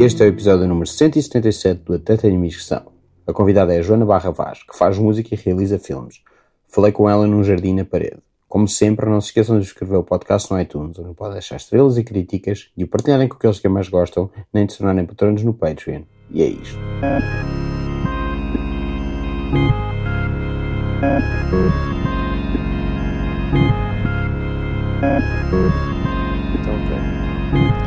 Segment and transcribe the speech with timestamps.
[0.00, 2.84] Este é o episódio número 177 do Até Tenho Inscrição.
[3.26, 6.22] A convidada é a Joana Barra Vaz, que faz música e realiza filmes.
[6.66, 8.16] Falei com ela num jardim na parede.
[8.48, 11.98] Como sempre, não se esqueçam de subscrever o podcast no iTunes, onde podem deixar estrelas
[11.98, 15.42] e críticas e o partilharem com aqueles que mais gostam, nem de se tornarem patronos
[15.42, 16.04] no Patreon.
[16.30, 16.78] E é isto.
[26.58, 27.79] Então, ok.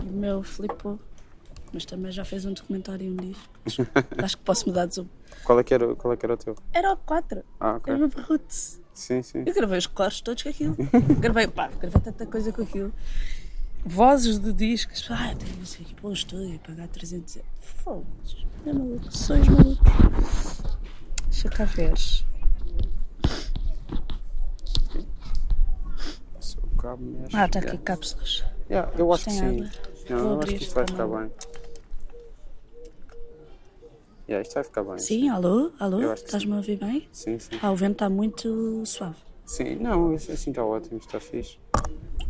[0.00, 0.98] O meu flipou,
[1.72, 3.48] mas também já fez um documentário e um disco.
[4.16, 5.06] Acho que posso mudar de zoom.
[5.44, 6.56] Qual é que era, qual é que era o teu?
[6.72, 7.44] Era o 4.
[7.60, 7.92] Ah, ok.
[7.92, 8.80] Era o Roots.
[8.94, 9.42] Sim, sim.
[9.44, 10.76] Eu gravei os cores todos com aquilo.
[11.20, 12.92] gravei, pá, gravei tanta coisa com aquilo.
[13.84, 15.06] Vozes de discos.
[15.10, 17.50] Ah, tenho isso aqui para o estúdio, pagar 300 euros.
[17.60, 18.46] Fogos.
[18.64, 19.14] É maluco.
[19.14, 20.62] Sois malucos.
[21.28, 21.92] Deixa cá ver.
[26.32, 27.02] O cabo.
[27.32, 28.44] Ah, está aqui cápsulas.
[28.70, 29.70] Yeah, eu acho que sim.
[30.10, 31.30] Não, eu acho que isto vai ficar bem.
[34.28, 34.98] Yeah, isto vai ficar bem.
[34.98, 35.72] Sim, alô?
[35.78, 36.12] Alô?
[36.12, 37.08] Estás-me a ouvir bem?
[37.10, 37.58] Sim, sim.
[37.62, 39.16] Ah, o vento está muito suave.
[39.46, 41.58] Sim, não, assim está ótimo, está fixe.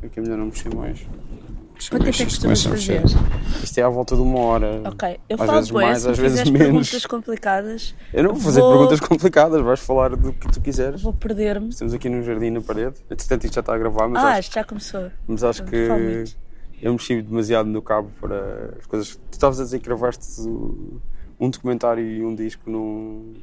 [0.03, 1.07] Aqui é melhor não mexer mais.
[1.91, 3.03] Quanto tempo é que isto costumas fazer?
[3.63, 4.83] Isto é à volta de uma hora.
[4.87, 6.59] Ok, eu às falo vezes mais, se às vezes menos.
[6.59, 11.03] perguntas complicadas, Eu não vou fazer Vou- perguntas complicadas, vais falar do que tu quiseres.
[11.03, 11.69] vou perder-me.
[11.71, 12.95] Estamos aqui num jardim na parede.
[13.11, 15.11] Entretanto, isto já está a gravar, mas, Ah, acho, isto já começou.
[15.27, 16.25] mas acho que
[16.81, 19.17] eu mexi demasiado no cabo para as coisas.
[19.17, 20.41] Tu estavas a dizer que gravaste
[21.41, 23.35] um documentário e um disco num,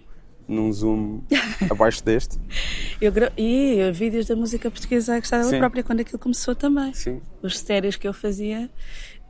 [0.51, 1.21] num zoom
[1.69, 2.37] abaixo deste.
[3.01, 3.31] Eu gra...
[3.37, 5.57] E vídeos da música portuguesa a gostar dela Sim.
[5.59, 6.93] própria quando aquilo começou também.
[6.93, 7.19] Sim.
[7.41, 8.69] Os sérios que eu fazia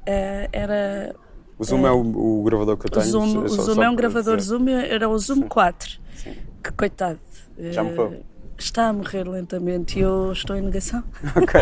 [0.06, 1.16] eh, era.
[1.58, 3.06] O zoom é, o, o gravador que eu tenho.
[3.06, 4.50] Zoom, só- o só- Zoom só é um gravador dizer.
[4.50, 6.00] Zoom, era o Zoom 4.
[6.16, 6.36] Sim.
[6.64, 7.20] Que coitado.
[7.58, 8.24] Já eh, morreu?
[8.58, 11.04] Está a morrer lentamente e eu estou em negação.
[11.36, 11.62] Ok.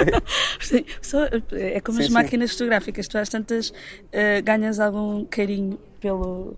[1.01, 2.13] Só- é como Sim, as sim.
[2.13, 3.71] máquinas fotográficas, tu às tantas
[4.11, 6.57] eh, ganhas algum carinho pelo.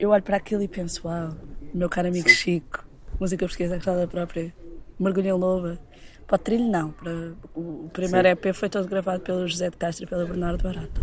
[0.00, 1.36] Eu olho para aquilo e penso: Uau,
[1.74, 2.84] meu caro amigo Chico,
[3.20, 4.52] música portuguesa gostada própria,
[4.98, 5.78] mergulho em louva.
[6.26, 6.90] Para o trilho, não.
[6.90, 8.32] Para, o primeiro Sim.
[8.32, 11.00] EP foi todo gravado pelo José de Castro e pelo Bernardo Barata.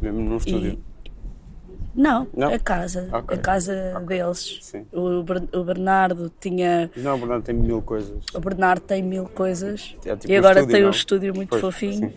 [0.00, 0.78] Mesmo num estúdio.
[1.94, 2.52] Não, Não?
[2.52, 3.08] a casa.
[3.12, 3.36] Ok.
[3.36, 4.58] A casa deles.
[4.62, 4.86] Sim.
[4.90, 6.90] O, Ber- o Bernardo tinha.
[6.96, 8.24] Não, o Bernardo tem mil coisas.
[8.34, 10.90] O Bernardo tem mil coisas É tipo e um agora estúdio, tem um não?
[10.90, 12.12] estúdio muito Pois, fofinho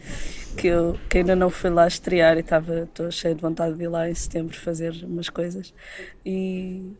[0.58, 3.84] que eu que ainda não fui lá estrear e estava estou cheio de vontade de
[3.84, 5.74] ir lá em setembro fazer umas coisas
[6.26, 6.94] e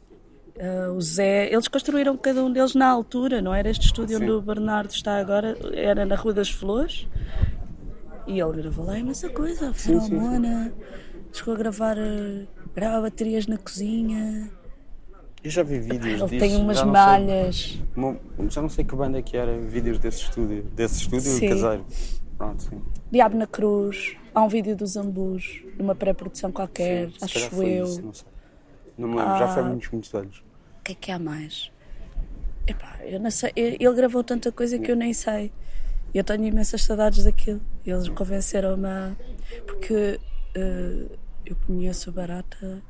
[0.60, 4.24] ah, o Zé eles construíram cada um deles na altura não era este estúdio Sim.
[4.24, 7.08] onde o Bernardo está agora era na Rua das Flores
[8.28, 10.10] e ele gravou lá imensa coisa sim, sim.
[10.10, 10.74] Feromona
[11.32, 14.50] chegou a gravar ah, grava baterias na cozinha
[15.44, 16.40] Eu já vi vídeos ele disso.
[16.40, 18.18] tem umas já sei- malhas Uma-
[18.50, 21.50] já não sei que banda é que era, vídeos desse estúdio, desse estúdio Sim.
[21.50, 21.86] caseiro.
[22.38, 22.82] Pronto, sim.
[23.12, 27.86] Diabo na Cruz, há um vídeo dos Ambus, numa pré-produção qualquer, Sim, acho eu.
[27.86, 28.28] isso, não sei.
[28.98, 29.70] Não me lembro, já foi há Ah.
[29.70, 30.44] muitos, muitos anos.
[30.80, 31.72] O que é que há mais?
[32.68, 33.52] Epá, eu não sei.
[33.56, 35.52] Ele gravou tanta coisa que eu nem sei.
[36.14, 37.62] Eu tenho imensas saudades daquilo.
[37.86, 39.16] Eles convenceram-me a.
[39.66, 40.20] Porque
[40.56, 41.06] eh,
[41.46, 42.82] eu conheço o Barata,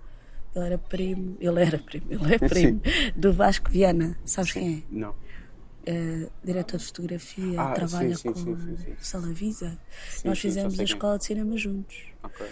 [0.55, 2.81] ele era primo, ele era primo, ele é primo
[3.16, 4.17] do Vasco Viana.
[4.23, 4.83] Sabes quem é?
[4.95, 5.16] Não.
[5.87, 8.95] Eh, diretor de fotografia, Ah, trabalha sim, sim, com sim, sim, sim.
[8.99, 9.77] Salavisa.
[10.09, 10.85] Sim, Nós sim, fizemos a quem é.
[10.85, 11.97] escola de cinema juntos.
[12.23, 12.45] Ok.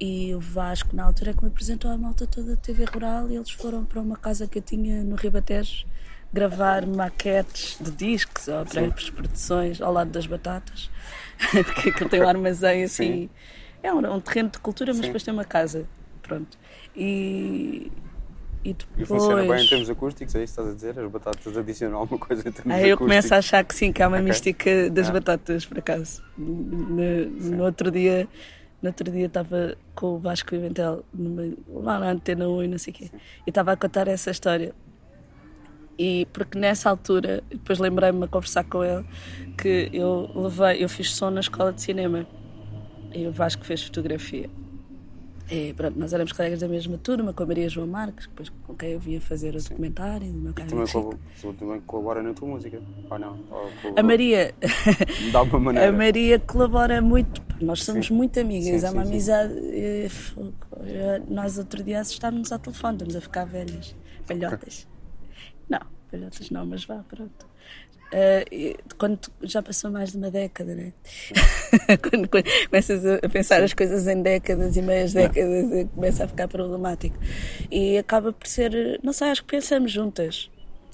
[0.00, 3.30] E o Vasco, na altura, é que me apresentou à malta toda da TV Rural
[3.30, 5.86] e eles foram para uma casa que eu tinha no Ribatejo
[6.32, 10.90] gravar maquetes de discos ou pré-produções ao lado das batatas.
[11.64, 13.28] Porque aquilo tem um armazém assim.
[13.82, 15.02] É um, um terreno de cultura, mas Sim.
[15.08, 15.84] depois tem uma casa.
[16.22, 16.56] Pronto.
[16.96, 17.92] E,
[18.64, 19.08] e E depois.
[19.08, 20.98] funciona bem em termos acústicos, é isso que estás a dizer?
[21.04, 23.06] As batatas adicionam alguma coisa em termos Aí eu acústicos?
[23.08, 24.24] começo a achar que sim, que há uma Ok.
[24.28, 25.12] mística das Ah.
[25.12, 26.22] batatas, por acaso.
[26.38, 27.26] No,
[27.56, 28.26] no outro dia,
[28.82, 32.78] no outro dia estava com o Vasco Pimentel numa, lá na Antena 1 e não
[32.78, 33.10] sei o quê,
[33.46, 34.74] e estava a contar essa história.
[35.98, 39.04] E porque nessa altura, depois lembrei-me a conversar com ele
[39.56, 42.26] que eu levei, eu fiz som na escola de cinema
[43.14, 44.50] e o Vasco fez fotografia.
[45.54, 48.74] E pronto, nós éramos colegas da mesma turma, com a Maria João Marques, depois com
[48.74, 52.80] quem eu vinha fazer o documentário do meu caro Também, também colabora na tua música?
[53.10, 53.38] Ou não?
[53.50, 54.54] Ou A Maria,
[55.30, 55.88] Dá uma maneira.
[55.90, 57.42] a Maria colabora muito.
[57.60, 58.14] Nós somos Sim.
[58.14, 59.32] muito amigas, Sim, há uma sim, sim.
[59.32, 59.54] amizade.
[59.58, 60.08] Eh,
[61.28, 63.94] Nós outro dia assistámos ao telefone, estamos a ficar velhas,
[64.26, 64.88] velhotas.
[65.68, 67.46] Não, velhotas não, mas vá, pronto.
[68.50, 70.92] E quando já passou mais de uma década, né?
[72.02, 76.24] quando, quando começas a a pensar as coisas em décadas e meias décadas, eh, começa
[76.24, 77.16] a ficar problemático.
[77.70, 80.50] E acaba por ser, eh, não sei, acho que pensamos juntas.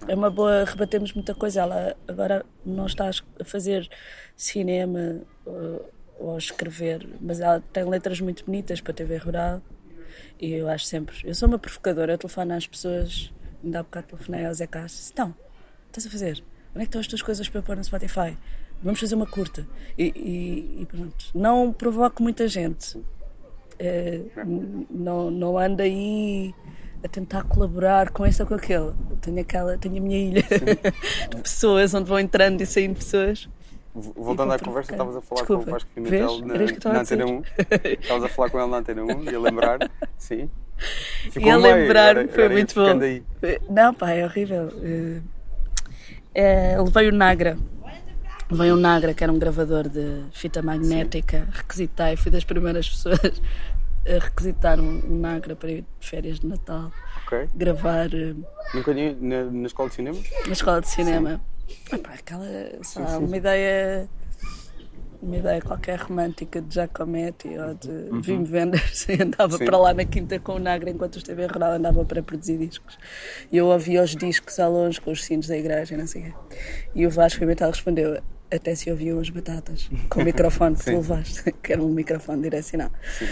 [0.06, 1.62] É uma boa, rebatemos muita coisa.
[1.62, 3.88] Ela agora não está a fazer
[4.37, 5.82] cinema, eh,
[6.19, 9.62] ou escrever, mas ela tem letras muito bonitas para TV Rural
[10.41, 11.17] e eu acho sempre.
[11.25, 13.32] Eu sou uma provocadora, eu telefono às pessoas,
[13.62, 15.35] ainda há bocado telefonei ao Zé Castro, então,
[15.88, 16.43] estás a fazer?
[16.75, 18.37] Onde é que estão as tuas coisas para pôr no Spotify?
[18.82, 19.67] Vamos fazer uma curta.
[19.97, 21.26] E, e, e pronto.
[21.35, 22.97] Não provoco muita gente.
[23.79, 24.20] É,
[24.91, 26.55] não, não ando aí
[27.03, 28.93] a tentar colaborar com esta ou com aquele.
[29.20, 30.43] Tenho, aquela, tenho a minha ilha
[31.31, 33.49] de pessoas onde vão entrando e saindo pessoas.
[33.94, 35.65] Voltando à conversa, estavas a falar Desculpa.
[35.65, 36.55] com o Vasco Pimentel na,
[36.93, 37.43] na Antena 1.
[38.00, 39.79] Estavas a falar com ele na Antena 1 e a lembrar,
[40.17, 40.49] sim.
[41.31, 43.00] Ficou e a lembrar meio, foi muito bom.
[43.00, 43.25] Aí.
[43.69, 44.69] Não, pá, é horrível.
[44.69, 45.23] Uh,
[46.35, 47.59] é, levei o Nagra.
[48.51, 51.45] Levei o Nagra, que era um gravador de fita magnética.
[51.45, 51.51] Sim.
[51.53, 53.43] Requisitei, fui das primeiras pessoas
[54.07, 56.91] a requisitar um, um Nagra para ir de férias de Natal.
[57.25, 57.49] Ok.
[57.55, 58.09] Gravar.
[58.09, 58.45] Uh,
[58.75, 60.19] Nunca na, na escola de cinema?
[60.47, 61.41] Na escola de cinema.
[61.93, 62.47] Epá, aquela,
[62.83, 64.09] sei lá, uma ideia
[65.20, 68.20] uma ideia qualquer romântica de Giacometti ou de uhum.
[68.20, 69.65] Vim Vendors andava Sim.
[69.65, 72.99] para lá na quinta com o Nagra enquanto esteve em Rural andava para produzir discos
[73.50, 76.25] e eu ouvia os discos ao longe com os sinos da igreja não sei o
[76.26, 76.32] quê
[76.94, 78.20] e o Vasco Pimentel respondeu
[78.50, 82.43] até se ouviam as batatas com o microfone que tu levaste que era um microfone
[82.43, 83.26] direcional Sim.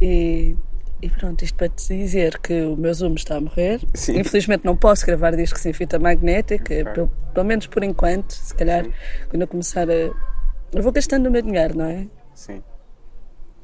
[0.00, 0.56] e
[1.02, 3.80] e pronto, isto para te dizer que o meu Zoom está a morrer.
[3.92, 4.18] Sim.
[4.18, 6.84] Infelizmente não posso gravar discos em fita magnética, okay.
[6.84, 8.32] pelo, pelo, menos por enquanto.
[8.32, 8.92] Se calhar, Sim.
[9.28, 10.35] quando eu começar a.
[10.72, 12.06] Eu vou gastando o meu dinheiro, não é?
[12.34, 12.62] Sim.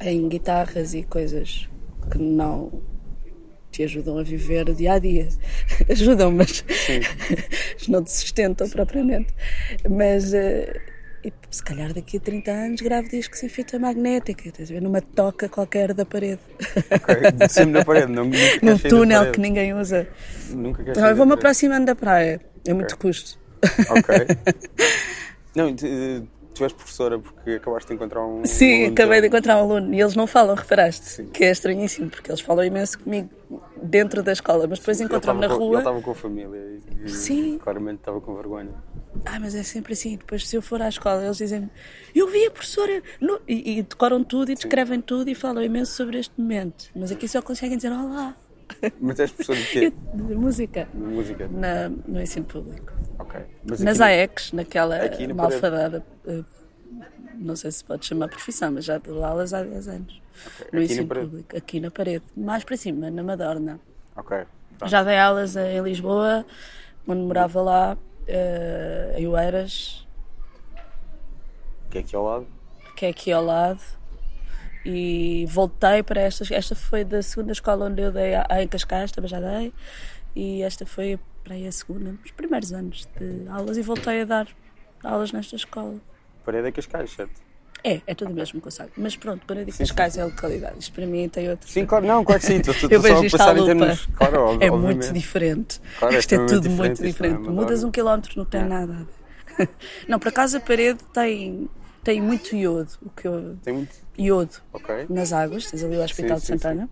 [0.00, 1.68] Em guitarras e coisas
[2.10, 2.82] que não
[3.70, 5.28] te ajudam a viver o dia a dia.
[5.88, 6.64] ajudam, mas
[7.88, 9.34] não te sustentam propriamente.
[9.88, 10.32] Mas.
[10.32, 10.92] Uh,
[11.24, 14.82] e se calhar daqui a 30 anos gravo discos em fita magnética, estás a ver?
[14.82, 16.40] Numa toca qualquer da parede.
[16.90, 18.24] Ok, sempre na parede, não
[18.60, 20.08] Num túnel que ninguém usa.
[20.50, 23.10] Nunca queres então, Eu vou-me aproximando da praia, é muito okay.
[23.10, 23.38] custo.
[23.88, 24.16] Ok.
[25.54, 25.72] não,
[26.54, 28.44] tu és professora porque acabaste de encontrar um.
[28.44, 31.06] Sim, um acabei de encontrar um aluno e eles não falam, reparaste?
[31.06, 31.26] Sim.
[31.26, 33.30] Que é estranhíssimo, porque eles falam imenso comigo
[33.82, 35.74] dentro da escola, mas depois encontram-me na rua.
[35.74, 37.58] Ele estava com a família e, Sim.
[37.58, 38.72] claramente estava com vergonha.
[39.24, 40.16] Ah, mas é sempre assim.
[40.16, 41.70] Depois, se eu for à escola, eles dizem
[42.14, 43.02] Eu vi a professora.
[43.20, 43.40] No...
[43.46, 45.04] E, e, decoram tudo e descrevem Sim.
[45.06, 46.90] tudo e falam imenso sobre este momento.
[46.94, 48.36] Mas aqui só conseguem dizer Olá.
[49.00, 49.92] Mas és professora de quê?
[50.14, 50.88] De música.
[50.92, 51.48] De música.
[51.48, 52.92] Na, no ensino público.
[53.18, 53.40] Ok.
[53.68, 54.98] Mas Nas AECs, naquela
[55.34, 56.04] malfadada.
[56.24, 56.44] Uh,
[57.36, 60.22] não sei se pode chamar profissão, mas já dou aulas há 10 anos.
[60.46, 60.66] Okay.
[60.72, 61.56] No aqui ensino público.
[61.56, 62.24] Aqui na parede.
[62.36, 63.80] Mais para cima, na Madorna.
[64.16, 64.44] Ok.
[64.86, 66.44] Já dei aulas em Lisboa,
[67.06, 70.06] quando morava lá uh, em Oeiras.
[71.90, 72.46] Que é aqui ao lado?
[72.96, 73.80] Que é aqui ao lado.
[74.84, 76.44] E voltei para esta.
[76.54, 79.72] Esta foi da segunda escola onde eu dei a, em Cascais, também já dei.
[80.34, 83.76] E esta foi para aí a segunda, os primeiros anos de aulas.
[83.76, 84.48] E voltei a dar
[85.02, 85.96] aulas nesta escola.
[86.44, 87.52] Parede é Cascais, certo?
[87.84, 88.40] É, é tudo okay.
[88.40, 88.86] mesmo que eu sei.
[88.96, 90.20] Mas pronto, quando eu digo sim, Cascais sim.
[90.20, 90.78] é localidade.
[90.78, 91.68] Isto para mim tem outro.
[91.68, 92.56] Sim, claro, não, claro que sim.
[92.56, 93.66] Estou, eu vejo isto à lupa.
[93.66, 94.82] Termos, claro, é obviamente.
[94.82, 95.80] muito diferente.
[95.98, 97.48] Claro, é isto é, tudo diferente, muito diferente.
[97.48, 98.64] É Mudas um quilómetro, não tem é.
[98.64, 99.06] nada.
[100.08, 101.68] não, por acaso a parede tem,
[102.02, 102.90] tem muito iodo.
[103.02, 103.94] O que eu, tem muito?
[104.18, 104.56] Iodo.
[104.72, 105.06] Okay.
[105.08, 105.70] Nas águas.
[105.70, 106.90] Tens ali o Hospital sim, de Santana.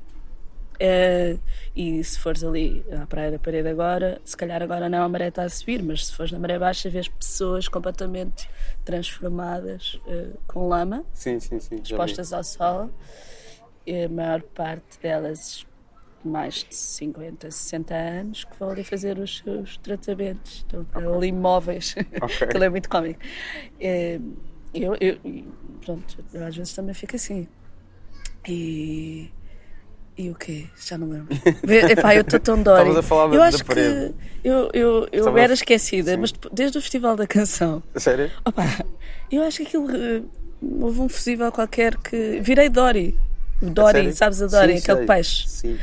[0.80, 1.38] Uh,
[1.76, 5.28] e se fores ali à Praia da Parede agora, se calhar agora não a maré
[5.28, 8.48] está a subir, mas se fores na maré baixa, vês pessoas completamente
[8.82, 12.90] transformadas uh, com lama, sim, sim, sim, expostas ao sol.
[13.86, 15.66] E a maior parte delas,
[16.24, 20.58] mais de 50, 60 anos, que vão ali fazer os seus tratamentos.
[20.58, 21.06] Estão okay.
[21.06, 21.94] ali imóveis.
[22.22, 22.46] Okay.
[22.48, 23.20] Aquilo é muito cómico.
[23.76, 25.18] Uh, eu, eu,
[25.84, 27.46] pronto, eu às vezes também fico assim.
[28.48, 29.30] E
[30.20, 30.66] e o quê?
[30.86, 31.28] Já não lembro.
[31.90, 32.80] Epá, eu estou tão dói.
[32.80, 34.14] Estavas a falar eu acho parede.
[34.42, 36.16] que eu, eu, eu era esquecida, Sim.
[36.18, 37.82] mas desde o Festival da Canção.
[37.96, 38.30] Sério?
[38.44, 38.64] Opa,
[39.32, 39.90] eu acho que aquilo.
[39.90, 40.22] Eh,
[40.60, 42.38] houve um festival qualquer que.
[42.42, 43.18] Virei Dory.
[43.62, 45.06] Dory, sabes a Dory, Sim, aquele sei.
[45.06, 45.48] peixe.
[45.48, 45.78] Sim.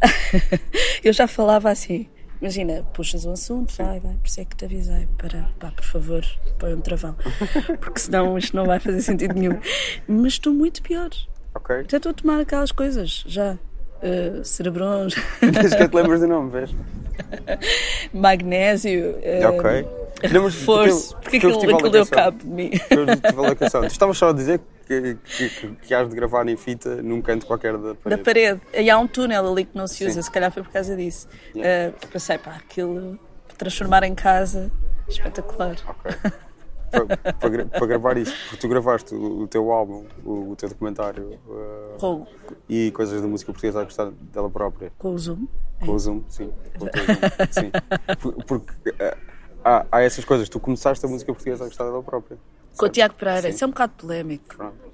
[1.04, 2.08] eu já falava assim.
[2.44, 5.08] Imagina, puxas um assunto, vai, vai, por isso é que te avisei.
[5.16, 6.22] Para, pá, por favor,
[6.58, 7.16] põe um travão.
[7.80, 9.58] Porque senão isto não vai fazer sentido nenhum.
[10.06, 11.08] Mas estou muito pior.
[11.54, 11.86] Ok.
[11.90, 15.14] Já estou a tomar aquelas coisas, já uh, cerebrons.
[15.40, 16.76] Desde que te lembras do nome, vês?
[18.12, 19.12] Magnésio.
[19.12, 19.86] Uh, ok.
[20.28, 22.72] Reforço, porque aquilo, aquilo deu cabo de mim.
[22.72, 27.20] Tu estavas só a dizer que, que, que, que has de gravar em fita num
[27.20, 28.22] canto qualquer da parede.
[28.22, 28.60] Da parede.
[28.72, 30.22] E há um túnel ali que não se usa, Sim.
[30.22, 31.28] se calhar foi por causa disso.
[31.54, 31.94] Yeah.
[31.96, 33.18] Uh, pensei, pá, aquilo
[33.56, 34.70] transformar em casa,
[35.08, 35.76] espetacular.
[35.88, 36.32] Ok.
[36.90, 40.68] para, para, para, gravar isso, porque tu gravaste o, o teu álbum, o, o teu
[40.68, 42.26] documentário uh,
[42.68, 44.92] e coisas da música portuguesa a gostar dela própria.
[44.98, 45.46] Com o Zoom?
[45.80, 46.52] Com o Zoom, sim.
[46.78, 47.72] Com o Zoom, sim.
[48.46, 49.16] Porque uh,
[49.64, 52.38] há, há, essas coisas, tu começaste a música portuguesa a gostar dela própria.
[52.76, 53.48] Com o Tiago Pereira, Sim.
[53.48, 54.72] isso é um bocado polémico.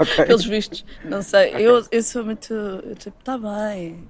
[0.00, 0.24] Okay.
[0.24, 1.50] Pelos vistos, não sei.
[1.50, 1.66] Okay.
[1.66, 2.52] Eu, eu sou muito.
[2.52, 4.08] Eu, tipo, está bem.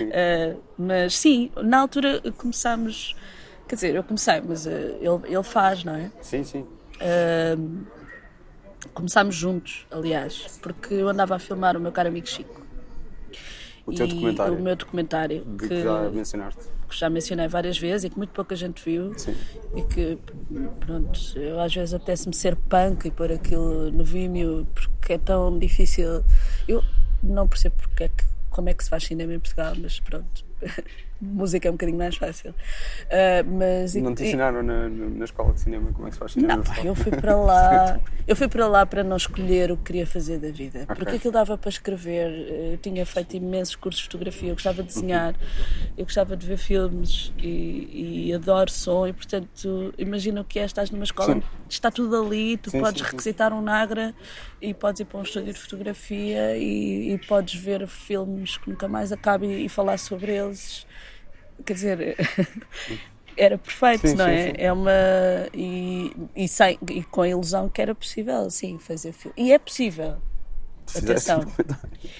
[0.00, 3.14] Uh, mas sim, na altura começámos.
[3.68, 6.10] Quer dizer, eu comecei, mas uh, ele, ele faz, não é?
[6.22, 6.66] Sim, sim.
[6.96, 7.84] Uh,
[8.94, 12.62] começámos juntos, aliás, porque eu andava a filmar o meu caro amigo Chico.
[13.86, 14.54] O teu documentário?
[14.54, 15.46] O meu documentário.
[15.58, 16.77] Que, que já mencionaste.
[16.88, 19.12] Que já mencionei várias vezes e que muito pouca gente viu.
[19.18, 19.36] Sim.
[19.76, 20.18] E que,
[20.80, 25.58] pronto, eu às vezes apetece-me ser punk e pôr aquilo no Vimeo porque é tão
[25.58, 26.24] difícil.
[26.66, 26.82] Eu
[27.22, 30.44] não percebo porque é que, como é que se faz cinema em Portugal, mas pronto.
[31.20, 32.50] música é um bocadinho mais fácil.
[32.50, 36.20] Uh, mas, não te ensinaram e, na, na escola de cinema como é que se
[36.20, 36.56] faz cinema?
[36.56, 38.00] Não, pá, eu fui para lá.
[38.26, 40.84] eu fui para lá para não escolher o que queria fazer da vida.
[40.84, 40.96] Okay.
[40.96, 42.30] Porque aquilo dava para escrever.
[42.72, 45.34] Eu tinha feito imensos cursos de fotografia, eu gostava de desenhar,
[45.96, 49.06] eu gostava de ver filmes e, e adoro som.
[49.06, 51.42] E portanto, imagina o que é, estás numa escola, sim.
[51.68, 54.14] está tudo ali, tu sim, podes sim, requisitar um Nagra
[54.62, 58.86] e podes ir para um estúdio de fotografia e, e podes ver filmes que nunca
[58.88, 60.86] mais acabem e falar sobre eles
[61.64, 62.16] quer dizer,
[63.36, 64.46] era perfeito, sim, não é?
[64.46, 64.54] Sim, sim.
[64.58, 64.90] É uma.
[65.54, 66.46] E, e,
[66.90, 69.34] e com a ilusão que era possível, sim, fazer filme.
[69.36, 70.16] E é possível.
[70.96, 71.40] Atenção,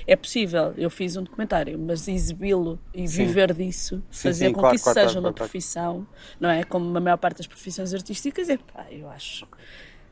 [0.07, 0.75] é possível.
[0.77, 5.01] Eu fiz um documentário, mas exibi-lo e viver disso, fazer com claro, que isso claro,
[5.01, 6.07] seja claro, uma profissão,
[6.39, 6.65] não é?
[6.65, 9.47] Como a maior parte das profissões artísticas, é pá, eu acho.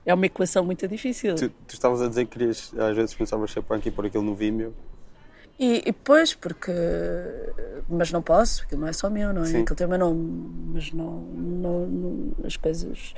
[0.07, 1.35] É uma equação muito difícil.
[1.35, 4.23] Tu, tu estavas a dizer que querias, às vezes pensavas ser punk e pôr aquilo
[4.25, 4.75] no Vimeo.
[5.59, 6.73] E, e depois, porque.
[7.89, 9.47] Mas não posso, aquilo não é só meu, não é?
[9.47, 9.63] Sim.
[9.63, 13.15] Aquilo tem o meu nome, mas não, não, não, as coisas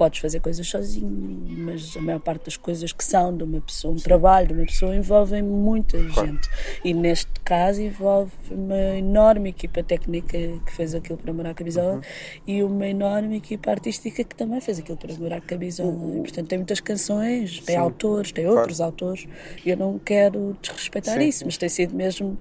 [0.00, 3.92] podes fazer coisas sozinho, mas a maior parte das coisas que são de uma pessoa,
[3.92, 4.04] um Sim.
[4.04, 6.26] trabalho de uma pessoa, envolvem muita claro.
[6.26, 6.48] gente.
[6.82, 11.96] E neste caso envolve uma enorme equipa técnica que fez aquilo para morar a camisola
[11.96, 12.00] uhum.
[12.46, 15.90] e uma enorme equipa artística que também fez aquilo para morar a camisola.
[15.90, 16.20] Uhum.
[16.20, 17.82] E, portanto, tem muitas canções, tem Sim.
[17.82, 18.92] autores, tem outros claro.
[18.92, 19.28] autores.
[19.66, 21.28] E eu não quero desrespeitar Sim.
[21.28, 22.38] isso, mas tem sido mesmo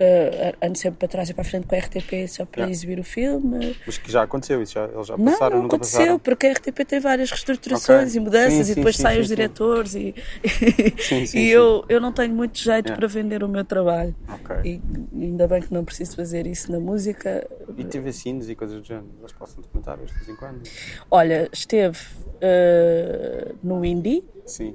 [0.00, 2.72] uh, ando sempre para trás e para a frente com a RTP só para yeah.
[2.72, 3.76] exibir o filme.
[3.86, 4.72] Mas que já aconteceu isso?
[4.72, 5.56] Já, eles já passaram?
[5.56, 6.18] Não, não aconteceu, passaram?
[6.18, 8.16] porque a RTP tem várias reestruturações okay.
[8.16, 10.14] e mudanças sim, e depois sim, saem sim, os diretores e,
[11.34, 12.96] e eu, eu não tenho muito jeito yeah.
[12.96, 14.14] para vender o meu trabalho.
[14.42, 14.74] Okay.
[14.74, 17.46] E ainda bem que não preciso fazer isso na música.
[17.76, 19.08] E teve sinos e coisas do género?
[19.20, 20.62] Eles possam documentar de vez em quando?
[21.10, 21.98] Olha, esteve
[22.36, 24.24] uh, no Indie.
[24.46, 24.74] Sim.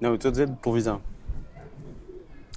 [0.00, 1.11] Não, eu estou a dizer de televisão.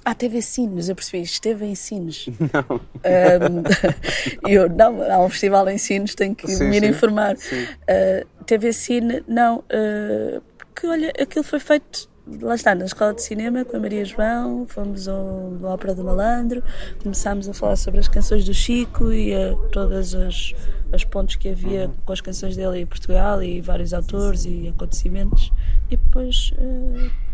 [0.08, 2.28] Ah, teve Sines, eu percebi, esteve em Sines.
[2.38, 2.76] Não.
[2.76, 3.62] Um,
[4.48, 7.36] eu, não, há um festival em Sines, tenho que sim, me ir sim, informar.
[7.36, 7.64] Sim.
[7.64, 12.08] Uh, teve Cine, não, uh, porque olha, aquilo foi feito,
[12.40, 16.04] lá está, na escola de cinema com a Maria João, fomos ao, ao Ópera do
[16.04, 16.62] Malandro,
[17.02, 20.54] começámos a falar sobre as canções do Chico e a, todas as,
[20.92, 25.52] as pontes que havia com as canções dele em Portugal e vários autores e acontecimentos.
[25.90, 26.52] E depois.
[26.52, 27.25] Uh,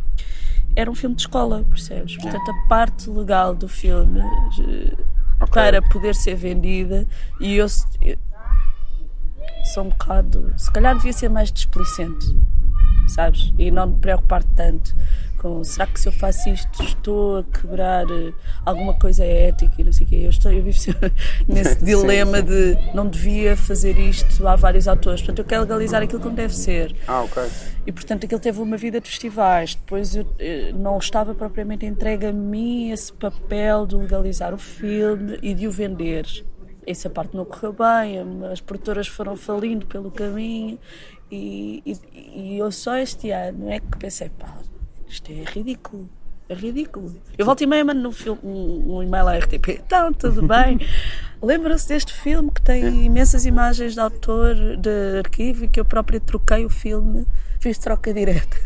[0.74, 2.16] era um filme de escola, percebes?
[2.16, 4.20] Portanto, a parte legal do filme
[5.40, 5.46] okay.
[5.52, 7.06] para poder ser vendida
[7.40, 7.66] e eu,
[8.02, 8.18] eu
[9.74, 10.52] sou um bocado.
[10.56, 12.36] Se calhar devia ser mais displicente,
[13.08, 13.52] sabes?
[13.58, 14.94] E não me preocupar tanto
[15.42, 18.32] com será que se eu faço isto estou a quebrar eh,
[18.64, 20.20] alguma coisa ética e não sei o quê.
[20.22, 20.78] Eu, estou, eu vivo
[21.48, 22.74] nesse dilema sim, sim.
[22.74, 26.54] de não devia fazer isto, há vários autores, portanto eu quero legalizar aquilo como deve
[26.54, 26.94] ser.
[27.08, 27.42] Ah, ok.
[27.84, 31.84] E portanto aquilo teve uma vida de festivais, depois eu, eu eh, não estava propriamente
[31.84, 36.24] entregue a mim esse papel de legalizar o filme e de o vender.
[36.86, 38.18] Essa parte não correu bem,
[38.50, 40.78] as produtoras foram falindo pelo caminho
[41.30, 41.96] e, e,
[42.34, 44.58] e eu só este ano é que pensei, pá,
[45.12, 46.08] isto é ridículo.
[46.48, 47.14] É ridículo.
[47.38, 49.80] Eu volto e meia mando no filme, um, um e-mail à RTP.
[49.84, 50.78] Então, tudo bem.
[51.40, 52.88] Lembram-se deste filme que tem é.
[52.88, 57.26] imensas imagens de autor de arquivo e que eu própria troquei o filme,
[57.60, 58.56] fiz troca direta.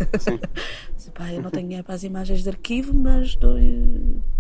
[1.14, 3.56] Pá, eu não tenho dinheiro para as imagens de arquivo, mas dou,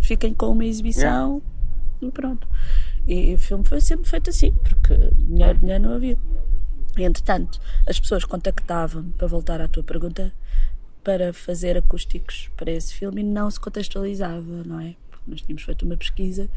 [0.00, 1.40] fiquem com uma exibição
[2.02, 2.06] é.
[2.06, 2.46] e pronto.
[3.06, 6.18] E o filme foi sempre feito assim, porque dinheiro, dinheiro não havia.
[6.98, 10.32] E, entretanto, as pessoas contactavam, para voltar à tua pergunta,
[11.06, 14.96] para fazer acústicos para esse filme e não se contextualizava, não é?
[15.08, 16.50] Porque nós tínhamos feito uma pesquisa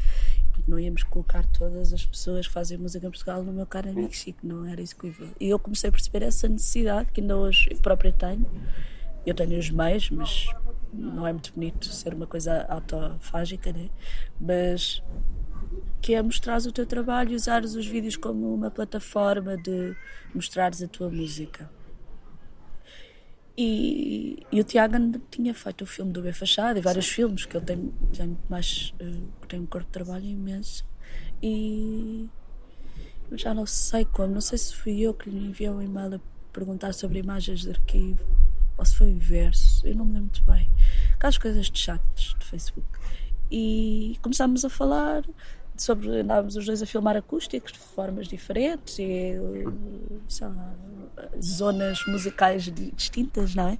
[0.66, 4.12] não íamos colocar todas as pessoas que fazem música em Portugal no meu caro amigo
[4.12, 5.28] Chico, não era execuível.
[5.38, 8.46] E eu comecei a perceber essa necessidade que ainda hoje eu própria tenho.
[9.24, 10.48] Eu tenho os meios, mas
[10.92, 13.88] não é muito bonito ser uma coisa autofágica, né?
[14.40, 15.02] Mas
[16.00, 19.94] que é mostrares o teu trabalho e usares os vídeos como uma plataforma de
[20.34, 21.70] mostrares a tua música.
[23.62, 24.96] E, e, o Tiago
[25.30, 27.12] tinha feito o filme do B Fachada e vários Sim.
[27.12, 28.94] filmes, que ele tem, tem mais.
[28.98, 30.82] Uh, tem um corpo de trabalho imenso.
[31.42, 32.26] E
[33.32, 36.20] já não sei como, não sei se fui eu que lhe enviei um e-mail a
[36.54, 38.24] perguntar sobre imagens de arquivo
[38.78, 40.70] ou se foi o inverso, eu não me lembro muito bem.
[41.12, 42.88] Aquelas coisas de chats de Facebook.
[43.50, 45.22] E começámos a falar
[45.80, 49.34] sobre andávamos os dois a filmar acústicos de formas diferentes e
[50.40, 50.74] lá,
[51.42, 53.78] zonas musicais distintas, não é?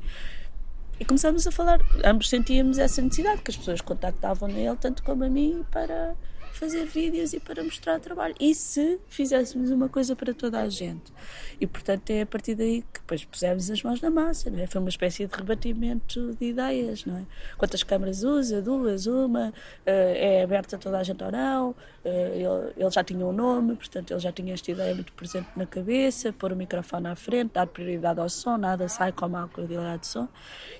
[0.99, 5.25] E começámos a falar, ambos sentíamos essa necessidade que as pessoas contactavam nele, tanto como
[5.25, 6.15] a mim, para
[6.61, 8.35] fazer vídeos e para mostrar trabalho.
[8.39, 11.11] E se fizéssemos uma coisa para toda a gente?
[11.59, 14.67] E portanto é a partir daí que depois pusemos as mãos na massa, não é?
[14.67, 17.25] Foi uma espécie de rebatimento de ideias, não é?
[17.57, 18.61] Quantas câmaras usa?
[18.61, 19.07] Duas?
[19.07, 19.55] Uma?
[19.87, 21.75] Eh, é aberta a toda a gente ou não?
[22.05, 22.45] Eh,
[22.77, 26.31] ele, já tinha um nome, portanto ele já tinha esta ideia muito presente na cabeça,
[26.31, 30.03] pôr o microfone à frente, dar prioridade ao som, nada sai com a má qualidade
[30.03, 30.29] de som.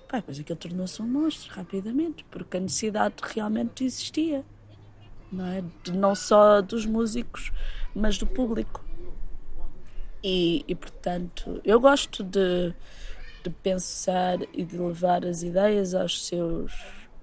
[0.07, 4.45] Pá, depois aquilo tornou-se um monstro rapidamente, porque a necessidade realmente existia
[5.33, 5.65] não é?
[5.93, 7.53] Não só dos músicos,
[7.95, 8.85] mas do público.
[10.23, 12.75] E, e portanto, eu gosto de,
[13.43, 16.73] de pensar e de levar as ideias aos seus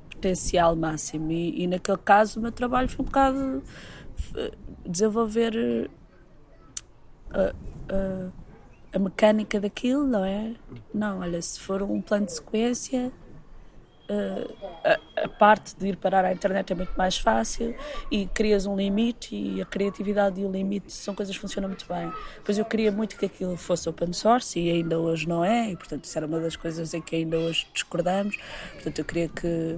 [0.09, 1.31] potencial máximo.
[1.31, 3.63] E, e naquele caso, o meu trabalho foi um bocado
[4.35, 4.51] eh,
[4.85, 5.89] desenvolver
[7.31, 7.53] a, eh,
[7.89, 8.31] a, eh,
[8.93, 10.55] a mecânica daquilo, não é?
[10.93, 13.11] Não, olha, se for um plano de sequência
[14.09, 17.75] a, a, parte de ir parar à internet é muito mais fácil
[18.11, 21.85] e crias um limite e a criatividade e o limite são coisas que funcionam muito
[21.87, 22.11] bem.
[22.43, 25.75] Pois eu queria muito que aquilo fosse open source e ainda hoje não é, e
[25.75, 28.37] portanto isso era uma das coisas em que ainda hoje discordamos.
[28.73, 29.77] Portanto eu queria que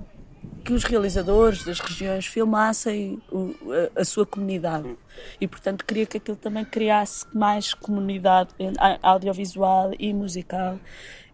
[0.63, 3.53] que os realizadores das regiões filmassem o,
[3.95, 4.95] a, a, sua comunidade
[5.39, 8.51] e portanto queria que aquilo também criasse mais comunidade
[9.01, 10.79] audiovisual e musical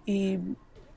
[0.08, 0.40] e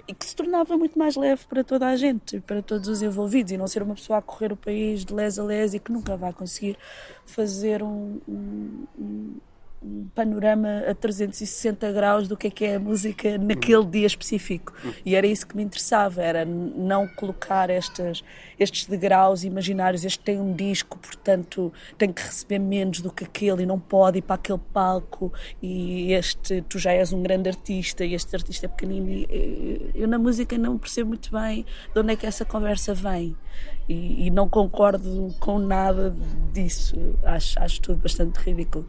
[0.09, 3.53] e que se tornava muito mais leve para toda a gente, para todos os envolvidos,
[3.53, 5.93] e não ser uma pessoa a correr o país de les a les e que
[5.93, 6.79] nunca vai conseguir
[7.27, 8.87] fazer um, um,
[9.81, 14.73] um panorama a 360 graus do que é que é a música naquele dia específico.
[15.05, 18.25] E era isso que me interessava, era não colocar estas,
[18.59, 23.63] estes degraus imaginários, este tem um disco, portanto tem que receber menos do que aquele
[23.63, 28.05] e não pode ir para aquele palco e este, tu já és um grande artista
[28.05, 29.09] e este artista é pequenino.
[29.09, 31.65] E, eu na música não percebo muito bem
[31.95, 33.37] de onde é que essa conversa vem
[33.89, 36.15] e, e não concordo com nada
[36.53, 38.87] disso, acho, acho tudo bastante ridículo.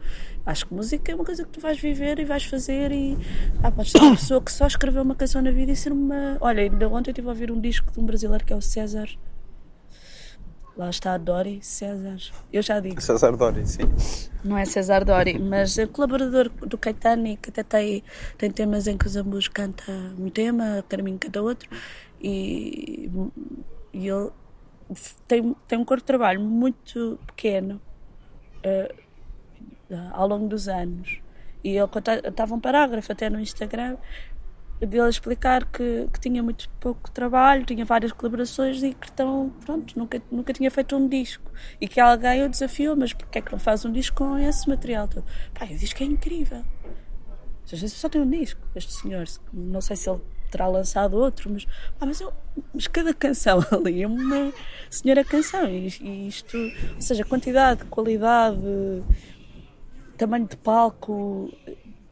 [0.50, 3.16] Acho que música é uma coisa que tu vais viver e vais fazer e
[3.62, 6.36] ah, podes ser uma pessoa que só escreveu uma canção na vida e ser uma.
[6.40, 8.60] Olha, ainda ontem eu estive a ouvir um disco de um brasileiro que é o
[8.60, 9.08] César.
[10.76, 12.18] Lá está a Dori, César.
[12.52, 13.00] Eu já digo.
[13.00, 13.82] César Dori, sim.
[14.42, 18.02] Não é César Dori, mas é colaborador do Caetano que até tem,
[18.36, 21.68] tem temas em que o Zambus canta um tema, Carminho canta outro.
[22.20, 23.08] E,
[23.92, 24.30] e ele
[25.28, 27.80] tem, tem um corpo de trabalho muito pequeno.
[28.64, 29.09] Uh,
[30.12, 31.20] ao longo dos anos.
[31.62, 31.88] E ele
[32.26, 33.96] estava um parágrafo até no Instagram
[34.86, 39.98] dele explicar que, que tinha muito pouco trabalho, tinha várias colaborações e que então, pronto,
[39.98, 41.50] nunca, nunca tinha feito um disco.
[41.80, 44.68] E que alguém o desafiou, mas porquê é que não faz um disco com esse
[44.68, 45.24] material todo?
[45.54, 46.64] Pá, o disco é incrível.
[47.64, 49.24] Às vezes só tem um disco, este senhor.
[49.52, 51.66] Não sei se ele terá lançado outro, mas,
[52.00, 52.32] ah, mas, eu,
[52.74, 54.52] mas cada canção ali é uma
[54.88, 55.68] senhora canção.
[55.68, 58.58] E, e isto, ou seja, quantidade, qualidade
[60.20, 61.50] tamanho de palco,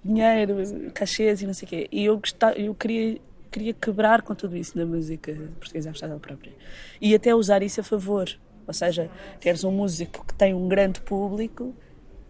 [0.03, 0.57] dinheiro,
[0.95, 1.89] cachês e não sei o quê.
[1.93, 6.53] E eu, gostava, eu queria, queria quebrar com tudo isso na música portuguesa à própria.
[7.01, 8.27] E até usar isso a favor.
[8.67, 11.75] Ou seja, teres um músico que tem um grande público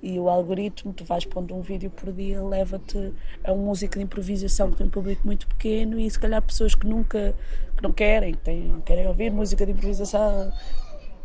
[0.03, 3.12] e o algoritmo, tu vais pondo um vídeo por dia, leva-te
[3.45, 6.75] a um músico de improvisação que tem um público muito pequeno e se calhar pessoas
[6.75, 7.35] que nunca,
[7.77, 10.53] que não querem, que têm, querem ouvir música de improvisação,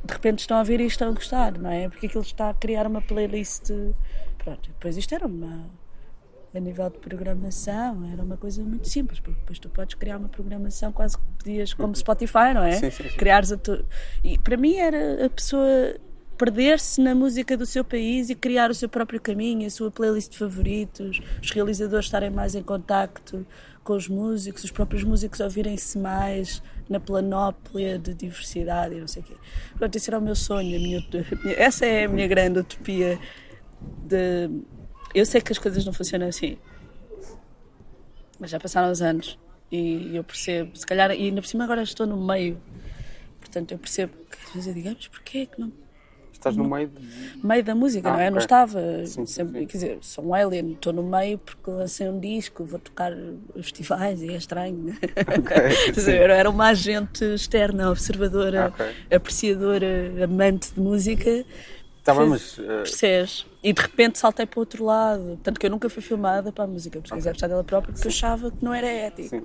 [0.03, 1.87] de repente estão a ouvir e estão a gostar, não é?
[1.87, 3.71] Porque aquilo está a criar uma playlist
[4.43, 5.65] Pronto, depois isto era uma.
[6.55, 10.29] A nível de programação, era uma coisa muito simples, porque depois tu podes criar uma
[10.29, 12.73] programação quase que pedias como Spotify, não é?
[12.73, 13.17] Sim, sim, sim.
[13.17, 13.83] Criares a tu...
[14.23, 15.95] E para mim era a pessoa
[16.37, 20.31] perder-se na música do seu país e criar o seu próprio caminho, a sua playlist
[20.31, 23.45] de favoritos, os realizadores estarem mais em contacto
[23.83, 29.21] com os músicos, os próprios músicos ouvirem-se mais na planóplia de diversidade e não sei
[29.21, 29.33] o quê.
[29.77, 31.05] Pronto, esse era o meu sonho, a minha,
[31.57, 33.19] essa é a minha grande utopia
[34.05, 34.49] de.
[35.13, 36.57] Eu sei que as coisas não funcionam assim,
[38.39, 39.37] mas já passaram os anos
[39.71, 42.61] e eu percebo, se calhar, e ainda por cima agora estou no meio,
[43.39, 45.71] portanto eu percebo que às vezes eu digo, ah, mas porquê que não.
[46.31, 47.01] Estás no meio de...
[47.41, 48.23] meio da música, ah, não é?
[48.23, 48.31] Okay.
[48.31, 49.05] Não estava.
[49.05, 49.65] Sim, sempre, sim.
[49.65, 53.13] Quer dizer, sou um alien, estou no meio porque lancei um disco, vou tocar
[53.55, 54.93] festivais e é estranho.
[55.95, 58.91] Okay, eu era uma agente externa, observadora, okay.
[59.15, 61.45] apreciadora, amante de música
[62.03, 62.57] Tá bem, mas.
[62.57, 62.65] Uh...
[62.83, 63.45] Percebes?
[63.63, 65.39] E de repente saltei para o outro lado.
[65.41, 67.31] Tanto que eu nunca fui filmada para a música, porque okay.
[67.31, 69.29] gostar dela própria, porque eu achava que não era ético.
[69.29, 69.43] Sim.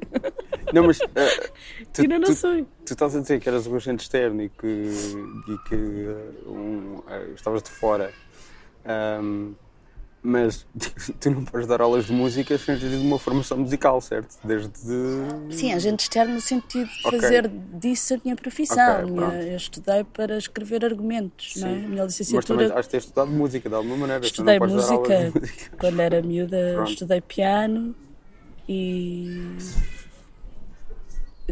[0.73, 0.99] Não, mas.
[1.09, 2.67] Uh, tu, não sei.
[2.85, 7.03] Tu estás a dizer que eras um agente externo e que, e que uh, um,
[7.35, 8.13] estavas de fora.
[9.23, 9.55] Um,
[10.23, 10.67] mas
[11.21, 14.37] tu não podes dar aulas de música sem ter tido uma formação musical, certo?
[14.45, 14.73] Desde.
[15.51, 17.21] Sim, agente externo no sentido de okay.
[17.21, 19.05] fazer disso a minha profissão.
[19.05, 21.61] Okay, minha, eu estudei para escrever argumentos, Sim.
[21.61, 21.73] não é?
[21.73, 22.57] A minha licenciatura.
[22.57, 24.25] Mas também has de ter estudado música de alguma maneira.
[24.25, 25.33] Estudei música, música,
[25.79, 26.91] quando era miúda, Pronto.
[26.91, 27.95] estudei piano
[28.69, 29.57] e.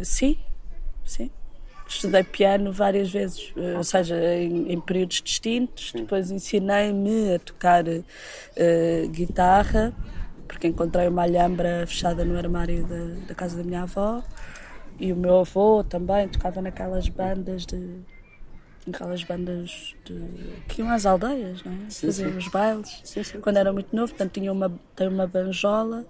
[0.03, 0.37] Sim,
[1.03, 1.31] sim.
[1.87, 5.91] Estudei piano várias vezes, eh, ou seja, em, em períodos distintos.
[5.91, 5.99] Sim.
[5.99, 9.93] Depois ensinei-me a tocar uh, guitarra,
[10.47, 14.21] porque encontrei uma alhambra fechada no armário da, da casa da minha avó.
[14.99, 17.99] E o meu avô também tocava naquelas bandas de
[18.87, 20.15] aquelas bandas de,
[20.67, 21.91] que iam às aldeias, não é?
[21.91, 23.01] Faziam os bailes.
[23.03, 23.39] Sim, sim.
[23.41, 26.05] Quando era muito novo, portanto tinha uma, tem uma banjola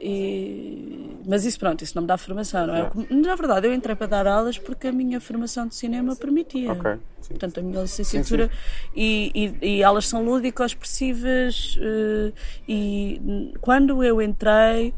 [0.00, 1.18] e...
[1.26, 2.90] Mas isso, pronto, isso não me dá formação, não é?
[3.10, 6.72] Na verdade, eu entrei para dar aulas porque a minha formação de cinema permitia.
[6.72, 6.96] Okay.
[7.28, 8.90] Portanto, a minha licenciatura sim, sim.
[8.96, 11.76] E, e, e, elas são lúdicas, expressivas.
[11.76, 12.32] Uh,
[12.66, 14.94] e quando eu entrei,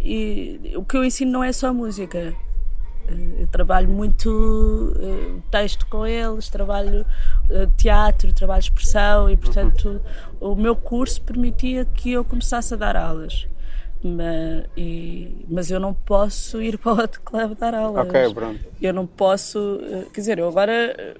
[0.00, 2.32] e, o que eu ensino não é só música.
[3.08, 7.04] Uh, eu trabalho muito uh, texto com eles, trabalho
[7.76, 10.00] teatro, trabalho expressão e, portanto,
[10.40, 10.52] uhum.
[10.52, 13.48] o meu curso permitia que eu começasse a dar aulas.
[14.06, 18.06] Mas, e, mas eu não posso ir para o outro clube dar aulas.
[18.06, 18.60] Ok, pronto.
[18.80, 19.80] Eu não posso.
[19.82, 21.16] Eh, quer dizer, eu agora,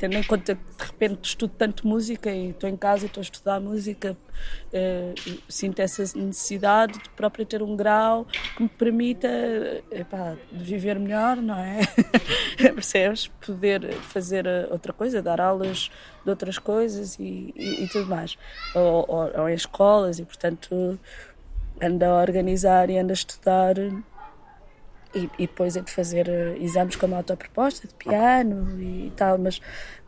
[0.00, 3.20] tendo em conta que de repente estudo tanto música e estou em casa e estou
[3.20, 4.16] a estudar música,
[4.72, 5.12] eh,
[5.46, 9.28] sinto essa necessidade de próprio ter um grau que me permita
[9.90, 11.80] epá, viver melhor, não é?
[12.56, 13.28] Percebes?
[13.44, 15.90] Poder fazer outra coisa, dar aulas
[16.24, 18.38] de outras coisas e, e, e tudo mais.
[18.74, 20.98] Ou, ou, ou, em escolas e, portanto,
[21.78, 23.74] anda a organizar e anda a estudar
[25.14, 29.38] e, e depois é de fazer eh, exames com a autoproposta de piano e tal,
[29.38, 29.60] mas,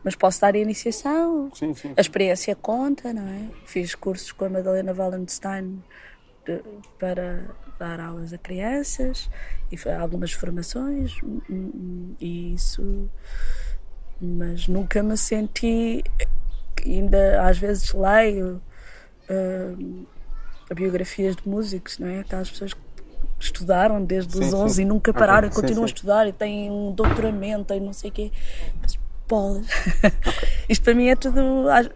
[0.03, 1.51] mas posso dar a iniciação.
[1.53, 1.93] Sim, sim.
[1.95, 3.49] A experiência conta, não é?
[3.65, 5.83] Fiz cursos com a Madalena Wallenstein
[6.45, 6.61] de,
[6.99, 7.43] para
[7.79, 9.29] dar aulas a crianças
[9.71, 13.09] e algumas formações hum, hum, e isso
[14.21, 16.03] mas nunca me senti
[16.85, 18.61] ainda às vezes leio
[19.29, 20.05] uh,
[20.73, 22.82] biografias de músicos não é aquelas pessoas que
[23.43, 24.81] estudaram desde sim, os 11 sim.
[24.81, 25.61] e nunca pararam okay.
[25.61, 28.31] continuam sim, a estudar e têm um doutoramento e não sei o quê
[28.81, 29.65] mas, bolas.
[29.65, 30.11] Okay.
[30.69, 31.41] Isto para mim é tudo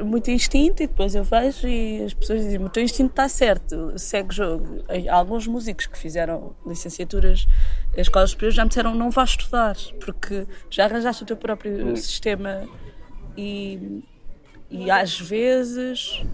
[0.04, 3.94] muito instinto e depois eu vejo e as pessoas dizem: o teu instinto está certo,
[3.98, 4.84] segue o jogo.
[5.10, 7.48] Há alguns músicos que fizeram licenciaturas
[7.96, 11.88] em escolas superiores já me disseram: não vais estudar, porque já arranjaste o teu próprio
[11.88, 11.96] hum.
[11.96, 12.68] sistema
[13.38, 14.04] e,
[14.70, 16.26] e às vezes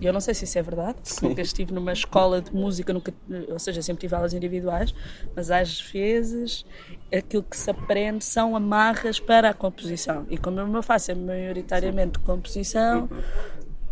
[0.00, 3.12] eu não sei se isso é verdade, nunca estive numa escola de música, nunca,
[3.48, 4.94] ou seja, sempre tive aulas individuais,
[5.34, 6.66] mas às vezes
[7.12, 10.26] aquilo que se aprende são amarras para a composição.
[10.28, 13.08] E como eu me faço é maioritariamente composição,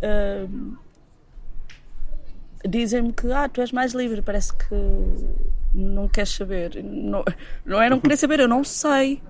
[0.03, 0.77] uh,
[2.67, 4.75] dizem-me que ah, tu és mais livre, parece que
[5.73, 6.83] não queres saber.
[6.83, 7.23] Não,
[7.65, 9.21] não é não querer saber, eu não sei.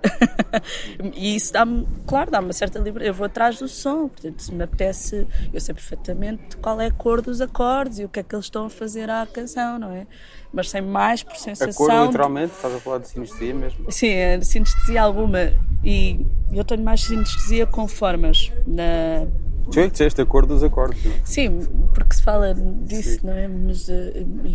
[1.16, 3.10] e isso dá-me, claro, dá-me uma certa liberdade.
[3.10, 6.92] Eu vou atrás do som, portanto, se me apetece, eu sei perfeitamente qual é a
[6.92, 9.92] cor dos acordes e o que é que eles estão a fazer à canção, não
[9.92, 10.06] é?
[10.52, 11.86] Mas sem mais por sensação.
[11.86, 13.92] A cor, literalmente, estás a falar de sinestesia mesmo?
[13.92, 15.54] Sim, é sinestesia alguma.
[15.84, 18.52] E eu tenho mais sinestesia com formas.
[18.68, 19.26] Na,
[19.72, 21.22] Tu é que disseste a cor dos acordes, não é?
[21.24, 21.60] Sim,
[21.94, 23.28] porque se fala disso, Sim.
[23.28, 23.48] não é?
[23.48, 23.92] Mas uh,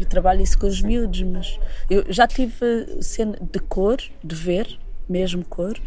[0.01, 4.79] eu trabalho isso com os miúdos, mas eu já tive cena de cor, de ver,
[5.09, 5.79] mesmo cor.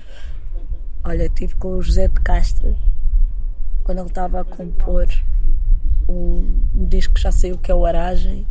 [1.03, 2.75] Olha, tive com o José de Castro,
[3.83, 5.07] quando ele estava a compor
[6.07, 8.45] um, um disco que já saiu que é o Aragem,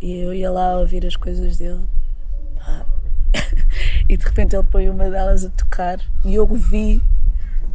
[0.00, 1.84] e eu ia lá ouvir as coisas dele.
[4.08, 7.02] e de repente ele põe uma delas a tocar e eu vi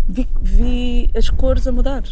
[0.07, 2.03] vi, vi as cores a mudar.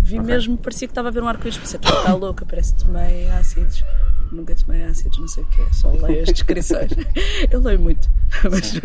[0.00, 0.20] Vi okay.
[0.20, 1.58] mesmo, parecia que estava a ver um arco-íris.
[1.58, 3.84] Pensei, está louca, parece que tomei ácidos.
[4.30, 6.90] Nunca tomei ácidos, não sei o que é, só leio as descrições.
[7.50, 8.10] Eu leio muito,
[8.50, 8.80] mas,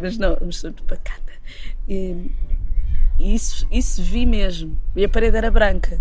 [0.00, 1.32] mas não, mas sou de pacata.
[1.88, 2.30] E,
[3.18, 4.76] e isso, isso vi mesmo.
[4.94, 6.00] E a parede era branca.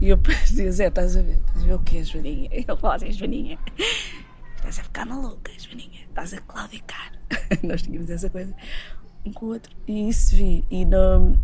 [0.00, 1.38] E eu dizia, Zé, estás a ver?
[1.46, 2.48] Estás a ver o que é, Joaninha?
[2.50, 3.58] Ele falava assim, Joaninha,
[4.56, 7.12] estás a ficar maluca, Joaninha, estás a claudicar.
[7.62, 8.54] Nós tínhamos essa coisa
[9.24, 9.74] um com o outro.
[9.86, 10.64] E isso vi.
[10.70, 11.34] E na,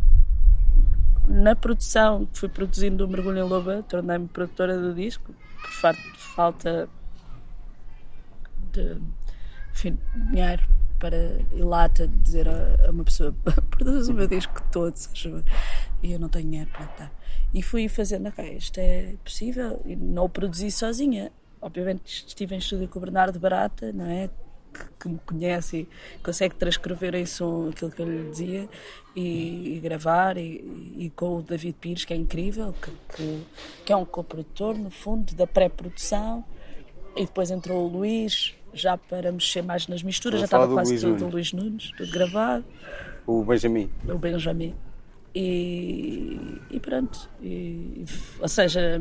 [1.29, 6.89] na produção, fui produzindo o Mergulho em Loba, tornei-me produtora do disco, por falta
[8.73, 8.97] de,
[9.73, 9.99] enfim,
[10.31, 10.63] dinheiro
[10.99, 11.17] para
[11.53, 13.35] e lata dizer a, a uma pessoa
[13.71, 15.45] produz o meu disco todo, se favor.
[16.03, 17.13] E eu não tenho dinheiro para dar.
[17.53, 21.31] E fui fazendo, ok, isto é possível, e não o produzi sozinha.
[21.61, 24.31] Obviamente estive em estúdio com o Bernardo Barata, não é?
[24.99, 28.69] Que, me conhece e consegue transcrever em som aquilo que eu lhe dizia
[29.15, 33.47] e, e gravar, e, e, com o David Pires, que é incrível, que, que,
[33.85, 36.45] que é um co-produtor, no fundo, da pré-produção.
[37.17, 41.01] E depois entrou o Luís, já para mexer mais nas misturas, já estava quase Luís
[41.03, 41.23] tudo, Nunes.
[41.23, 42.65] o Luís Nunes, tudo gravado.
[43.27, 43.91] O Benjamin.
[44.09, 44.75] O Benjamin.
[45.35, 47.29] E, e pronto.
[47.43, 48.05] E,
[48.41, 49.01] ou seja,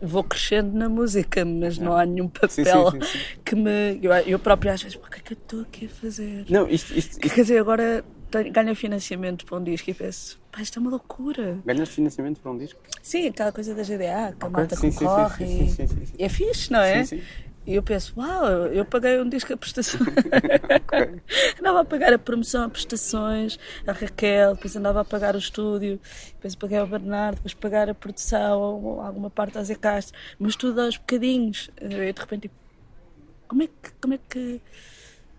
[0.00, 3.98] vou crescendo na música, mas não há nenhum papel sim, sim, sim, que me.
[4.02, 6.46] Eu, eu próprio às vezes, o que é que eu estou aqui a fazer?
[6.48, 6.96] Não, isto.
[6.96, 7.20] isto, isto...
[7.20, 8.04] Quer dizer, agora
[8.52, 11.58] ganho financiamento para um disco e penso, pá, isto é uma loucura.
[11.64, 12.80] Ganhas financiamento para um disco?
[13.02, 15.44] Sim, aquela coisa da GDA, que a malta concorre.
[15.44, 16.22] E...
[16.22, 17.04] É fixe, não é?
[17.04, 17.24] Sim, sim.
[17.66, 20.00] E eu penso, uau, eu paguei um disco a prestações.
[20.06, 21.20] okay.
[21.58, 25.98] andava a pagar a promoção a prestações, a Raquel, depois andava a pagar o estúdio,
[26.36, 30.80] depois paguei ao Bernardo, depois pagar a produção, alguma parte a Zé Castro, mas tudo
[30.80, 31.68] aos bocadinhos.
[31.80, 32.54] E de repente, tipo,
[33.48, 33.92] como é que.
[34.00, 34.60] Como é que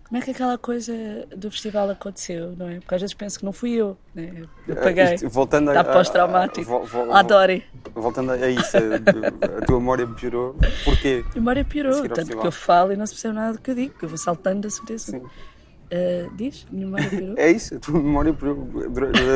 [0.08, 0.94] como é que aquela coisa
[1.36, 2.80] do festival aconteceu, não é?
[2.80, 4.46] Porque às vezes penso que não fui eu, né?
[4.66, 5.14] eu ah, paguei.
[5.14, 6.82] Isto, voltando Está pós-traumático.
[7.12, 7.62] Adore.
[7.94, 10.56] Voltando a isso, a, a tua memória piorou.
[10.84, 11.24] Porquê?
[11.30, 13.74] A memória piorou, tanto que eu falo e não se percebe nada do que eu
[13.74, 15.12] digo, que eu vou saltando da certeza.
[15.12, 15.18] Sim.
[15.18, 16.66] Uh, diz?
[16.70, 17.34] Minha memória piorou?
[17.38, 18.68] É isso, a tua memória piorou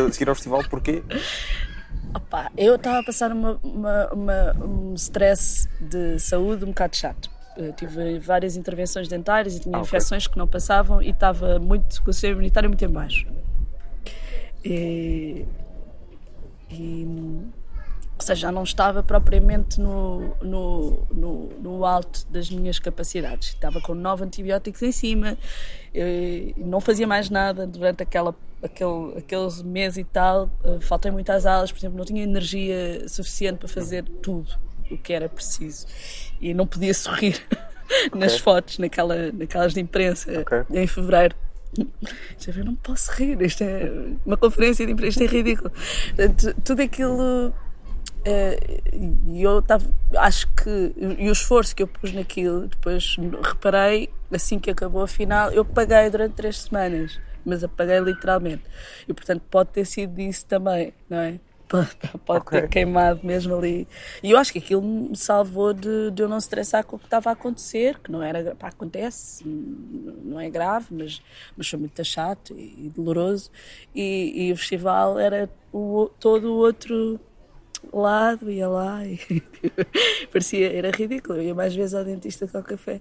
[0.08, 1.02] a seguir ao festival, porquê?
[2.14, 7.30] Opa, eu estava a passar uma, uma, uma, um stress de saúde um bocado chato
[7.56, 9.88] eu tive várias intervenções dentárias e tinha ah, okay.
[9.88, 13.26] infecções que não passavam e estava muito com o sistema imunitário muito em baixo.
[14.64, 15.44] E,
[16.70, 17.06] e,
[18.18, 23.48] ou seja, já não estava propriamente no, no, no, no, alto das minhas capacidades.
[23.48, 25.36] Estava com nove antibióticos em cima,
[26.56, 30.48] não fazia mais nada durante aquela, aquele, aqueles meses e tal.
[30.64, 34.52] Eh, faltei muitas aulas, por exemplo, não tinha energia suficiente para fazer tudo
[34.90, 35.86] o que era preciso.
[36.40, 37.40] E não podia sorrir
[38.06, 38.20] okay.
[38.20, 40.62] nas fotos, naquela, naquelas de imprensa, okay.
[40.70, 41.34] em fevereiro.
[41.76, 43.90] Eu não posso rir, isto é
[44.26, 45.72] uma conferência de imprensa, isto é ridículo.
[46.62, 47.52] Tudo aquilo.
[48.24, 48.80] Eh,
[49.26, 49.84] e eu estava.
[50.16, 50.94] Acho que.
[51.18, 55.64] E o esforço que eu pus naquilo, depois reparei, assim que acabou a final, eu
[55.64, 58.62] paguei durante três semanas, mas apaguei literalmente.
[59.08, 61.40] E portanto pode ter sido isso também, não é?
[62.26, 62.60] pode okay.
[62.60, 63.88] ter queimado mesmo ali.
[64.22, 67.06] E eu acho que aquilo me salvou de, de eu não estressar com o que
[67.06, 68.54] estava a acontecer, que não era.
[68.54, 71.22] Pá, acontece, não é grave, mas,
[71.56, 73.50] mas foi muito chato e, e doloroso.
[73.94, 77.18] E, e, o festival era o, todo o outro
[77.92, 79.18] lado, ia lá e
[80.32, 81.38] parecia, era ridículo.
[81.38, 83.00] Eu ia mais vezes ao dentista que ao café.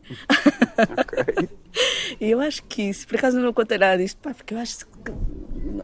[1.01, 1.49] Okay.
[2.19, 4.85] e eu acho que isso, por acaso não contei nada disto, pá, porque eu acho
[4.85, 5.11] que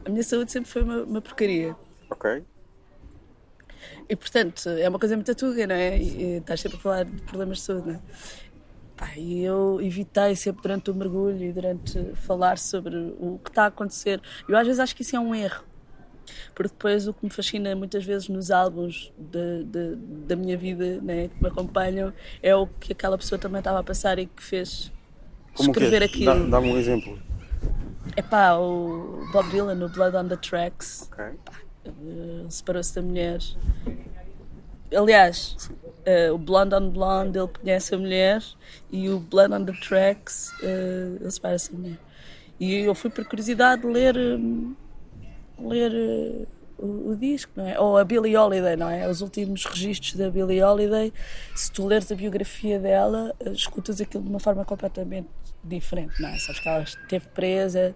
[0.06, 1.76] a minha saúde sempre foi uma, uma porcaria.
[2.10, 2.44] Ok.
[4.10, 5.98] E portanto, é uma coisa muito tuga, não é?
[5.98, 8.02] E, e estás sempre a falar de problemas de saúde, não é?
[8.96, 13.66] Pá, e eu evitei sempre durante o mergulho e durante falar sobre o que está
[13.66, 14.20] a acontecer.
[14.50, 15.67] Eu às vezes acho que isso é um erro.
[16.54, 21.00] Porque depois o que me fascina muitas vezes nos álbuns de, de, da minha vida,
[21.02, 24.44] né, que me acompanham, é o que aquela pessoa também estava a passar e que
[24.44, 24.92] fez
[25.54, 26.30] Como escrever que é?
[26.32, 26.50] aquilo.
[26.50, 27.20] Dá-me um exemplo.
[28.16, 31.10] É pá, o Bob Dylan no Blood on the Tracks.
[31.12, 31.38] Okay.
[31.86, 33.40] Uh, separou-se da mulher.
[34.96, 35.70] Aliás,
[36.08, 38.44] uh, o Blonde on Blonde ele conhece a mulher
[38.92, 41.98] e o Blood on the Tracks uh, ele separa-se da mulher.
[42.60, 44.16] E eu fui por curiosidade ler,
[45.60, 47.80] ler uh, o, o, disco, não é?
[47.80, 49.08] Ou a Billie Holiday, não é?
[49.08, 51.12] Os últimos registros da Billie Holiday,
[51.56, 55.30] se tu leres a biografia dela, escutas aquilo de uma forma completamente
[55.64, 56.38] diferente, não é?
[56.38, 57.96] Sabes que ela esteve presa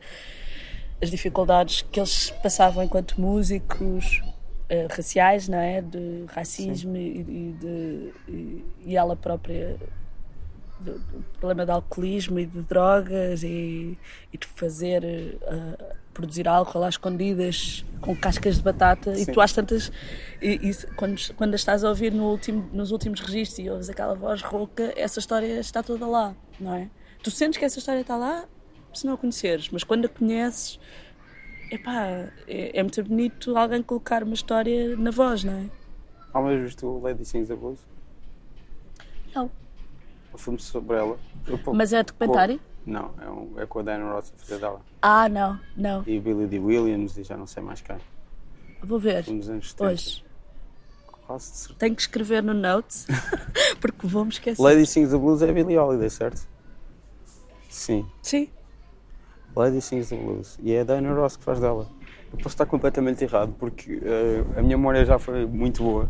[1.02, 4.22] as dificuldades que eles passavam enquanto músicos
[4.70, 5.82] uh, raciais, não é?
[5.82, 9.78] De racismo e, e, de, e, e, ela própria
[10.80, 13.98] do, do, problema de alcoolismo e de drogas e,
[14.32, 19.24] e de fazer uh, produzir álcool às escondidas com cascas de batata Sim.
[19.24, 19.92] e tu às tantas
[20.42, 23.90] e, e, quando, quando a estás a ouvir no último, nos últimos registros e ouves
[23.90, 26.90] aquela voz rouca essa história está toda lá, não é?
[27.24, 28.46] Tu sentes que essa história está lá
[28.94, 30.80] se não a conheceres, mas quando a conheces,
[31.72, 35.70] epá, é, é muito bonito alguém colocar uma história na voz, não é?
[36.34, 37.80] Alguma vez visto Lady Sings the Blues?
[39.34, 39.50] Não.
[40.34, 41.18] O filme sobre ela.
[41.74, 42.60] Mas é documentário?
[42.86, 44.82] Não, é, um, é com a Diana Ross a fazer dela.
[45.02, 46.04] Ah, não, não.
[46.08, 46.60] E o Billy D.
[46.60, 47.98] Williams e já não sei mais quem.
[48.84, 49.28] Vou ver.
[49.28, 49.92] Nos anos 70.
[49.92, 50.24] Hoje.
[51.78, 53.08] Tenho que escrever no Notes
[53.80, 54.62] porque vou-me esquecer.
[54.62, 56.46] Lady Sings the Blues é Billy Holiday, certo?
[57.70, 58.06] Sim.
[58.22, 58.50] Sim.
[59.56, 60.58] Lady Sings the Blues.
[60.62, 61.88] E é a Diana Ross que faz dela.
[62.34, 66.10] Eu posso estar completamente errado porque uh, a minha memória já foi muito boa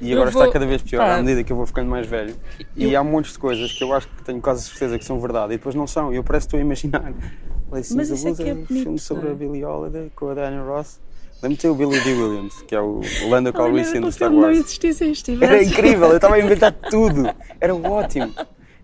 [0.00, 1.14] e agora vou- está cada vez pior pá.
[1.16, 2.34] à medida que eu vou ficando mais velho.
[2.76, 5.54] E há montes de coisas que eu acho que tenho quase certeza que são verdade
[5.54, 6.12] e depois não são.
[6.12, 7.12] E eu parece que estou a imaginar.
[7.74, 9.30] Sings Mas isso é que é um bonito, filme sobre é?
[9.32, 11.00] a Billie Holiday com a Diana Ross.
[11.42, 12.12] Lembro-me de ter o Billy D.
[12.14, 14.58] Williams, que é o Lando Calrissian do Star filme não Wars.
[14.64, 15.52] existisse, estivesse.
[15.52, 17.28] Era incrível, eu estava a inventar tudo.
[17.60, 18.32] Era ótimo.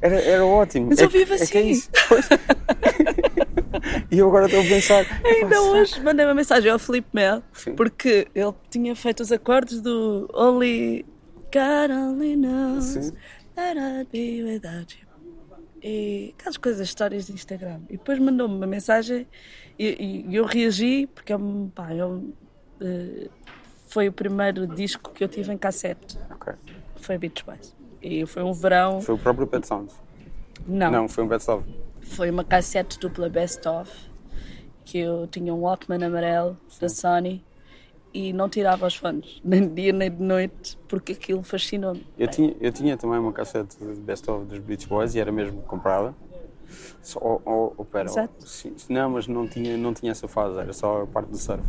[0.03, 0.87] Era, era ótimo.
[0.91, 1.71] Mas é, eu vivo é que é assim.
[1.71, 1.89] isso.
[2.09, 2.29] Pois.
[4.11, 5.07] e eu agora estou a pensar.
[5.25, 7.75] Ainda "Epá, hoje mandei uma mensagem ao Felipe Mel Sim.
[7.75, 11.05] porque ele tinha feito os acordes do Only
[11.53, 13.13] God Only Knows Sim.
[13.55, 15.09] that I'd be without you.
[15.83, 17.81] E aquelas coisas, histórias de Instagram.
[17.89, 19.27] E depois mandou-me uma mensagem
[19.79, 22.35] e, e eu reagi porque é um, pá, eu,
[22.83, 23.29] eh,
[23.89, 26.19] foi o primeiro disco que eu tive em cassete.
[26.31, 26.53] Ok.
[26.97, 27.75] Foi Beach Boys.
[28.03, 29.01] E foi um verão.
[29.01, 29.95] Foi o próprio Pet Sounds.
[30.67, 31.65] Não, Não, foi um Pet Sound.
[32.11, 33.91] Foi uma cassete dupla best of
[34.85, 37.45] que eu tinha um Walkman amarelo da Sony
[38.13, 42.05] e não tirava os fones, nem de dia nem de noite, porque aquilo fascinou-me.
[42.19, 45.31] Eu tinha, eu tinha também uma cassete de Best of dos Beach Boys e era
[45.31, 46.15] mesmo comprada.
[47.03, 48.47] Só, ou, ou, pera, Exato.
[48.47, 51.63] sim, não, mas não tinha, não tinha essa fase, era só a parte do surf.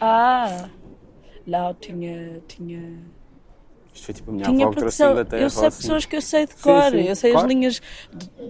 [0.00, 0.68] Ah!
[1.46, 2.40] Lá eu tinha.
[2.46, 3.02] tinha...
[3.92, 5.42] Isto foi tipo a minha Tinha avó da sou, Inglaterra.
[5.42, 5.76] eu sei assim.
[5.82, 7.46] pessoas que eu sei de cor, sim, eu sei claro.
[7.46, 7.82] as linhas,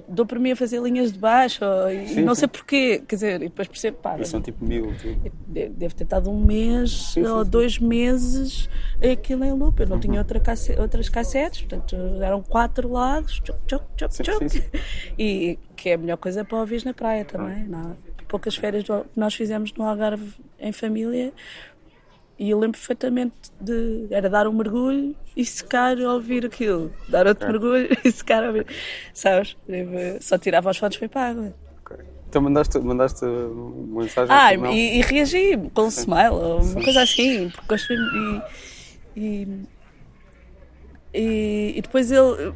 [0.09, 2.41] dou para mim a fazer linhas de baixo e Sim, não sim.
[2.41, 4.95] sei porquê, quer dizer, e depois percebo, pá, E são tipo mil.
[4.97, 5.31] Tipo.
[5.49, 7.51] de- deve ter estado um mês Sim, sim, ou sim.
[7.51, 8.69] dois meses
[9.13, 9.81] aquilo em loop.
[9.81, 10.41] Eu não tinha outra
[10.79, 14.39] outras cassetes, portanto eram quatro lados, tchoc, tchoc, tchoc, Sim, tchoc.
[14.41, 14.63] sim, sim.
[15.19, 17.65] E que é a melhor coisa para ouvir na praia também.
[17.65, 18.11] Não, é?
[18.29, 21.33] poucas férias que nós fizemos no Algarve em família.
[22.41, 24.07] E eu lembro perfeitamente de.
[24.11, 26.91] Era dar um mergulho e secar a ouvir aquilo.
[27.07, 28.67] Dar outro mergulho e secar a ouvir.
[29.13, 29.59] Sabes?
[30.23, 31.55] Só tirava as fotos para ir para a água.
[31.85, 31.99] Ok.
[32.31, 37.03] Então mandaste, mandaste uma mensagem Ah, e, e reagi com um smile, ou uma coisa
[37.03, 38.43] assim, porque gosto e,
[39.17, 39.49] e,
[41.13, 42.55] e, e depois ele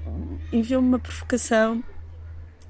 [0.50, 1.84] enviou-me uma provocação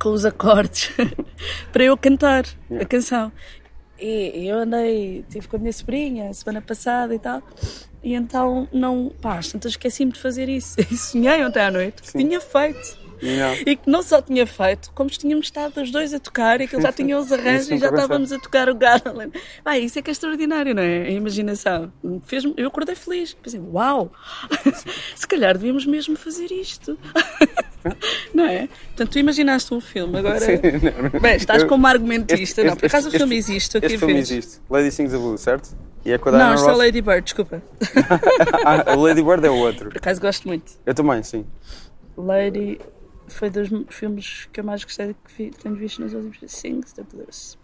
[0.01, 0.91] com os acordes
[1.73, 2.45] para eu cantar
[2.81, 3.31] a canção.
[4.07, 7.43] E eu andei, estive com a minha sobrinha a semana passada e tal,
[8.03, 10.77] e então não, pá, tantas esqueci-me de fazer isso.
[10.93, 13.04] E sonhei ontem à noite tinha feito.
[13.23, 13.55] E não.
[13.55, 16.75] E que não só tinha feito, como tínhamos estado os dois a tocar e que
[16.77, 19.33] ele já tinha os arranjos e já estávamos a tocar o Garland.
[19.65, 21.03] Vai, isso é que é extraordinário, não é?
[21.07, 21.93] A imaginação.
[22.25, 23.35] Fez eu acordei feliz.
[23.35, 24.13] Pensei, uau,
[25.17, 26.99] se calhar devíamos mesmo fazer isto.
[28.35, 28.69] não é?
[28.89, 30.41] Portanto, tu imaginaste um filme, agora.
[30.41, 30.53] Sim,
[31.13, 31.21] não.
[31.21, 32.43] Bem, estás Eu- como argumentista.
[32.61, 34.61] este- não, por acaso este- o filme existe, Este filme existe.
[34.71, 35.77] Lady Sings the Blues, certo?
[36.05, 36.79] E é com a Não, isto é Ross.
[36.79, 37.63] Lady Bird, desculpa.
[38.65, 39.89] Ah, o Lady Bird é o outro.
[39.89, 40.73] Por acaso gosto muito.
[40.85, 41.47] Eu também, sim.
[42.17, 42.79] Lady
[43.35, 47.03] foi dos filmes que eu mais gostei que vi- tenho visto nos últimos Sings the
[47.03, 47.59] Blues.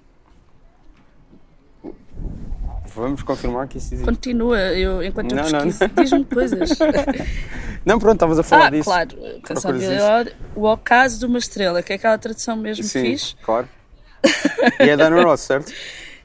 [2.95, 4.05] Vamos confirmar que isso existe.
[4.11, 6.71] Continua, eu, enquanto Não, eu pesquiso, diz-me coisas.
[7.87, 8.85] Não, pronto, estavas a falar ah, disso.
[8.85, 9.17] claro,
[10.57, 13.37] O Ocaso de uma Estrela, que é aquela tradução mesmo Sim, fixe.
[13.43, 13.69] claro.
[14.81, 15.73] E é Diana Ross, certo?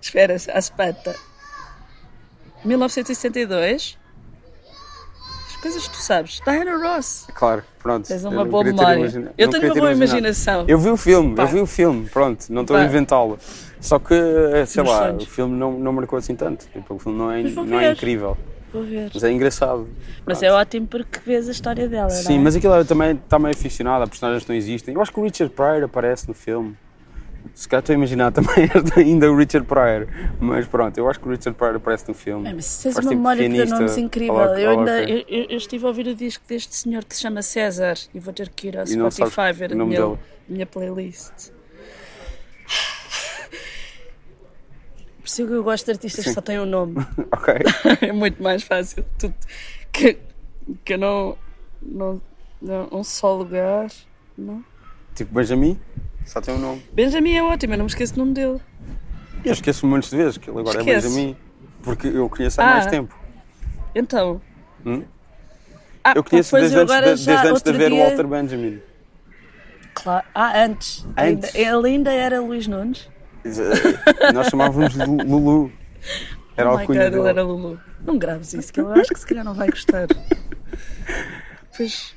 [0.02, 1.16] Espera, à espeta.
[2.66, 3.98] 1972.
[5.66, 6.42] As coisas que tu sabes.
[6.46, 7.26] Diana Ross.
[7.34, 8.08] Claro, pronto.
[8.08, 9.34] Tens uma boa memória.
[9.36, 10.64] Eu tenho uma boa imaginação.
[10.68, 11.42] Eu vi o filme, Pá.
[11.44, 13.40] eu vi o filme, pronto, não estou a inventá-lo.
[13.82, 15.24] Só que, eh, sei Nos lá, sonhos.
[15.24, 16.68] o filme não, não marcou assim tanto.
[16.72, 18.38] Tipo, o filme não é, não é incrível,
[18.72, 19.10] Vou ver.
[19.12, 19.88] mas é engraçado.
[20.24, 20.52] Mas Pronto.
[20.52, 22.42] é ótimo porque vês a história dela, Sim, é?
[22.42, 24.94] mas aquilo também está meio aficionado, as personagens não existem.
[24.94, 26.78] Eu acho que o Richard Pryor aparece no filme.
[27.54, 30.08] Se calhar estou a imaginar também ainda o Richard Pryor.
[30.40, 32.50] Mas pronto, eu acho que o Richard Pryor aparece no filme.
[32.50, 33.76] É, mas se tens uma tipo memória pianista.
[33.76, 34.34] nomes incrível.
[34.36, 37.42] Olá, eu, ainda, eu, eu- estive a ouvir o disco deste senhor que se chama
[37.42, 40.18] César e vou ter que ir ao Spotify ver a minha, dele.
[40.50, 41.52] minha playlist.
[45.20, 46.96] Por isso que eu gosto de artistas que só têm um nome.
[47.32, 47.54] Ok.
[48.02, 49.04] é muito mais fácil.
[49.18, 49.34] Tu-
[49.92, 50.18] que,
[50.84, 51.38] que eu não,
[51.82, 52.22] não,
[52.62, 52.90] não.
[52.92, 53.88] Um só lugar.
[54.38, 54.64] Não.
[55.16, 55.80] Tipo Benjamin,
[56.26, 56.84] só tem um nome.
[56.94, 58.60] Benjamin é ótimo, eu não me esqueço do nome dele.
[59.44, 61.08] Eu esqueço muitas vezes que ele agora Esquece.
[61.08, 61.38] é Benjamin.
[61.84, 62.74] Porque eu o conheço há Ah.
[62.74, 63.16] mais tempo.
[63.94, 64.42] Então.
[64.86, 65.04] Hum?
[66.04, 68.82] Ah, Eu conheço desde eu antes, de, desde antes de outro haver dia- Walter Benjamin.
[69.94, 70.26] Claro.
[70.36, 71.06] Ah, antes.
[71.16, 71.56] Ainda- Antes.
[71.56, 73.10] ele ainda era Luís Nunes.
[73.46, 75.72] Eh, Nós chamávamos Lu- Lulu.
[76.58, 77.30] Era oh o my alcunha God, ele dele.
[77.30, 77.80] era Lulu.
[78.06, 80.08] Não graves isso, que eu acho que se calhar não vai gostar.
[81.76, 82.16] Pois.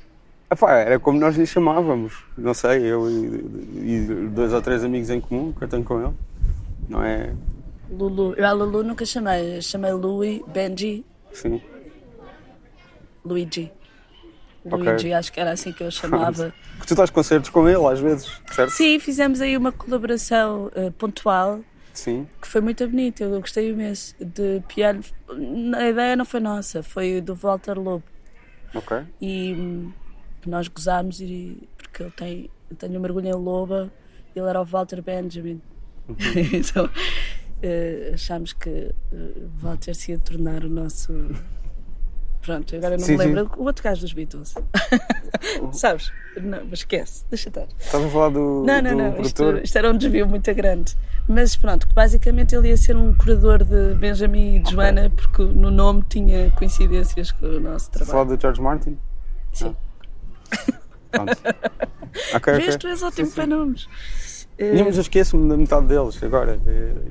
[0.51, 2.23] Epá, era como nós lhe chamávamos.
[2.37, 6.01] Não sei, eu e, e dois ou três amigos em comum que eu tenho com
[6.01, 6.13] ele.
[6.87, 7.33] Não é?
[7.89, 8.33] Lulu.
[8.33, 9.61] Eu a Lulu nunca chamei.
[9.61, 11.61] Chamei Louis, Benji, Sim.
[13.23, 13.71] Luigi.
[14.65, 15.13] Luigi, okay.
[15.13, 16.53] acho que era assim que eu chamava.
[16.79, 18.71] que tu estás concertos com ele às vezes, certo?
[18.71, 21.61] Sim, fizemos aí uma colaboração uh, pontual.
[21.93, 22.27] Sim.
[22.41, 24.15] Que foi muito bonita, eu gostei imenso.
[24.19, 25.01] De piano.
[25.75, 28.03] A ideia não foi nossa, foi do Walter Lobo.
[28.73, 28.97] Ok.
[29.21, 29.91] E hum,
[30.47, 33.91] nós gozámos e, porque ele tem, eu tenho um mergulho em Loba,
[34.35, 35.61] ele era o Walter Benjamin.
[36.07, 36.15] Uhum.
[36.53, 41.13] então uh, achámos que uh, Walter se ia tornar o nosso
[42.41, 43.43] Pronto, agora não sim, me lembro.
[43.43, 43.61] Sim.
[43.61, 44.55] O outro gajo dos Beatles.
[45.73, 46.11] Sabes?
[46.41, 47.67] Não, mas esquece, deixa estar.
[47.77, 48.63] Estava a falar do.
[48.65, 49.21] Não, não, do não.
[49.21, 50.95] Isto, isto, era um desvio muito grande.
[51.27, 55.69] Mas pronto, basicamente ele ia ser um curador de Benjamin e de Joana, porque no
[55.69, 58.11] nome tinha coincidências com o nosso trabalho.
[58.11, 58.97] Falar do George Martin?
[59.51, 59.75] Sim.
[59.77, 59.88] Ah.
[62.35, 62.77] okay, Vês, okay.
[62.77, 63.87] tu és ótimo para nomes.
[64.59, 66.59] Uh, mas eu esqueço-me da metade deles agora.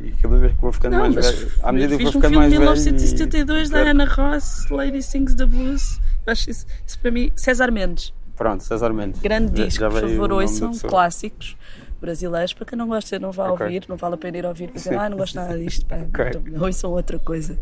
[0.04, 1.52] E cada vez que vou ficando não, mais velho.
[1.62, 2.76] À medida que vou ficando um mais velho.
[2.76, 3.72] Fiz um filme de 1972 e...
[3.72, 5.98] da Anna Ross, Lady Sings the Blues.
[6.26, 8.12] Eu acho isso, isso para mim, César Mendes.
[8.36, 9.20] Pronto, César Mendes.
[9.20, 11.56] Grande disco, por favor, ouçam, clássicos
[12.00, 12.52] brasileiros.
[12.52, 13.66] Para quem não gosta, não vá okay.
[13.66, 16.28] ouvir, não vale a pena ir ouvir dizer, ah, não gosto nada disto, pá, okay.
[16.28, 17.58] então, ouçam outra coisa.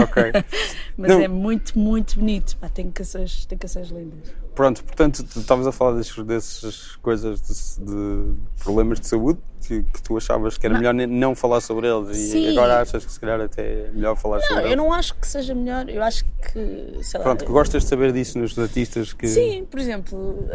[0.00, 0.22] Ok.
[0.96, 1.20] Mas não.
[1.20, 4.45] é muito, muito bonito, pá, tem canções, tem canções lindas.
[4.56, 7.42] Pronto, portanto, tu estavas a falar dessas, dessas coisas
[7.78, 10.94] de, de, problemas de saúde que, que, tu achavas que era não.
[10.94, 12.38] melhor não falar sobre eles Sim.
[12.38, 14.70] e agora achas que se calhar até é melhor falar não, sobre eles?
[14.70, 17.04] Eu não acho que seja melhor, eu acho que.
[17.04, 19.28] Sei Pronto, lá, que gostas de saber disso nos artistas que.
[19.28, 20.48] Sim, por exemplo,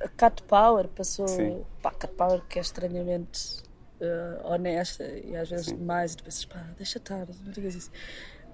[0.00, 1.28] a Cat Power passou.
[1.28, 1.62] Sim.
[1.80, 3.62] Pá, Cat Power que é estranhamente
[4.00, 5.76] uh, honesta e às vezes Sim.
[5.76, 7.90] demais, e tu pensas, pá, deixa estar, não digas isso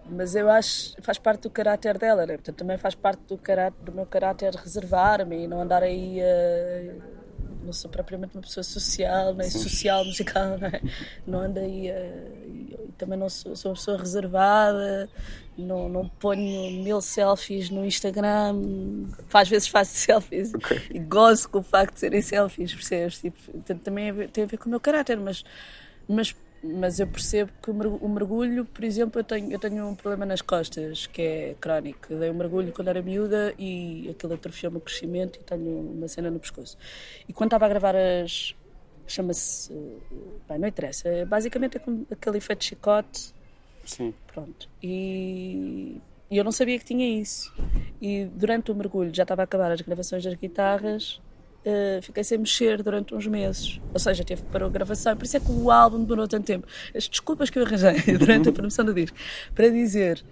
[0.09, 2.35] mas eu acho faz parte do caráter dela, né?
[2.35, 7.25] portanto também faz parte do, caráter, do meu caráter reservar-me e não andar aí a.
[7.65, 10.83] Não sou propriamente uma pessoa social, nem social musical, não, é?
[11.27, 11.95] não ando aí a,
[12.99, 15.09] também não sou, sou uma pessoa reservada,
[15.57, 18.61] não, não ponho mil selfies no Instagram,
[19.33, 20.83] às vezes faço selfies okay.
[20.91, 23.21] e gosto com o facto de serem selfies, percebes?
[23.21, 23.39] Tipo,
[23.83, 25.43] também tem a ver com o meu caráter, mas,
[26.07, 26.35] mas
[26.65, 30.41] mas eu percebo que o mergulho, por exemplo, eu tenho, eu tenho um problema nas
[30.41, 32.13] costas, que é crónico.
[32.13, 36.09] Eu dei um mergulho quando era miúda e aquilo atrofiou-me o crescimento e tenho uma
[36.09, 36.79] cena no pescoço.
[37.29, 38.55] E quando estava a gravar as.
[39.07, 39.73] chama-se.
[40.49, 41.27] Bem, não interessa.
[41.27, 43.35] Basicamente é com aquele efeito de chicote.
[43.85, 44.15] Sim.
[44.27, 44.69] Pronto.
[44.83, 46.01] E,
[46.31, 47.53] e eu não sabia que tinha isso.
[48.01, 51.21] E durante o mergulho já estava a acabar as gravações das guitarras
[51.67, 53.81] Uh, fiquei sem mexer durante uns meses.
[53.93, 55.17] Ou seja, teve para a gravação.
[55.17, 56.67] Por isso é que o álbum demorou tanto tempo.
[56.95, 59.17] As desculpas que eu arranjei durante a promoção do disco
[59.55, 60.23] para dizer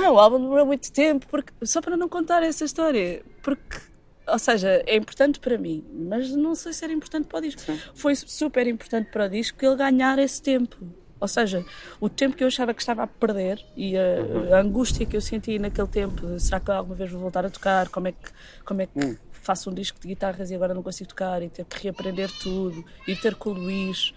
[0.00, 3.22] não, o álbum demorou muito tempo, porque, só para não contar essa história.
[3.42, 3.78] Porque,
[4.26, 7.60] ou seja, é importante para mim, mas não sei se era importante para o disco.
[7.62, 7.80] Sim.
[7.94, 10.76] Foi super importante para o disco ele ganhar esse tempo.
[11.18, 11.64] Ou seja,
[11.98, 14.54] o tempo que eu achava que estava a perder e a, uhum.
[14.54, 17.88] a angústia que eu senti naquele tempo, será que alguma vez vou voltar a tocar?
[17.88, 18.30] Como é que,
[18.64, 19.16] como é que uhum
[19.46, 22.84] faço um disco de guitarras e agora não consigo tocar e ter que reaprender tudo,
[23.06, 24.12] ir ter com o Luís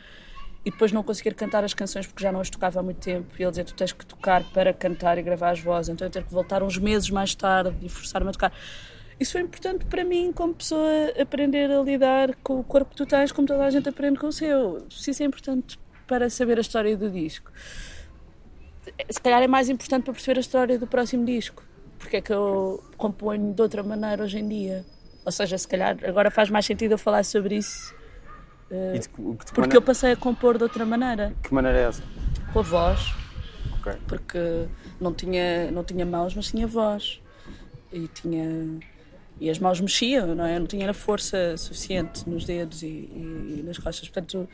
[0.66, 3.28] e depois não conseguir cantar as canções porque já não as tocava há muito tempo
[3.38, 6.12] e ele dizer tu tens que tocar para cantar e gravar as vozes, então eu
[6.12, 8.54] ter que voltar uns meses mais tarde e forçar-me a tocar.
[9.20, 13.06] Isso foi importante para mim, como pessoa, aprender a lidar com o corpo que tu
[13.06, 14.86] tens, como toda a gente aprende com o seu.
[14.90, 15.78] Se isso é importante
[16.08, 17.52] para saber a história do disco,
[19.10, 21.64] se calhar é mais importante para perceber a história do próximo disco.
[21.98, 24.86] Porque é que eu componho de outra maneira hoje em dia.
[25.26, 27.94] Ou seja, se calhar agora faz mais sentido eu falar sobre isso.
[28.72, 29.78] Uh, de, de porque maneira?
[29.78, 31.34] eu passei a compor de outra maneira.
[31.44, 32.04] Que maneira é essa?
[32.54, 33.14] Com a voz.
[33.80, 33.94] Okay.
[34.08, 34.68] Porque
[35.00, 37.22] não tinha, não tinha mãos, mas tinha voz.
[37.92, 38.80] E tinha.
[39.40, 40.58] E as mãos mexiam, não é?
[40.58, 44.10] Eu não tinha a força suficiente nos dedos e, e, e nas costas.
[44.10, 44.50] Portanto,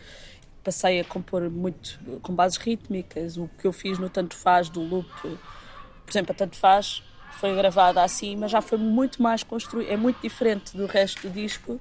[0.63, 3.36] passei a compor muito com bases rítmicas.
[3.38, 7.03] O que eu fiz no Tanto Faz do loop, por exemplo, a Tanto Faz
[7.39, 11.29] foi gravada assim, mas já foi muito mais construída, é muito diferente do resto do
[11.29, 11.79] disco,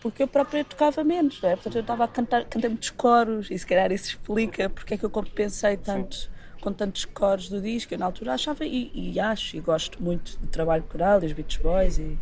[0.00, 1.54] porque eu própria tocava menos, é?
[1.54, 4.96] portanto eu estava a cantar, cantei muitos coros, e se calhar isso explica porque é
[4.96, 6.28] que eu compensei tanto Sim.
[6.60, 10.38] Com tantos coros do disco, eu na altura achava, e, e, acho, e gosto muito
[10.38, 12.18] do trabalho coral, dos Beach Boys, e,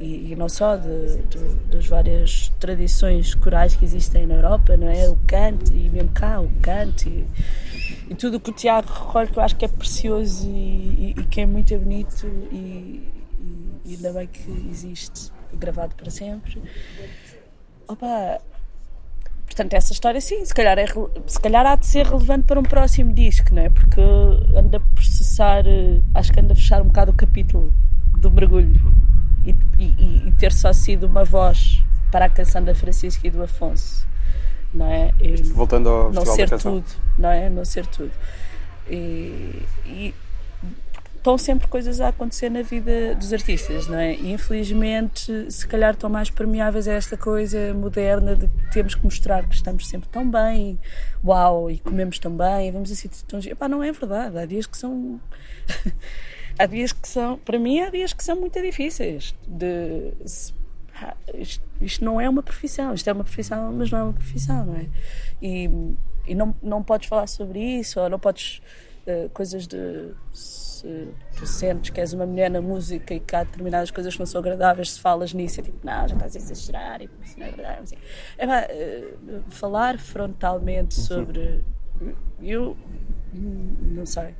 [0.00, 4.88] e, e não só de, de, das várias tradições corais que existem na Europa, não
[4.88, 5.08] é?
[5.08, 7.26] O canto, e mesmo cá, o canto, e,
[8.10, 11.40] e tudo o que o Tiago recolhe que eu acho que é precioso e que
[11.40, 13.08] é muito bonito e,
[13.84, 16.62] e, ainda bem que existe gravado para sempre
[17.86, 18.40] opa
[19.48, 20.86] portanto essa história sim se calhar, é,
[21.26, 23.70] se calhar há de ser relevante para um próximo disco não é?
[23.70, 24.00] porque
[24.56, 27.72] anda a processar eh, acho que anda a fechar um bocado o capítulo
[28.16, 28.80] do mergulho
[29.44, 31.82] e, e, e ter só sido uma voz
[32.12, 34.06] para a canção da Francisca e do Afonso
[34.72, 35.14] não é?
[35.20, 36.84] E Voltando ao não ser tudo,
[37.16, 37.48] não é?
[37.48, 38.10] Não ser tudo.
[38.88, 40.14] E, e
[41.18, 44.14] estão sempre coisas a acontecer na vida dos artistas, não é?
[44.14, 49.04] E infelizmente, se calhar estão mais permeáveis a esta coisa moderna de que temos que
[49.04, 50.78] mostrar que estamos sempre tão bem,
[51.24, 53.40] uau, e comemos tão bem, vamos assim tão.
[53.40, 55.20] Epá, não é verdade, há dias que são.
[56.58, 59.34] há dias que são, para mim, há dias que são muito difíceis.
[59.46, 60.12] De,
[61.34, 64.64] isto, isto, não é uma profissão, isto é uma profissão, mas não é uma profissão,
[64.64, 64.86] não é?
[65.42, 65.68] E,
[66.28, 68.62] e não, não podes falar sobre isso, ou não podes.
[69.06, 70.12] Uh, coisas de
[70.80, 74.18] se tu sentes que és uma mulher na música e que há determinadas coisas que
[74.18, 77.38] não são agradáveis, se falas nisso, é tipo, não, já estás a exagerar, e isso
[77.38, 77.98] não é verdade.
[78.36, 79.14] É, é,
[79.48, 81.04] falar frontalmente uhum.
[81.04, 81.64] sobre.
[82.40, 82.76] Eu
[83.34, 84.34] não sei.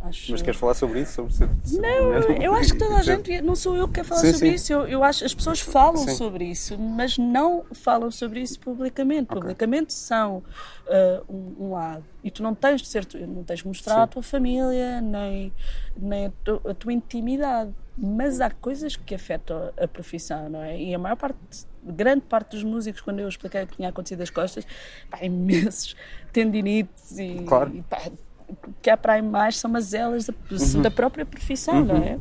[0.00, 0.32] Acho...
[0.32, 1.26] Mas queres falar sobre isso?
[1.30, 2.12] Sobre não,
[2.42, 3.40] eu acho que toda a gente.
[3.40, 4.54] Não sou eu que quero falar sim, sobre sim.
[4.54, 4.72] isso.
[4.72, 6.14] Eu, eu acho as pessoas falam sim.
[6.14, 9.24] sobre isso, mas não falam sobre isso publicamente.
[9.30, 9.40] Okay.
[9.40, 10.38] Publicamente são
[10.86, 12.04] uh, um, um, lado.
[12.24, 13.06] E tu não tens de ser.
[13.28, 15.52] Não tens de mostrar a tua família, nem,
[15.96, 17.72] nem a, tu, a tua intimidade.
[17.96, 20.80] Mas há coisas que afetam a profissão, não é?
[20.80, 21.36] E a maior parte
[21.84, 24.66] grande parte dos músicos, quando eu expliquei o que tinha acontecido às costas,
[25.10, 25.96] pá, imensos
[26.32, 27.74] tendinites e, claro.
[27.74, 28.10] e pá,
[28.80, 30.82] que há para aí mais são mazelas da, uhum.
[30.82, 31.84] da própria profissão, uhum.
[31.84, 32.18] não é?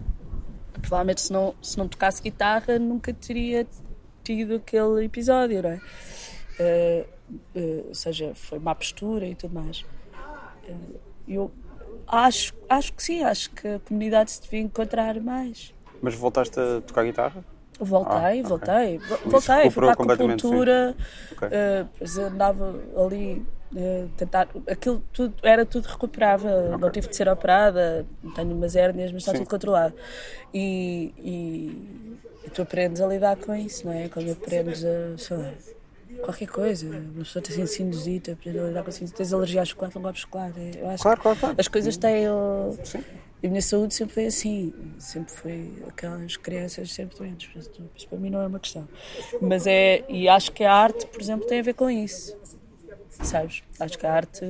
[0.74, 3.68] Provavelmente se não, se não tocasse guitarra nunca teria
[4.24, 5.82] tido aquele episódio, não é?
[6.60, 7.08] Uh,
[7.56, 9.86] uh, ou seja, foi má postura e tudo mais.
[10.68, 11.52] Uh, eu
[12.08, 15.74] acho, acho que sim, acho que a comunidade se devia encontrar mais.
[16.02, 17.44] Mas voltaste a tocar guitarra?
[17.80, 19.18] Voltei, ah, voltei, okay.
[19.26, 20.96] voltei, fui para a acupuntura,
[21.32, 21.48] okay.
[21.48, 23.44] uh, andava ali
[23.74, 26.78] Uh, tentar aquilo tudo era tudo recuperável.
[26.78, 28.06] Não tive de ser operada
[28.36, 29.40] tenho umas hérnias mas está Sim.
[29.40, 29.96] tudo controlado.
[30.54, 34.10] E, e, e, tu aprendes a lidar com isso não é?
[34.10, 35.54] Quando aprendes a sei lá,
[36.22, 36.86] qualquer coisa.
[36.86, 40.02] Uma pessoa tem assim, sinusite aprende a lidar com isso tens alergia a chocolate não
[40.02, 40.78] gostas de chocolate.
[40.78, 41.56] Eu acho claro, claro, claro.
[41.58, 42.78] as coisas têm o...
[43.42, 44.74] e a minha saúde sempre foi assim.
[45.00, 47.50] Sempre foi aquelas crianças sempre doentes.
[47.96, 48.86] Isso para mim não é uma questão.
[49.42, 52.42] Mas é e acho que a arte por exemplo tem a ver com isso
[53.24, 53.64] sabes?
[53.80, 54.46] Acho que a arte,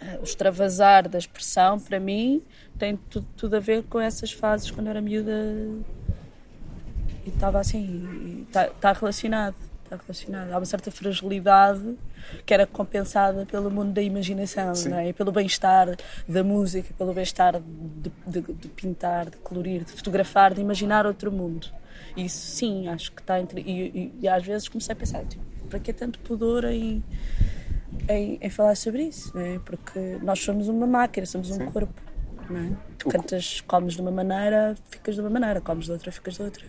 [0.00, 2.42] eh, o extravasar da expressão, para mim,
[2.78, 5.32] tem tudo, tudo a ver com essas fases quando era miúda
[7.24, 9.56] e estava assim, está tá relacionado.
[9.84, 10.52] Está relacionado.
[10.52, 11.98] Há uma certa fragilidade
[12.46, 15.12] que era compensada pelo mundo da imaginação, não é?
[15.12, 15.96] pelo bem-estar
[16.28, 21.32] da música, pelo bem-estar de, de, de, pintar, de colorir, de fotografar, de imaginar outro
[21.32, 21.66] mundo.
[22.16, 23.62] Isso sim, acho que está entre.
[23.62, 27.02] E, e, e às vezes comecei a pensar, tipo, para que tanto pudor em,
[28.08, 29.32] em, em, falar sobre isso?
[29.34, 29.58] Não é?
[29.60, 31.66] Porque nós somos uma máquina, somos um Sim.
[31.66, 31.94] corpo.
[32.50, 32.70] Não é?
[32.98, 36.42] Tu cantas, comes de uma maneira, ficas de uma maneira, comes de outra, ficas de
[36.42, 36.64] outra.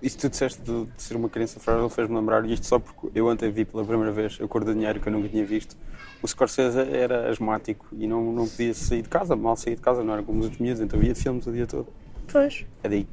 [0.00, 3.10] Isso tu disseste de, de ser uma criança frágil fez-me lembrar, e isto só porque
[3.18, 5.76] eu ontem vi pela primeira vez a cor do dinheiro que eu nunca tinha visto.
[6.22, 10.04] O Scorsese era asmático e não, não podia sair de casa, mal sair de casa,
[10.04, 11.88] não era como os outros miúdos, então via filmes o dia todo.
[12.30, 12.64] Pois.
[12.82, 13.06] É daí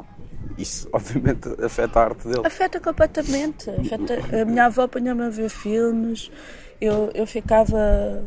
[0.58, 2.46] isso obviamente afeta a arte dele.
[2.46, 3.70] Afeta completamente.
[3.70, 6.32] Afeta, a minha avó punha-me a ver filmes,
[6.80, 8.24] eu, eu ficava.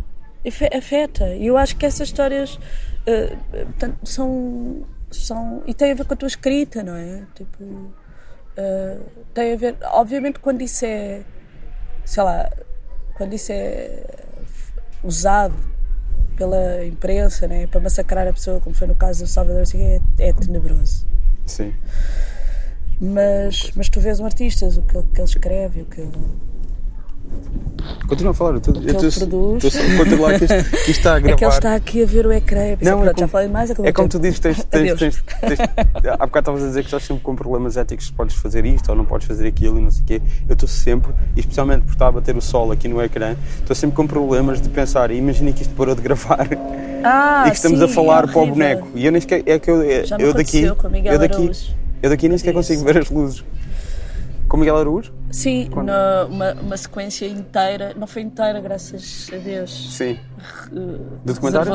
[0.77, 1.35] Afeta.
[1.35, 5.63] E eu acho que essas histórias uh, são, são.
[5.67, 7.25] E tem a ver com a tua escrita, não é?
[7.35, 7.65] Tipo.
[7.65, 9.77] Uh, tem a ver.
[9.93, 11.23] Obviamente, quando isso é.
[12.05, 12.49] Sei lá.
[13.15, 14.05] Quando isso é
[15.03, 15.78] usado
[16.39, 20.01] pela imprensa, né, para massacrar a pessoa, como foi no caso do Salvador, assim, é,
[20.19, 21.05] é tenebroso.
[21.45, 21.75] Sim.
[23.01, 26.19] Mas, mas tu vês um artista, o que, que ele escreve, o que ele.
[28.07, 31.29] Continua a falar, eu estou a controlar que isto, que isto está a gravar.
[31.35, 32.77] É que ele está aqui a ver o ecrã.
[32.77, 33.71] Pensei, não, é como, já falei mais.
[33.71, 35.61] É como tu dizes, tens, tens, tens, tens,
[36.19, 38.97] há bocado estavas a dizer que estás sempre com problemas éticos podes fazer isto ou
[38.97, 40.23] não podes fazer aquilo e não sei o quê.
[40.49, 43.97] Eu estou sempre, especialmente por estar a bater o sol aqui no ecrã, estou sempre
[43.97, 46.49] com problemas de pensar, imagina que isto parou de gravar
[47.05, 48.89] ah, e que estamos sim, a falar é para o boneco.
[48.95, 51.51] E eu nem sequer, é que eu, já eu daqui, eu daqui,
[52.03, 53.45] eu daqui nem sequer consigo ver as luzes.
[54.49, 55.18] Com Miguel Araújo?
[55.31, 59.95] Sim, na, uma, uma sequência inteira, não foi inteira, graças a Deus.
[59.95, 60.19] Sim.
[60.71, 61.73] Do documentário?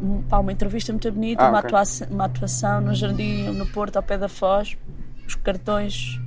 [0.00, 1.68] Um, pá, uma entrevista muito bonita, ah, uma, okay.
[1.68, 4.76] atuação, uma atuação no jardim no Porto, ao pé da Foz,
[5.26, 6.20] os cartões.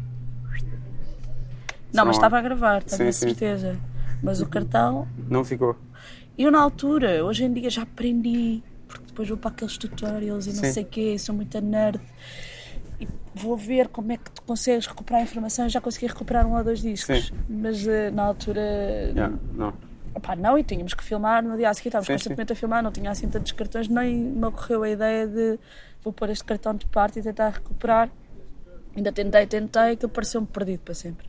[1.93, 3.77] Não, mas estava a gravar, tenho a certeza.
[4.21, 5.07] Mas o cartão.
[5.29, 5.75] Não ficou.
[6.37, 10.49] Eu, na altura, hoje em dia já aprendi, porque depois vou para aqueles tutorials e
[10.49, 10.71] não sim.
[10.71, 11.99] sei o quê, sou muito nerd
[13.01, 15.65] e vou ver como é que tu consegues recuperar a informação.
[15.65, 17.33] Eu já consegui recuperar um ou dois discos, sim.
[17.49, 18.61] mas uh, na altura.
[18.61, 19.73] Yeah, não.
[20.37, 22.53] Não, e tínhamos que filmar no dia a seguir, estávamos sim, constantemente sim.
[22.53, 25.57] a filmar, não tinha assim tantos cartões, nem me ocorreu a ideia de
[26.03, 28.09] vou pôr este cartão de parte e tentar recuperar.
[28.95, 31.25] Ainda tentei, tentei, que pareceu-me perdido para sempre.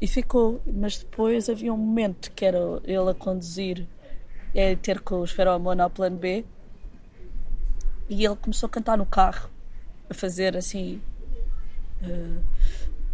[0.00, 3.86] E ficou, mas depois havia um momento que era ele a conduzir,
[4.54, 6.44] é ter com os feromona ao plano B,
[8.10, 9.48] e ele começou a cantar no carro,
[10.08, 11.00] a fazer assim.
[12.02, 12.40] Uh,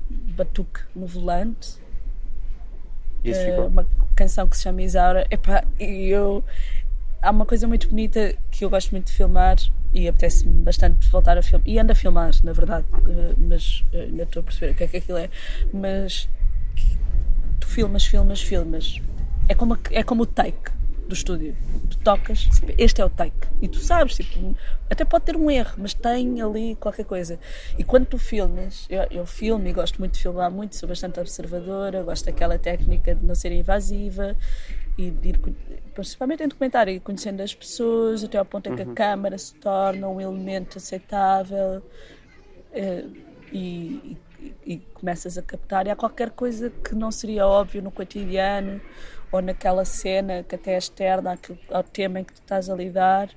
[0.08, 1.78] batuque no volante.
[3.24, 5.26] Uh, uma canção que se chama Isaura.
[5.30, 6.44] Epá, e eu.
[7.22, 9.56] Há uma coisa muito bonita que eu gosto muito de filmar
[9.94, 11.66] e apetece-me bastante voltar a filmar.
[11.66, 14.84] E ando a filmar, na verdade, uh, mas uh, ainda estou a perceber o que
[14.84, 15.30] é que aquilo é.
[15.72, 16.28] Mas
[17.60, 19.00] tu filmas, filmas, filmas.
[19.48, 20.70] É como, é como o take
[21.06, 21.56] do estúdio.
[21.90, 22.48] Tu tocas,
[22.78, 23.48] este é o take.
[23.60, 24.56] E tu sabes, tipo,
[24.90, 27.38] até pode ter um erro, mas tem ali qualquer coisa.
[27.78, 31.20] E quando tu filmas, eu, eu filmo e gosto muito de filmar muito, sou bastante
[31.20, 34.36] observadora, gosto daquela técnica de não ser invasiva
[34.96, 35.40] e de ir,
[35.94, 38.92] principalmente em documentário, ir conhecendo as pessoas até ao ponto em que uhum.
[38.92, 41.82] a câmara se torna um elemento aceitável
[42.72, 43.04] eh,
[43.52, 45.86] e, e, e começas a captar.
[45.86, 48.80] E há qualquer coisa que não seria óbvio no cotidiano
[49.34, 51.36] ou naquela cena que até é externa
[51.68, 53.28] ao tema em que tu estás a lidar,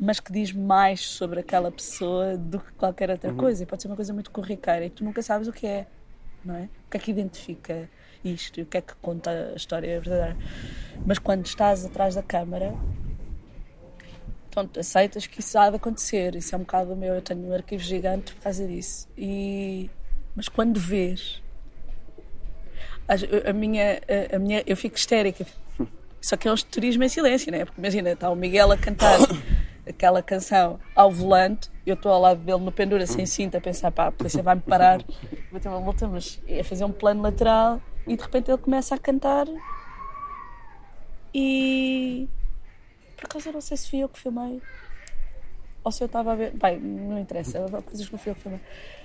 [0.00, 3.36] mas que diz mais sobre aquela pessoa do que qualquer outra uhum.
[3.36, 3.62] coisa.
[3.62, 5.86] E pode ser uma coisa muito corriqueira e tu nunca sabes o que é,
[6.42, 6.62] não é?
[6.86, 7.90] O que é que identifica
[8.24, 10.34] isto e o que é que conta a história verdadeira.
[11.04, 12.74] Mas quando estás atrás da câmara,
[14.50, 16.34] pronto, aceitas que isso há de acontecer.
[16.36, 17.12] Isso é um bocado o meu.
[17.12, 19.06] Eu tenho um arquivo gigante por causa disso.
[19.14, 19.90] E...
[20.34, 21.43] Mas quando vês
[23.08, 24.00] a, a, minha,
[24.32, 25.46] a, a, minha, eu fico histérica.
[26.20, 27.64] Só que é um turismo em silêncio, né?
[27.64, 29.18] Porque imagina, está o Miguel a cantar
[29.86, 33.90] aquela canção ao volante, eu estou ao lado dele no pendura sem cinta a pensar,
[33.90, 35.04] pá, a polícia vai-me parar,
[35.50, 38.94] vou ter uma multa, mas é fazer um plano lateral e de repente ele começa
[38.94, 39.46] a cantar
[41.34, 42.26] e
[43.16, 44.62] por acaso eu não sei se fui eu que filmei
[45.82, 46.52] ou se eu estava a ver.
[46.52, 48.60] Pai, não interessa, coisas que não fui eu que filmei.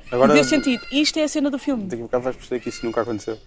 [0.09, 1.83] Agora, deu sentido, isto é a cena do filme.
[1.83, 3.37] Daqui a bocado vais perceber que isso nunca aconteceu.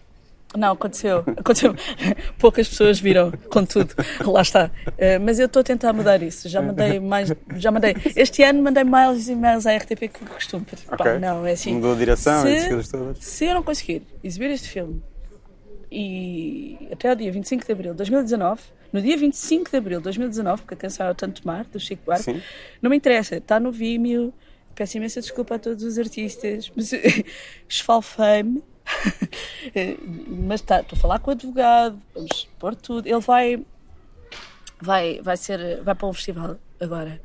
[0.57, 1.25] Não, aconteceu.
[1.37, 1.75] aconteceu.
[2.39, 3.95] Poucas pessoas viram, contudo.
[4.25, 4.71] Lá está.
[4.87, 6.49] Uh, mas eu estou a tentar mudar isso.
[6.49, 7.33] Já mandei mais.
[7.57, 7.95] Já mandei.
[8.17, 10.67] Este ano mandei mais e-mails à RTP que costumo.
[10.71, 10.97] Okay.
[10.97, 11.75] Pá, não, é assim.
[11.75, 15.03] Mudou a direção se, se eu não conseguir exibir este filme
[15.93, 20.05] e até ao dia 25 de abril de 2019, no dia 25 de abril de
[20.05, 22.43] 2019, porque a canção é o Tanto Mar, do Chico Buarque, Sim.
[22.81, 23.37] não me interessa.
[23.37, 24.33] Está no Vimeo.
[24.75, 26.93] Peço imensa desculpa a todos os artistas, mas
[27.69, 28.63] esfalfei-me
[30.29, 33.07] mas tá, estou a falar com o advogado, vamos pôr tudo.
[33.07, 33.65] Ele vai,
[34.81, 37.21] vai, vai, ser, vai para um festival agora.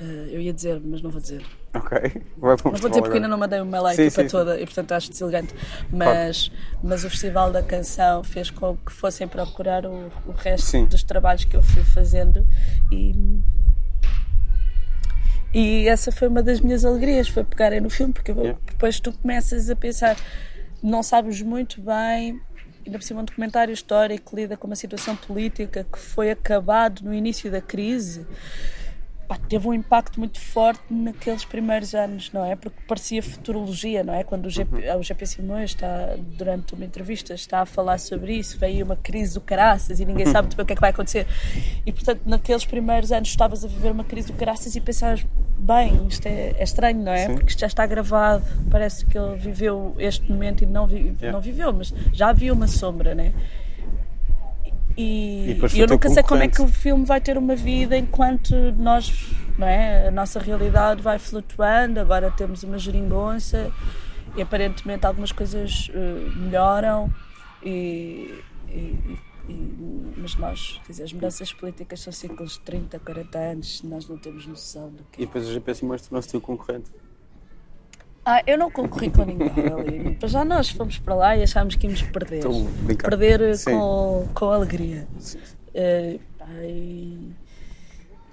[0.00, 1.44] Uh, eu ia dizer, mas não vou dizer.
[1.74, 1.98] Ok.
[2.38, 4.60] Vai para um não vou dizer porque ainda não mandei uma like sim, para toda
[4.60, 5.54] e portanto acho deselegante.
[5.92, 6.50] Mas,
[6.82, 10.84] mas o Festival da Canção fez com que fossem procurar o, o resto sim.
[10.86, 12.46] dos trabalhos que eu fui fazendo
[12.90, 13.14] e.
[15.52, 18.56] E essa foi uma das minhas alegrias, foi pegarem no filme, porque yeah.
[18.66, 20.16] depois tu começas a pensar,
[20.82, 22.40] não sabes muito bem,
[22.84, 27.02] ainda por cima um documentário histórico que lida com uma situação política que foi acabado
[27.02, 28.26] no início da crise
[29.30, 32.56] pá, teve um impacto muito forte naqueles primeiros anos, não é?
[32.56, 34.24] Porque parecia futurologia, não é?
[34.24, 34.98] Quando o GP, uhum.
[34.98, 39.34] o GP Simões está, durante uma entrevista, está a falar sobre isso, veio uma crise
[39.34, 41.28] do caraças e ninguém sabe muito bem o que é que vai acontecer.
[41.86, 45.24] E, portanto, naqueles primeiros anos estavas a viver uma crise do caraças e pensavas,
[45.56, 47.28] bem, isto é, é estranho, não é?
[47.28, 47.34] Sim.
[47.34, 51.30] Porque isto já está gravado, parece que ele viveu este momento e não, vi, yeah.
[51.30, 53.32] não viveu, mas já havia uma sombra, não é?
[54.96, 58.54] E, e eu nunca sei como é que o filme vai ter uma vida enquanto
[58.76, 60.08] nós, não é?
[60.08, 63.72] A nossa realidade vai flutuando, agora temos uma geringonça
[64.36, 67.12] e aparentemente algumas coisas uh, melhoram
[67.62, 69.18] e, e,
[69.48, 74.08] e, mas nós, quer dizer, as mudanças políticas são ciclos de 30, 40 anos, nós
[74.08, 76.90] não temos noção do que E depois o GPS mostra o teu concorrente.
[78.24, 80.18] Ah, eu não concorri com ninguém ali.
[80.24, 82.42] Já nós fomos para lá e achámos que íamos perder.
[82.98, 85.08] Perder com, com alegria.
[85.74, 86.20] Uh,
[86.62, 87.32] e,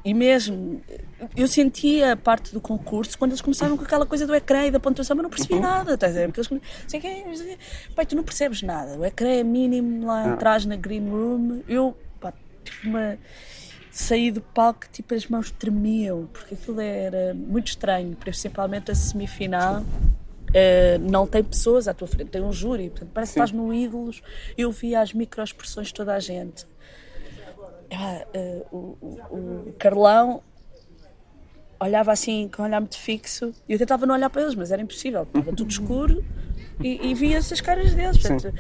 [0.04, 0.82] e mesmo,
[1.36, 4.72] eu sentia a parte do concurso quando eles começaram com aquela coisa do ecrã e
[4.72, 5.62] da pontuação, mas não percebi uhum.
[5.62, 5.94] nada.
[5.94, 7.58] Estás a Porque eles, sei que,
[7.96, 8.98] pai, tu não percebes nada.
[8.98, 11.62] O ecrã é mínimo lá atrás na green room.
[11.68, 12.34] Eu pá,
[12.64, 13.18] tive uma
[13.98, 19.82] saí do palco tipo as mãos tremiam porque aquilo era muito estranho principalmente a semifinal
[19.82, 23.40] uh, não tem pessoas à tua frente tem um júri portanto, parece Sim.
[23.40, 24.22] que estás no ídolos
[24.56, 26.64] eu via as microexpressões de toda a gente
[27.92, 30.44] uh, o, o, o Carlão
[31.80, 34.72] olhava assim com um olhar muito fixo e eu tentava não olhar para eles mas
[34.72, 36.24] era impossível estava tudo escuro
[36.84, 38.54] e, e via-se as caras deles portanto,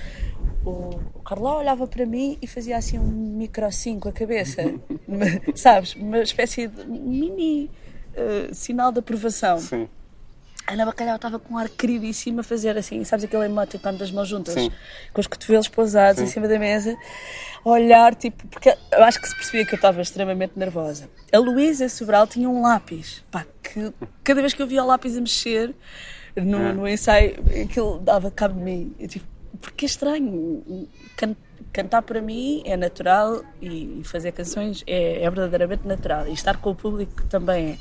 [0.65, 4.61] o, o Carlão olhava para mim e fazia assim um micro assim com a cabeça,
[5.55, 5.95] sabes?
[5.95, 7.69] Uma espécie de mini
[8.15, 9.57] uh, sinal de aprovação.
[9.59, 9.87] Sim.
[10.65, 13.99] A Ana Bacalhau estava com um ar queridíssimo a fazer assim, sabes aquele emote quando
[13.99, 14.69] das mãos juntas, Sim.
[15.13, 16.25] com os cotovelos pousados Sim.
[16.25, 16.93] em cima da mesa,
[17.63, 21.09] a olhar, tipo, porque eu acho que se percebia que eu estava extremamente nervosa.
[21.31, 23.93] A Luísa Sobral tinha um lápis, pá, que que
[24.23, 25.73] cada vez que eu via o lápis a mexer
[26.35, 26.73] no, Ah.
[26.73, 28.93] no ensaio, aquilo dava cabo de mim.
[28.99, 29.25] Eu, tipo,
[29.61, 30.87] porque é estranho.
[31.15, 31.35] Can-
[31.73, 36.27] cantar para mim é natural e fazer canções é, é verdadeiramente natural.
[36.27, 37.77] E estar com o público também é.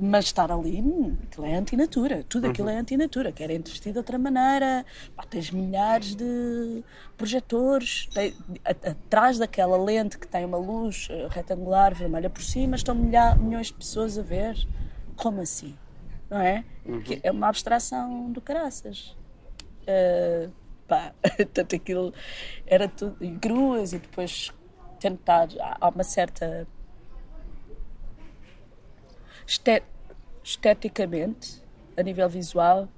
[0.00, 0.78] Mas estar ali,
[1.24, 2.24] aquilo é antinatura.
[2.28, 3.32] Tudo aquilo é antinatura.
[3.32, 4.86] Querem te vestir de outra maneira.
[5.16, 6.84] Pá, tens milhares de
[7.16, 8.06] projetores.
[8.14, 8.32] Tem-
[8.64, 13.34] a- atrás daquela lente que tem uma luz eh, retangular vermelha por cima, estão milha-
[13.34, 14.56] milhões de pessoas a ver.
[15.16, 15.74] Como assim?
[16.30, 16.64] Não é?
[17.04, 19.16] Que é uma abstração do caraças.
[19.82, 20.48] Uh,
[20.88, 21.12] pá,
[21.52, 22.12] tanto aquilo
[22.66, 24.52] era tudo, gruas e depois
[24.98, 25.48] tentar,
[25.80, 26.66] há uma certa
[29.46, 29.82] este-
[30.42, 31.62] esteticamente,
[31.96, 32.88] a nível visual,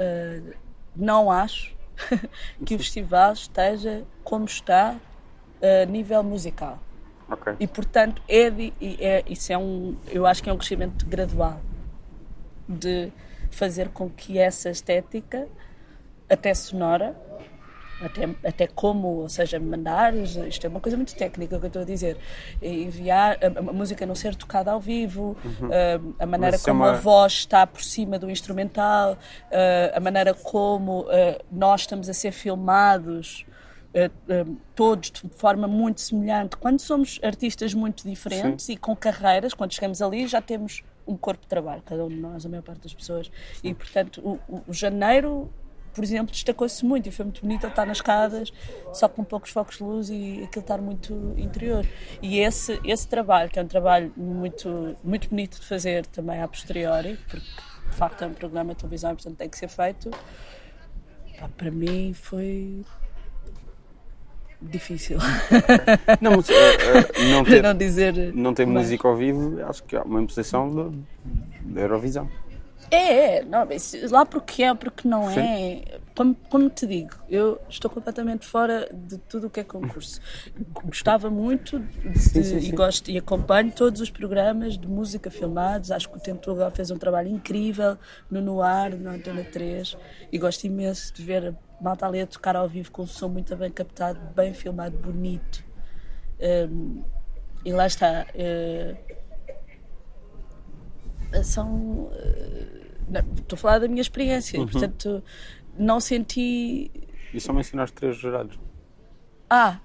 [0.00, 0.54] uh,
[0.96, 1.76] não acho
[2.64, 4.96] que o festival esteja como está
[5.62, 6.78] a nível musical.
[7.30, 7.54] Ok.
[7.60, 8.46] E portanto, é,
[9.00, 11.60] é- isso é um, eu acho que é um crescimento gradual
[12.68, 13.12] de
[13.50, 15.48] fazer com que essa estética,
[16.28, 17.16] até sonora,
[18.00, 21.82] até, até como, ou seja, mandar, isto é uma coisa muito técnica que eu estou
[21.82, 22.16] a dizer,
[22.62, 25.36] enviar a, a música não ser tocada ao vivo,
[26.18, 29.16] a, a maneira Mas é como uma- a voz está por cima do instrumental,
[29.92, 33.44] a, a maneira como eh, nós estamos a ser filmados.
[33.94, 34.10] eh,
[34.76, 36.56] todos de forma muito semelhante.
[36.58, 41.40] Quando somos artistas muito diferentes e com carreiras, quando chegamos ali já temos um corpo
[41.42, 43.28] de trabalho, cada um de nós, a maior parte das pessoas.
[43.64, 45.50] E portanto, o- o janeiro,
[45.98, 48.52] por exemplo, destacou-se muito e foi muito bonito ele estar nas escadas,
[48.92, 51.84] só com poucos focos de luz e aquilo estar muito interior.
[52.22, 56.46] E esse, esse trabalho, que é um trabalho muito, muito bonito de fazer também a
[56.46, 57.44] posteriori, porque
[57.90, 60.08] de facto é um programa de televisão e portanto tem que ser feito,
[61.56, 62.84] para mim foi
[64.62, 65.18] difícil.
[66.22, 68.32] Não, mas, eh, eh, não ter, não dizer.
[68.34, 68.86] não ter mais.
[68.86, 70.94] música ao vivo, acho que é uma imposição
[71.64, 72.30] da Eurovisão.
[72.90, 73.66] É, é, não,
[74.10, 75.82] lá porque é, porque não é.
[76.14, 80.20] Como, como te digo, eu estou completamente fora de tudo o que é concurso.
[80.84, 82.74] Gostava muito de, Sim, sim, e sim.
[82.74, 85.90] gosto e acompanho todos os programas de música filmados.
[85.90, 87.96] Acho que o Tempo Tugal fez um trabalho incrível
[88.30, 89.96] no Noir, na Antena 3,
[90.32, 93.28] e gosto imenso de ver a malta ali a tocar ao vivo com um som
[93.28, 95.62] muito bem captado, bem filmado, bonito.
[96.40, 97.02] Hum,
[97.64, 98.26] e lá está.
[98.34, 98.96] eh,
[101.42, 102.10] são.
[102.16, 102.77] não,
[103.36, 104.66] Estou a falar da minha experiência, Uhum.
[104.66, 105.22] portanto,
[105.78, 106.90] não senti.
[107.32, 108.58] E só mencionaste três jurados.
[109.50, 109.78] Ah,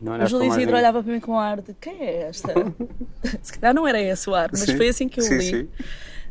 [0.00, 2.52] Não o Júlio Isidro olhava para mim com ar de quem é esta?
[3.42, 5.42] Se calhar não era esse o ar, mas Sim, foi assim que eu sim, li.
[5.42, 5.68] sim.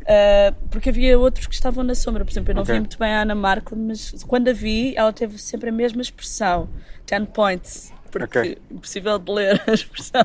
[0.04, 2.26] Uh, porque havia outros que estavam na sombra.
[2.26, 2.74] Por exemplo, eu não Ok.
[2.74, 6.02] vi muito bem a Ana Marco, mas quando a vi, ela teve sempre a mesma
[6.02, 6.70] expressão:
[7.08, 7.94] 10 points.
[8.14, 8.52] Porque Ok.
[8.70, 10.24] é impossível de ler a expressão.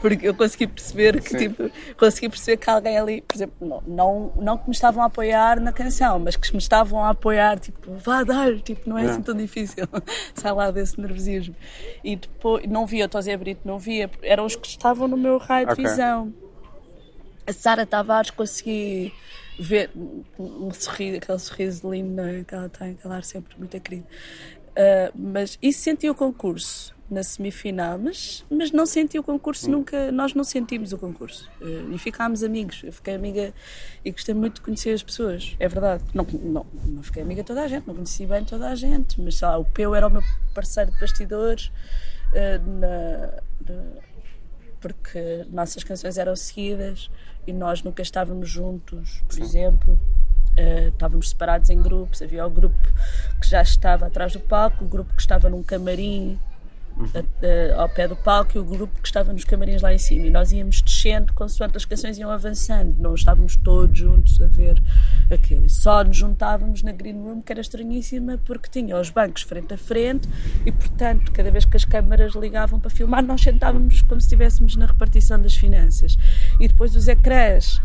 [0.00, 1.36] Porque eu consegui perceber que, Sim.
[1.36, 5.06] tipo, consegui perceber que alguém ali, por exemplo, não, não, não que me estavam a
[5.06, 9.02] apoiar na canção, mas que me estavam a apoiar, tipo, vá dar, tipo, não é
[9.02, 9.14] Yeah.
[9.14, 9.86] assim tão difícil.
[10.34, 11.54] Sai lá desse nervosismo.
[12.02, 15.36] E depois, não via o Tosé Brito, não via, eram os que estavam no meu
[15.36, 15.84] raio de Ok.
[15.84, 16.32] visão.
[17.46, 19.12] A Sara Tavares consegui
[19.58, 19.90] ver
[20.38, 22.44] um, sorriso, aquele sorriso lindo não é?
[22.44, 24.06] que ela tem, aquele ar sempre muito querido.
[24.76, 30.12] Ah, mas isso senti o concurso na semifinal, mas, mas não senti o concurso nunca,
[30.12, 32.82] nós não sentimos o concurso Ah, e ficámos amigos.
[32.84, 33.52] Eu fiquei amiga
[34.04, 36.04] e gostei muito de conhecer as pessoas, é verdade.
[36.14, 39.34] Não, não, não fiquei amiga toda a gente, não conheci bem toda a gente, mas
[39.36, 40.22] sei lá, o Peu era o meu
[40.54, 41.72] parceiro de bastidores
[42.34, 43.42] ah, na-
[43.74, 44.10] na
[44.80, 47.10] porque nossas canções eram seguidas
[47.46, 49.98] e nós nunca estávamos juntos, por exemplo.
[50.56, 52.22] Eh, estávamos separados em grupos.
[52.22, 52.76] Havia o grupo
[53.40, 56.38] que já estava atrás do palco, o grupo que estava num camarim
[57.14, 59.98] a- a- ao pé do palco e o grupo que estava nos camarins lá em
[59.98, 60.26] cima.
[60.26, 64.82] E nós íamos descendo consoante as canções iam avançando, não estávamos todos juntos a ver
[65.30, 65.64] aquilo.
[65.64, 69.74] E só nos juntávamos na Green Room, que era estranhíssima, porque tinha os bancos frente
[69.74, 70.28] a frente
[70.66, 74.76] e, portanto, cada vez que as câmaras ligavam para filmar, nós sentávamos como se estivéssemos
[74.76, 76.16] na repartição das finanças.
[76.58, 77.80] E depois os ecrãs.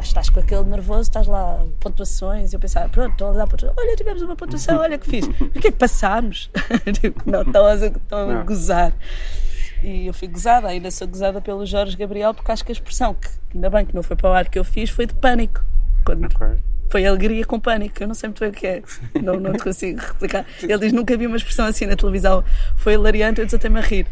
[0.00, 3.74] Estás com aquele nervoso, estás lá, pontuações, e eu pensava, pronto, estou a dar pontuação,
[3.78, 6.50] olha, tivemos uma pontuação, olha que fiz, o que é que passámos?
[7.00, 8.92] tipo, não, estão a, estão a gozar.
[9.82, 13.14] E eu fui gozada, ainda sou gozada pelo Jorge Gabriel, porque acho que a expressão,
[13.14, 15.62] que ainda bem que não foi para o ar que eu fiz, foi de pânico.
[16.04, 16.46] Quando Ok.
[16.90, 18.82] foi alegria com pânico, eu não sei muito bem o que é,
[19.22, 20.44] não, não te consigo replicar.
[20.62, 22.44] Ele diz: nunca vi uma expressão assim na televisão,
[22.76, 24.06] foi hilariante, eu desatei-me a rir.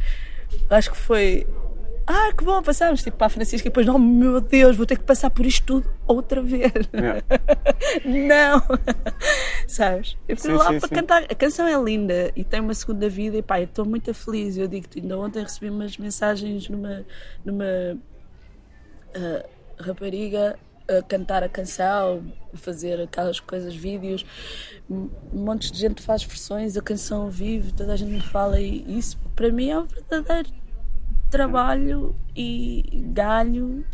[0.71, 1.47] Acho que foi.
[2.15, 4.99] Ah, que bom, passámos tipo para a Francisca e depois, oh meu Deus, vou ter
[4.99, 6.71] que passar por isto tudo outra vez.
[6.93, 7.23] Yeah.
[8.05, 8.63] Não!
[9.67, 10.19] Sabes?
[10.29, 10.95] Eu fui Sim, lá sim, para sim.
[10.95, 11.23] cantar.
[11.23, 14.59] A canção é linda e tem uma segunda vida e pá, eu estou muito feliz.
[14.59, 17.03] Eu digo-te, ainda ontem recebi umas mensagens numa.
[17.43, 17.97] numa
[19.15, 19.47] ah,
[19.81, 24.27] rapariga a cantar a canção, fazer aquelas coisas, vídeos.
[24.91, 28.99] Um monte de gente faz versões, a canção vive, toda a gente me fala e
[28.99, 30.62] isso para mim é um verdadeiro
[31.33, 33.85] trabalho e ganho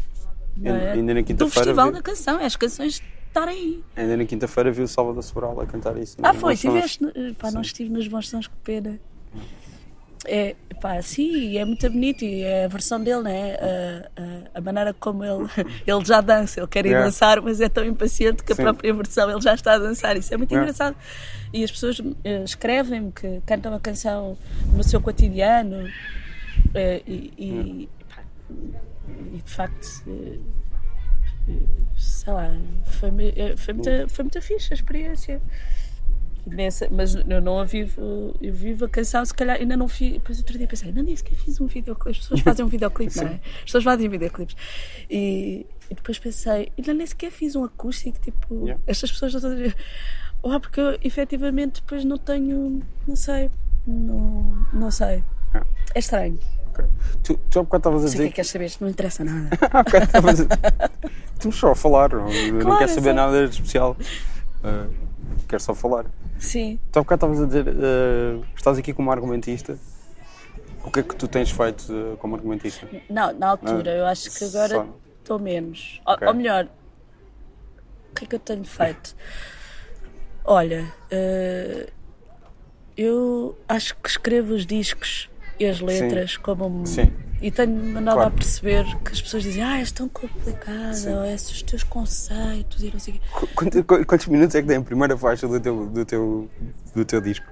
[0.65, 0.93] é?
[0.93, 3.85] Ainda na do quinta-feira Festival vi- da Canção, é as canções estarem aí.
[3.97, 6.17] Ainda na quinta-feira vi o Salvador Sobral a cantar isso.
[6.21, 6.99] Ah, nos foi, sons.
[6.99, 8.99] no- Pá, não estive nos bons sons, que pena.
[10.27, 13.55] É, pá, sim, é muito bonito e é a versão dele, né?
[13.55, 15.49] A, a, a maneira como ele,
[15.87, 17.07] ele já dança, ele quer ir Yeah.
[17.07, 18.63] dançar, mas é tão impaciente que a Sim.
[18.65, 20.17] própria versão ele já está a dançar.
[20.17, 20.69] Isso é muito Yeah.
[20.69, 20.97] engraçado.
[21.53, 24.37] E as pessoas eh, escrevem-me que cantam a canção
[24.75, 25.89] no seu cotidiano
[26.75, 28.23] eh, e, e, pá,
[29.33, 30.05] e, de facto.
[30.07, 30.39] eh,
[31.97, 32.51] sei lá,
[32.85, 35.41] foi, eh, foi, muito, foi muito fixe a experiência.
[36.47, 40.15] Nessa, mas eu não a vivo, eu vivo a canção, se calhar ainda não fiz.
[40.15, 42.11] Depois outro dia pensei, não nem sequer fiz um videoclipe.
[42.11, 43.35] As pessoas fazem um videoclipe, não é?
[43.59, 44.57] As pessoas fazem videoclipes.
[45.11, 48.83] E, e depois pensei, ainda nem sequer fiz um acústico, tipo, Yeah.
[48.87, 49.77] estas pessoas estão a dizer.
[50.41, 53.51] Ou porque eu efetivamente depois não tenho, não sei,
[53.87, 55.23] não, não sei.
[55.53, 55.67] Yeah.
[55.95, 56.39] É estranho.
[56.79, 56.87] Ok.
[57.23, 58.91] Tu, tu há bocado estavas a Sei que é dizer que queres saber, isto não
[58.91, 59.49] interessa nada.
[59.73, 60.45] Há bocado estavas a
[61.41, 63.17] Tu só a falar, não, eu não Claro, quero saber sim.
[63.17, 63.97] nada de especial.
[64.65, 64.87] Ah,
[65.49, 66.07] quero só falar.
[66.39, 66.79] Sim.
[66.91, 69.79] Tu há bocado estavas a dizer, ah, estás aqui como argumentista.
[70.85, 72.89] O que é que tu tens feito ah, como argumentista?
[73.11, 74.87] Não, na altura, eu acho que agora
[75.21, 76.01] estou menos.
[76.07, 76.27] Ou, Ok.
[76.29, 76.65] ou melhor,
[78.11, 79.15] o que é que eu tenho feito?
[80.45, 80.93] Olha,
[82.97, 86.67] eu acho que escrevo os discos e as letras como.
[86.67, 87.11] um- Sim.
[87.41, 88.29] E tenho andado Claro.
[88.29, 91.15] a perceber que as pessoas dizem, ah, és tão complicada, Sim.
[91.15, 93.21] ou esses os teus conceitos e não sei
[93.55, 96.51] quanto- Quantos minutos é que tem a primeira faixa do teu, do teu,
[96.95, 97.47] do teu disco?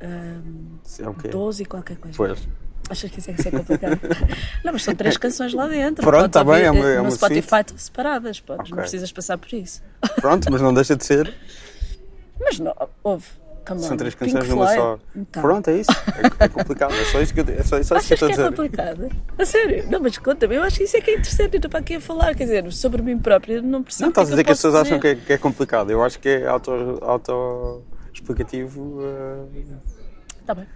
[0.00, 1.28] é o quê?
[1.28, 2.16] 12 e qualquer coisa.
[2.16, 2.48] Pois.
[2.88, 3.98] Achas que isso é que é complicado?
[4.64, 6.02] não, mas são três canções lá dentro.
[6.04, 7.60] Pronto, Podes tá bem, é uma- é No uma Spotify suite.
[7.66, 8.70] estão separadas, podes, Ok.
[8.72, 9.82] não precisas passar por isso.
[10.20, 11.32] Pronto, mas não deixa de ser.
[12.40, 13.24] Mas não, houve.
[13.66, 14.80] Come São três Pink canções numa Floyd.
[14.80, 14.98] só.
[15.16, 15.42] Então.
[15.42, 15.90] Pronto, é isso.
[16.40, 16.94] É, é complicado.
[16.94, 18.48] É só isso que eu, é só, é só isso que eu estou é dizer.
[18.48, 19.08] complicado?
[19.38, 19.90] A sério?
[19.90, 21.54] Não, mas conta-me, eu acho que isso é que é interessante.
[21.54, 24.02] Eu estou para aqui a falar, quer dizer, sobre mim própria, não percebo.
[24.02, 25.90] Não é estás a dizer que as pessoas acham que é, que é complicado.
[25.90, 26.70] Eu acho que é auto,
[27.02, 29.00] auto-explicativo.
[29.02, 29.62] eh,
[30.46, 30.66] Tá bem.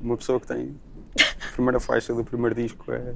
[0.00, 0.74] uma pessoa que tem
[1.20, 3.12] a primeira faixa do primeiro disco é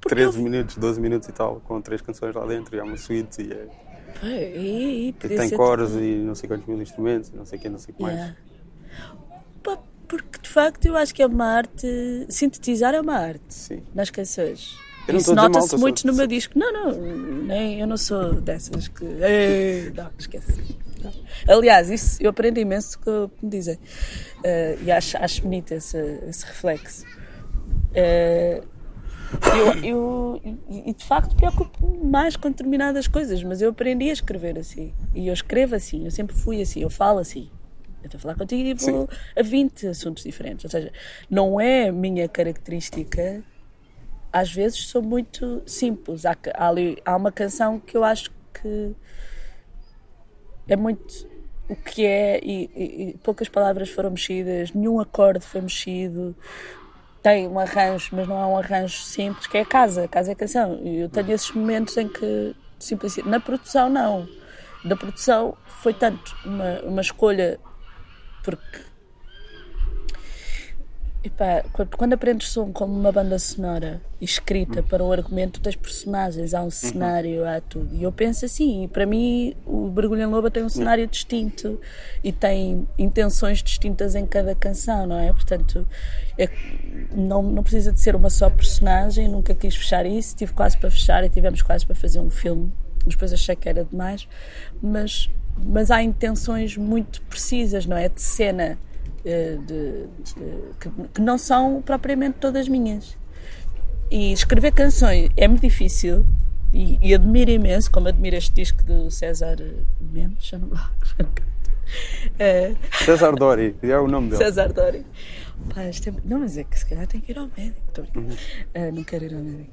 [0.00, 2.84] Porque 13 eu- minutos, 12 minutos e tal, com três canções lá dentro, e há
[2.84, 3.66] uma suíte e, é-
[4.22, 6.02] E, e, tem ser coros tudo.
[6.02, 8.14] e não sei quantos mil instrumentos, não sei o que, não sei o que mais.
[8.14, 8.36] Yeah.
[9.62, 12.26] Pá, porque de facto eu acho que é uma arte.
[12.28, 13.82] Sintetizar é uma arte Sim.
[13.94, 14.76] nas canções.
[15.06, 16.58] Eu Isso nota-se muito estou no meu disco.
[16.58, 19.04] Não, não, nem, eu não sou dessas que.
[19.04, 20.62] Ei, não, esquece.
[21.02, 21.12] Não.
[21.56, 23.78] Aliás, isso eu aprendo imenso com o que me dizem.
[24.42, 27.04] Eh, e acho, acho bonito esse, esse reflexo.
[27.94, 28.62] Eh,
[29.84, 34.58] eu, eu- e- de facto preocupo-me mais com determinadas coisas, mas eu aprendi a escrever
[34.58, 34.92] assim.
[35.14, 37.50] E eu escrevo assim, eu sempre fui assim, eu falo assim.
[38.02, 40.64] Eu estou a falar contigo e vou a 20 assuntos diferentes.
[40.64, 40.92] Ou seja,
[41.30, 43.42] não é minha característica.
[44.32, 46.26] Às vezes sou muito simples.
[46.26, 48.94] Há, há, ali, há uma canção que eu acho que
[50.68, 51.26] é muito
[51.68, 56.36] o que é e, e- e poucas palavras foram mexidas, nenhum acorde foi mexido.
[57.24, 60.30] Tem um arranjo, mas não é um arranjo simples, que é a casa, a casa
[60.30, 60.78] é a canção.
[60.82, 63.30] E eu tenho esses momentos em que simplicidade.
[63.30, 64.28] Na produção, não.
[64.84, 67.58] Na produção foi tanto uma, uma escolha
[68.42, 68.78] porque
[71.24, 71.64] Epá,
[71.96, 76.68] quando, aprendes som como uma banda sonora escrita para o argumento, tens personagens, há um
[76.70, 77.94] cenário, há tudo.
[77.94, 81.80] E eu penso assim, e para mim o Mergulho em Loba tem um cenário distinto
[82.22, 85.32] e tem intenções distintas em cada canção, não é?
[85.32, 85.88] Portanto,
[86.36, 86.50] é-
[87.10, 90.90] não, não precisa de ser uma só personagem, nunca quis fechar isso, tive quase para
[90.90, 92.70] fechar e tivemos quase para fazer um filme,
[93.02, 94.28] mas depois achei que era demais,
[94.82, 98.10] mas, mas há intenções muito precisas, não é?
[98.10, 98.76] De cena
[99.24, 103.16] de- de- que, que não são propriamente todas minhas.
[104.10, 106.24] E escrever canções é muito difícil
[106.72, 109.56] e, e admiro imenso, como admiro este disco do César
[110.00, 110.68] Mendes, já não
[112.38, 114.42] Eh, César Dori, é o nome dele.
[114.42, 115.04] César Dori.
[115.74, 115.90] Pá, é-
[116.24, 117.80] Não, mas é que se calhar tem que ir ao médico.
[118.12, 118.36] Brincando.
[118.72, 119.70] Eh, não quero ir ao médico.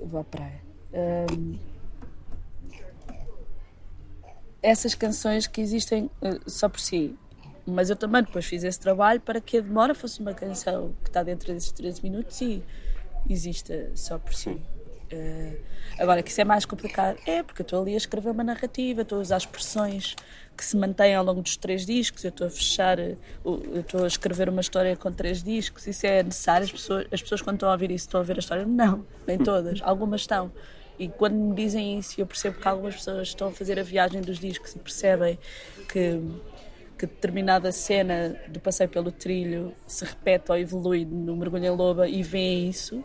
[0.00, 0.60] Vou à praia.
[0.94, 1.56] Ahm,
[4.62, 7.16] essas canções que existem eh, só por si.
[7.70, 11.08] Mas eu também depois fiz esse trabalho para que a demora fosse uma canção que
[11.08, 12.62] está dentro desses 13 minutos e
[13.28, 14.60] exista só por si.
[15.10, 15.56] Eh,
[15.98, 19.02] agora, que isso é mais complicado, é porque eu estou ali a escrever uma narrativa,
[19.02, 20.14] estou a usar expressões
[20.56, 23.18] que se mantêm ao longo dos três discos, eu estou a fechar, eu
[23.74, 26.66] estou a escrever uma história com três discos, isso é necessário.
[26.66, 28.64] As pessoas, as pessoas quando estão a ouvir isso, estão a ouvir a história?
[28.64, 30.52] Não, nem todas, algumas estão.
[30.98, 34.20] E quando me dizem isso, eu percebo que algumas pessoas estão a fazer a viagem
[34.20, 35.38] dos discos e percebem
[35.88, 36.20] que,
[37.00, 42.06] que determinada cena do passeio pelo trilho se repete ou evolui no Mergulho em Loba
[42.06, 43.02] e veem isso,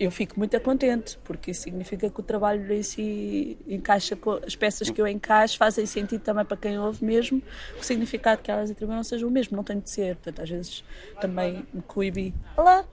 [0.00, 4.56] eu fico muito contente, porque isso significa que o trabalho em si encaixa com as
[4.56, 8.50] peças que eu encaixo, fazem sentido também para quem ouve mesmo, que o significado que
[8.50, 10.16] elas atribuem não seja o mesmo, não tem de ser.
[10.16, 10.84] Portanto, às vezes
[11.20, 12.34] também me coibi.
[12.56, 12.84] Olá!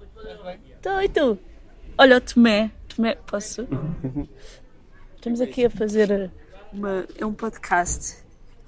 [0.80, 1.36] Então, e tu?
[1.97, 2.70] Olha o Tomé.
[2.95, 3.68] Tomé, posso?
[5.18, 6.30] Estamos aqui a fazer
[6.72, 8.24] uma, é um podcast.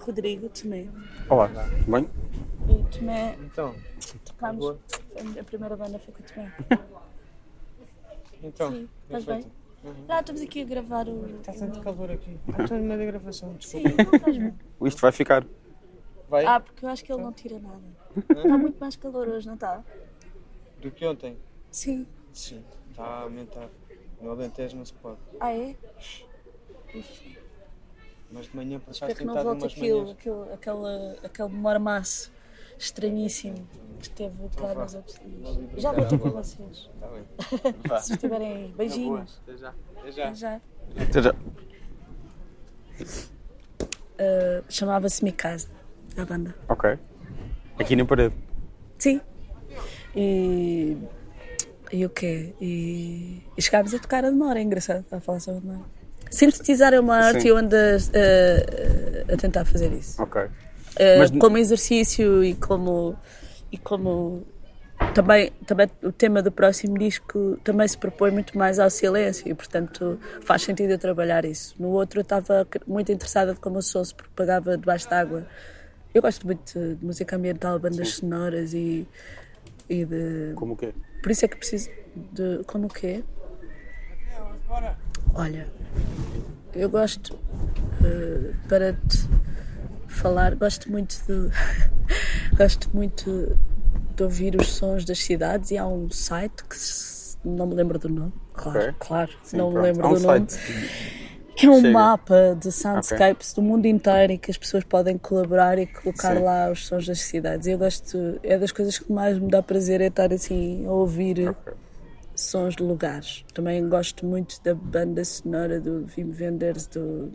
[0.07, 0.87] Rodrigo Tomé.
[1.29, 1.49] Olá,
[1.85, 2.09] bem?
[2.69, 3.75] E Tomé, Então,
[4.23, 4.77] tocámos.
[5.37, 6.53] A primeira banda foi com o Tomé.
[8.41, 9.51] então, Sim, bem estás bem?
[10.07, 11.25] Ah, estamos aqui a gravar o.
[11.41, 12.39] Está tanto calor aqui.
[12.57, 14.11] Estou no meio da gravação, Sim, desculpa.
[14.11, 14.53] não faz mal.
[14.85, 15.45] Isto vai ficar.
[16.29, 16.45] Vai?
[16.45, 17.81] Ah, porque eu acho que ele não tira nada.
[18.29, 19.83] Está muito mais calor hoje, não está?
[20.81, 21.37] Do que ontem?
[21.69, 22.07] Sim.
[22.31, 23.67] Sim, está a aumentar.
[24.21, 25.19] No Alentejo não se pode.
[25.37, 25.75] Ah, é?
[28.31, 30.17] Mas de manhã por Espero que não volte aquilo, manhãs.
[30.53, 32.31] aquele, aquele, mormaço
[32.77, 33.67] estranhíssimo
[33.99, 34.83] que esteve cá vá.
[34.83, 35.41] nos outros dias.
[35.41, 36.89] Vou ali Já volto com vocês.
[36.93, 37.23] Está bem.
[38.01, 38.73] Se estiverem aí.
[38.77, 39.41] Beijinhos.
[39.43, 39.73] Até já.
[39.97, 40.25] Até já.
[40.25, 40.61] Até já.
[41.01, 41.35] Até já.
[44.19, 45.69] Uh, Chamava-se Mikasa,
[46.17, 46.55] a banda.
[46.67, 46.97] Ok.
[47.79, 48.35] Aqui na parede.
[48.97, 49.21] Sim.
[50.15, 50.97] E.
[51.91, 52.53] E o quê?
[52.59, 55.01] E, e chegámos a tocar a demora, é engraçado.
[55.01, 55.96] Estava a falar sobre a demora.
[56.29, 57.47] Sintetizar é uma arte Sim.
[57.47, 57.79] e eu ando a,
[59.31, 60.21] a- a tentar fazer isso.
[60.21, 60.41] Ok.
[60.43, 60.49] Uh,
[61.19, 63.15] Mas- como exercício e como
[63.71, 64.45] e como
[65.13, 69.53] também também o tema do próximo disco também se propõe muito mais ao silêncio e
[69.53, 73.81] portanto faz sentido eu trabalhar isso no outro eu estava muito interessada de como o
[73.83, 75.45] som se propagava debaixo d'água
[76.15, 79.07] eu gosto muito de, música ambiental bandas sonoras e
[79.87, 80.91] e de Como o quê?
[81.21, 81.91] por isso é que preciso
[82.33, 83.23] de como o quê
[85.33, 85.67] olha
[86.73, 87.37] eu gosto
[88.03, 89.17] eh, para te
[90.07, 91.49] falar, gosto muito de
[92.55, 93.57] gosto muito
[94.15, 97.97] de ouvir os sons das cidades e há um site que se- não me lembro
[97.99, 98.93] do nome, claro, Ok.
[98.99, 99.85] claro, Sim, não me pronto.
[99.85, 100.61] lembro Há um do nome, site.
[101.55, 101.91] que é um Chega.
[101.93, 106.43] mapa de soundscapes do mundo inteiro e que as pessoas podem colaborar e colocar Sim.
[106.43, 107.67] lá os sons das cidades.
[107.67, 111.49] Eu gosto, é das coisas que mais me dá prazer é estar assim a ouvir
[111.49, 111.73] Ok.
[112.37, 113.43] Sons de lugares.
[113.53, 117.31] Também gosto muito da banda sonora do Wim Wenders, do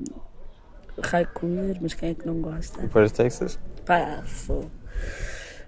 [1.03, 2.81] Raikkonen, mas quem é que não gosta?
[2.87, 3.59] De Texas?
[3.85, 4.65] Pá, fô.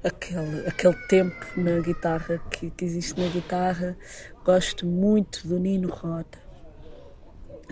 [0.02, 3.96] Aquele, aquele tempo na guitarra que, que existe na guitarra.
[4.44, 6.38] Gosto muito do Nino Rota.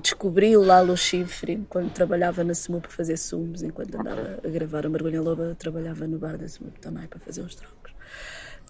[0.02, 4.86] Descobri o Lalo Schifrin quando trabalhava na SMUP para fazer sumos, enquanto andava a gravar
[4.86, 7.81] o Mergulho em Loba, trabalhava no bar da SMUP também para fazer uns trocos.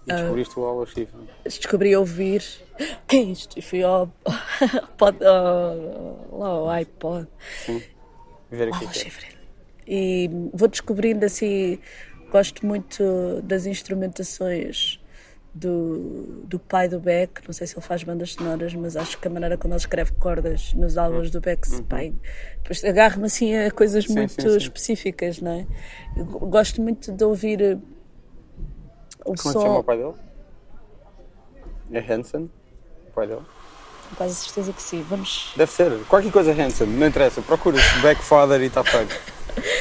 [0.06, 1.14] E descobriste o Halo Shift.
[1.44, 2.42] descobri a ouvir
[2.74, 3.58] o que é isto?
[3.58, 4.08] E fui ao,
[4.98, 7.28] pod, ao, lá ao iPod
[8.50, 8.78] Ver aqui.
[8.80, 9.36] Paulo Schifrin.
[9.86, 11.78] e vou descobrindo assim
[12.30, 14.98] gosto muito das instrumentações
[15.54, 19.28] do, do pai do Beck não sei se ele faz bandas sonoras mas acho que
[19.28, 22.12] a maneira como ele escreve cordas nos álbuns do Beck pai,
[22.62, 24.56] depois agarro-me assim a coisas Sim, muito sim, sim.
[24.56, 25.66] específicas não é?
[26.16, 27.78] Eu gosto muito de ouvir
[29.24, 30.14] o Como é que se som chama o pai dele?
[31.92, 32.48] É Hanson?
[33.08, 33.42] O pai dele?
[34.12, 35.90] com quase certeza que sim vamos Deve ser.
[36.08, 37.40] Qualquer coisa Hanson, não interessa.
[37.40, 39.14] Procura-se Backfather e está feito.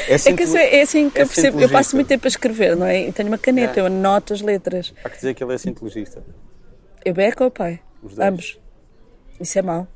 [0.08, 1.62] É, É que eu é assim que eu é percebo.
[1.62, 3.08] Eu passo muito tempo a escrever, não é?
[3.08, 3.82] Eu tenho uma caneta, É.
[3.82, 4.94] eu anoto as letras.
[5.04, 6.24] Há que dizer que ele é cientologista.
[7.06, 7.80] Eu beco ou o pai?
[8.04, 8.28] Os dois.
[8.28, 8.60] Ambos.
[9.40, 9.88] Isso é mau.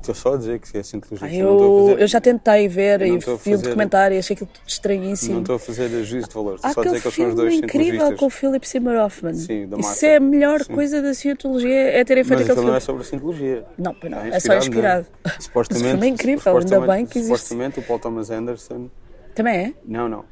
[0.00, 1.26] Estou só a dizer que é cientologista.
[1.26, 4.14] Ah, não estou a eu, fazer, eu já tentei ver e a vi fazer- documentário
[4.14, 5.40] e achei aquilo tudo Não estranhíssimo.
[5.40, 6.54] estou a fazer juízo de valor.
[6.54, 8.94] Estou só a dizer que eles são os filme dois incrível com o Philip Seymour
[8.96, 9.34] Hoffman.
[9.34, 10.74] Sim, da Isso é a melhor Sim.
[10.74, 12.76] coisa da cientologia, é terem feito aquele aquilo não filme.
[12.76, 13.64] é sobre cientologia.
[13.76, 15.32] Não, pois não, É é só inspirado, não?
[15.40, 17.36] Supostamente, Mas o filme é incrível, ainda bem que existe.
[17.36, 18.88] Supostamente o Paul Thomas Anderson.
[19.34, 19.74] Também é?
[19.84, 20.24] Não, não.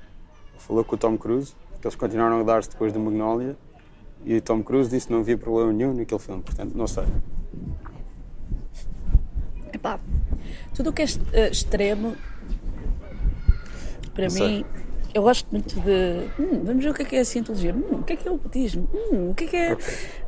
[0.58, 3.56] Falou com o Tom Cruise, que eles continuaram a dar-se depois do Magnolia.
[4.24, 6.40] E o Tom Cruise disse que não havia problema nenhum naquele filme.
[6.42, 7.04] Portanto, não sei.
[9.84, 10.00] Epá,
[10.74, 11.04] tudo o que é
[11.34, 12.16] eh, extremo,
[14.14, 14.48] para Não sei.
[14.48, 14.64] mim,
[15.12, 16.26] eu gosto muito de.
[16.40, 17.74] Hum, vamos ver o que é que é a cientologia.
[17.74, 18.88] Hum, o que é que é o budismo?
[18.94, 19.76] Hum, o que é que é.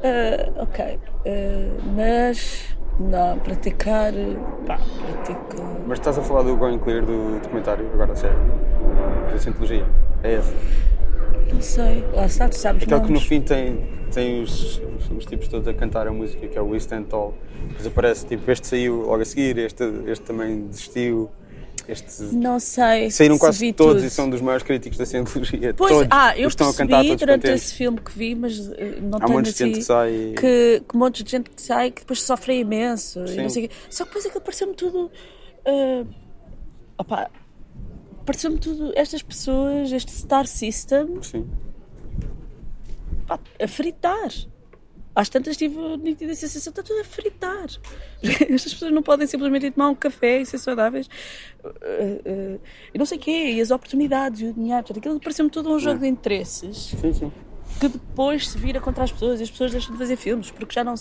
[0.04, 0.98] Ah, ok.
[1.24, 2.76] Ah, mas.
[3.00, 4.12] Não, praticar.
[4.66, 5.56] Pá, pratico.
[5.86, 8.36] Mas estás a falar do Going Clear do documentário, agora sério.
[9.32, 9.86] Da cientologia.
[10.22, 10.54] É esse.
[11.50, 12.04] Não sei.
[12.12, 12.82] Lá está, tu sabes.
[12.82, 13.26] Aquele que no nomes.
[13.26, 16.68] fim tem, tem os, os, os tipos todos a cantar a música, que é o
[16.68, 17.34] We Stand Tall.
[17.68, 21.30] Depois aparece tipo, este saiu logo a seguir, este, este também desistiu.
[21.88, 22.22] este...
[22.34, 23.10] Não sei.
[23.10, 24.06] Saíram se quase vi todos tudo.
[24.06, 25.74] e são dos maiores críticos da cientologia.
[25.74, 26.08] Pois, todos.
[26.10, 27.64] ah, eu estão a percebi cantar todos durante contentes.
[27.64, 29.82] esse filme que vi, mas eh, não Há um tenho monte de gente assim, que
[29.82, 30.34] sai.
[30.38, 33.20] que, que um monte de gente que sai que depois sofre imenso.
[33.90, 35.10] Só que depois aquilo pareceu-me tudo.
[35.64, 36.04] eh,
[36.98, 37.30] opá,
[38.24, 38.92] pareceu-me tudo.
[38.94, 41.46] Estas pessoas, este Star System, Sim.
[43.26, 44.30] Pá, a fritar.
[45.14, 47.66] Às tantas tive a nítida sensação, está tudo a fritar.
[48.22, 51.08] Estas pessoas não podem simplesmente ir tomar um café e ser saudáveis.
[51.64, 52.58] eh, eh,
[52.92, 54.82] e não sei o quê, e as oportunidades e o dinheiro.
[54.82, 57.32] Portanto, Aquilo pareceu-me todo um jogo de interesses Sim, sim.
[57.80, 60.74] que depois se vira contra as pessoas e as pessoas deixam de fazer filmes porque
[60.74, 60.96] já não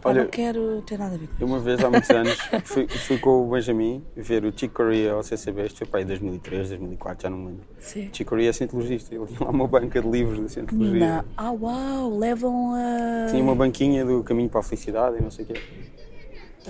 [0.00, 2.38] Pá, Olha, não quero ter nada a ver com Eu uma vez, há muitos anos,
[2.64, 5.66] fui, fui com o Benjamin ver o Chick Corea ao CCB.
[5.66, 7.64] Isto foi para aí 2003, 2004, já não me lembro.
[7.78, 8.08] Sim.
[8.12, 9.14] Chick Corea é cientologista.
[9.14, 10.98] Ele tinha lá uma banca de livros de cientologia.
[11.16, 11.24] Não.
[11.36, 13.26] Ah, uau, levam a.
[13.30, 15.60] Tinha uma banquinha do caminho para a felicidade e não sei o quê.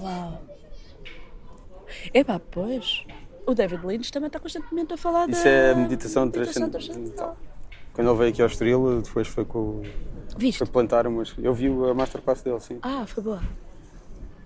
[0.00, 0.42] Uau.
[2.12, 3.04] Epá, pois.
[3.46, 5.48] O David Lynch também está constantemente a falar Isso da.
[5.50, 7.36] é meditação meditação transcendental.
[7.92, 9.82] Quando ele veio aqui ao Estoril, depois foi com o-
[10.36, 10.58] Viste?
[10.58, 11.34] foi plantar umas.
[11.42, 12.78] Eu vi a masterclass dele, sim.
[12.82, 13.40] Ah, foi boa.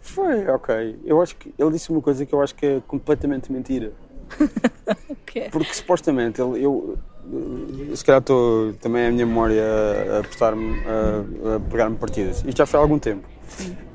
[0.02, 0.98] Foi, ok.
[1.04, 3.92] Eu acho que ele disse uma coisa que eu acho que é completamente mentira.
[5.08, 5.48] O que é?
[5.48, 6.98] Porque supostamente ele, eu.
[7.92, 9.62] eh, Se calhar estou também a minha memória
[10.18, 12.38] a, prestar-me, a, a pegar-me partidas.
[12.44, 13.28] Isto já foi há algum tempo.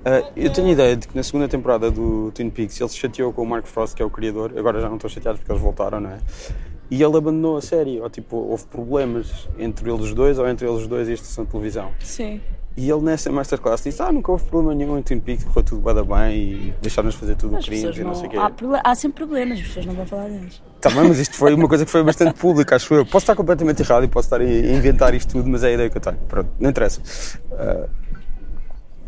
[0.05, 2.97] Ah, eu tenho a ideia de que na segunda temporada do Twin Peaks ele se
[2.97, 4.53] chateou com o Mark Frost, que é o criador.
[4.57, 6.19] Agora já não estou chateado porque eles voltaram, não é?
[6.89, 7.99] E ele abandonou a série.
[7.99, 11.51] Ou tipo, houve problemas entre eles dois ou entre eles dois e a estação de
[11.51, 11.91] televisão.
[11.99, 12.39] Sim.
[12.77, 15.81] E ele nessa masterclass disse: Ah, nunca houve problema nenhum em Twin Peaks, correu tudo
[15.81, 18.15] bué da bem e deixaram-nos fazer tudo o que queríamos e não não.
[18.15, 18.37] sei o quê.
[18.37, 18.51] Há,
[18.83, 20.61] há sempre problemas, as pessoas não vão falar deles.
[20.81, 23.05] Também, mas isto foi uma coisa que foi bastante pública, acho eu.
[23.05, 25.89] Posso estar completamente errado e posso estar a inventar isto tudo, mas é a ideia
[25.89, 26.17] que eu tenho.
[26.27, 27.01] Pronto, não interessa.
[27.53, 27.87] Ah,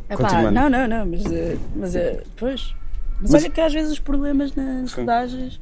[0.10, 2.74] Epá, não, não, não, mas, eh, mas eh, pois.
[3.20, 5.60] Mas, Mas- olha que às vezes os problemas nas rodagens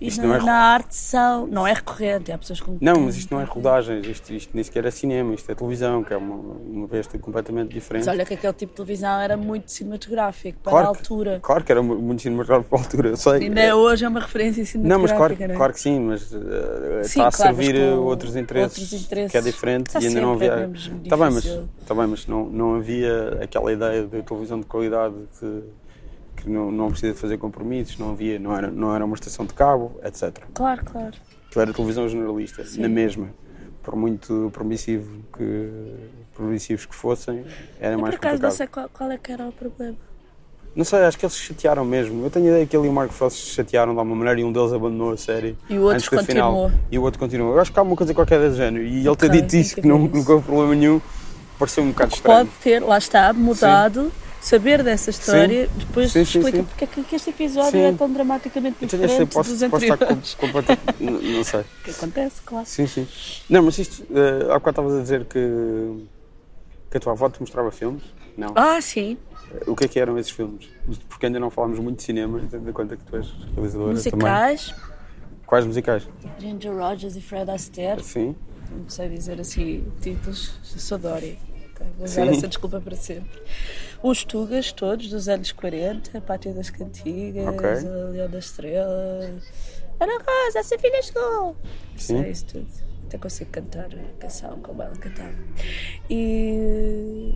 [0.00, 1.46] Isto na, não é- na arte são.
[1.46, 2.78] Não é recorrente, há pessoas com.
[2.80, 6.02] não, mas isto não é rodagens, isto, isto nem sequer é cinema, isto é televisão,
[6.02, 8.06] que é uma, uma besta completamente diferente.
[8.06, 11.40] Mas olha que aquele tipo de televisão era muito cinematográfico para Claro a que- altura.
[11.42, 13.32] Claro que era mu- muito cinematográfico para a altura, eu sei.
[13.34, 15.56] Ainda é hoje é uma referência Não, mas claro, cinematográfica, não é?
[15.56, 16.38] claro que sim, mas uh,
[17.02, 19.32] Sim, está a claro, servir uh, outros interesses, outros interesses.
[19.32, 20.66] que é diferente Está e ainda não é havia.
[20.66, 24.66] mesmo Está bem, mas, está bem, mas não, não havia aquela ideia de televisão de
[24.66, 25.62] qualidade que,
[26.42, 29.44] que não, não precisa de fazer compromissos, não havia, não era, não era uma estação
[29.46, 30.32] de cabo, etc.
[30.54, 31.14] Claro, claro.
[31.48, 32.80] Aquilo era televisão jornalista, Sim.
[32.82, 33.28] na mesma.
[33.82, 35.70] Por muito permissivo que,
[36.36, 37.44] permissivos que fossem,
[37.80, 38.42] era Eu, por mais acaso complicado.
[38.42, 39.96] não sei qual, qual é que era o problema.
[40.76, 42.24] Não sei, acho que eles se chatearam mesmo.
[42.24, 44.40] Eu tenho a ideia que ele e o Mark Frost se chatearam de alguma maneira
[44.40, 45.56] e um deles abandonou a série.
[45.68, 46.52] E o outro antes da final.
[46.52, 46.80] continuou.
[46.92, 47.54] E o outro continuou.
[47.54, 48.84] Eu acho que há uma coisa qualquer desse género.
[48.84, 50.14] E ele ter Ok, dito isso, que não, isso.
[50.14, 51.00] nunca houve problema nenhum,
[51.58, 52.46] pareceu um bocado estranho.
[52.46, 56.64] Pode ter, lá está, mudado, saber dessa história, depois Sim, sim, explica sim.
[56.64, 57.82] porque é que, este episódio Sim.
[57.82, 60.34] é tão dramaticamente diferente posso, dos posso estar anteriores.
[60.34, 60.46] com,
[61.04, 61.60] não, não sei.
[61.60, 62.66] O que acontece, claro.
[62.66, 63.06] Sim, sim.
[63.48, 64.02] Não, mas isto.
[64.04, 66.06] Uh, há bocado estavas a dizer que.
[66.90, 68.02] que a tua avó te mostrava filmes?
[68.36, 68.52] Não.
[68.54, 69.18] Ah, sim.
[69.66, 70.68] O que é que eram esses filmes?
[71.08, 74.12] Porque ainda não falámos muito de cinema, tendo em conta que tu és realizadora também.
[74.12, 74.74] Musicais,
[75.50, 76.08] Quais musicais?
[76.38, 78.04] Ginger Rogers e Fred Astaire.
[78.04, 78.36] Sim.
[78.70, 81.36] Não sei dizer assim títulos, sou Dori.
[81.74, 82.30] Ok, Vou usar Sim.
[82.30, 83.28] essa desculpa para sempre.
[84.02, 87.68] Os Tugas, todos dos anos 40, a Pátria das Cantigas, Ok.
[87.68, 89.30] a Leão da Estrela,
[90.00, 91.54] Ana Rosa, essa filha chegou.
[91.96, 92.22] Sim.
[92.22, 92.66] Sei isso tudo.
[93.06, 95.34] Até consigo cantar a canção como ela cantava.
[96.08, 97.34] E.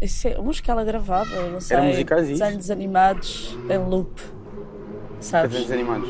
[0.00, 1.76] isso é- uns que ela gravava, não sei.
[1.78, 2.40] musicais, isso?
[2.40, 4.18] Desenhos animados em loop.
[5.20, 5.50] Sabes?
[5.66, 6.08] Desenhos animados.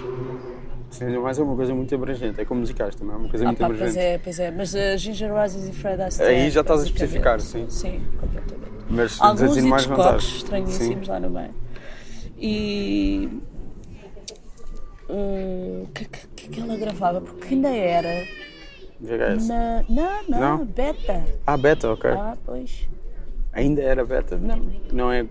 [0.91, 3.49] Desenhos animados é uma coisa muito abrangente, é como musicais também, é uma coisa Ah,
[3.49, 4.05] muito pá, pois abrangente.
[4.07, 4.51] é, pois é.
[4.51, 6.35] Mas uh, Ginger Rogers e Fred Astaire.
[6.35, 7.69] Aí já estás a especificar, sim.
[7.69, 8.72] Sim, completamente.
[8.93, 9.85] Mas Alguns estás.
[9.85, 11.55] Hitchcocks estranhíssimos lá no meio.
[12.39, 13.29] E.
[15.09, 17.21] O que, que, que que ela gravava?
[17.21, 18.27] Porque ainda era.
[19.01, 19.49] VHS.
[19.49, 20.65] Na, não, não, Não?
[20.67, 21.25] beta.
[21.47, 22.11] Ah, beta, ok.
[22.11, 22.89] Ah, pois.
[23.53, 24.37] Ainda era beta.
[24.37, 25.27] Não, não é,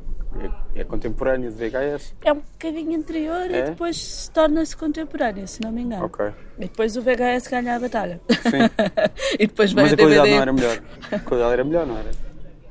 [0.75, 2.13] é, é contemporâneo de VHS.
[2.23, 3.59] É um bocadinho anterior É?
[3.59, 6.05] e depois se torna-se contemporâneo, se não me engano.
[6.05, 6.25] Ok.
[6.57, 8.19] E depois o VHS ganha a batalha.
[8.29, 8.59] Sim.
[9.39, 10.35] e depois vem Mas a qualidade DVD.
[10.35, 10.83] não era melhor.
[11.11, 12.11] A qualidade era melhor, não era?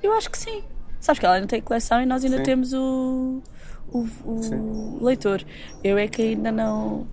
[0.03, 0.62] Eu acho que sim.
[1.01, 2.43] Sabes que ela ainda tem coleção e nós ainda Sim.
[2.43, 3.43] temos o,
[3.90, 5.43] o, o leitor.
[5.82, 7.06] Eu é que ainda não,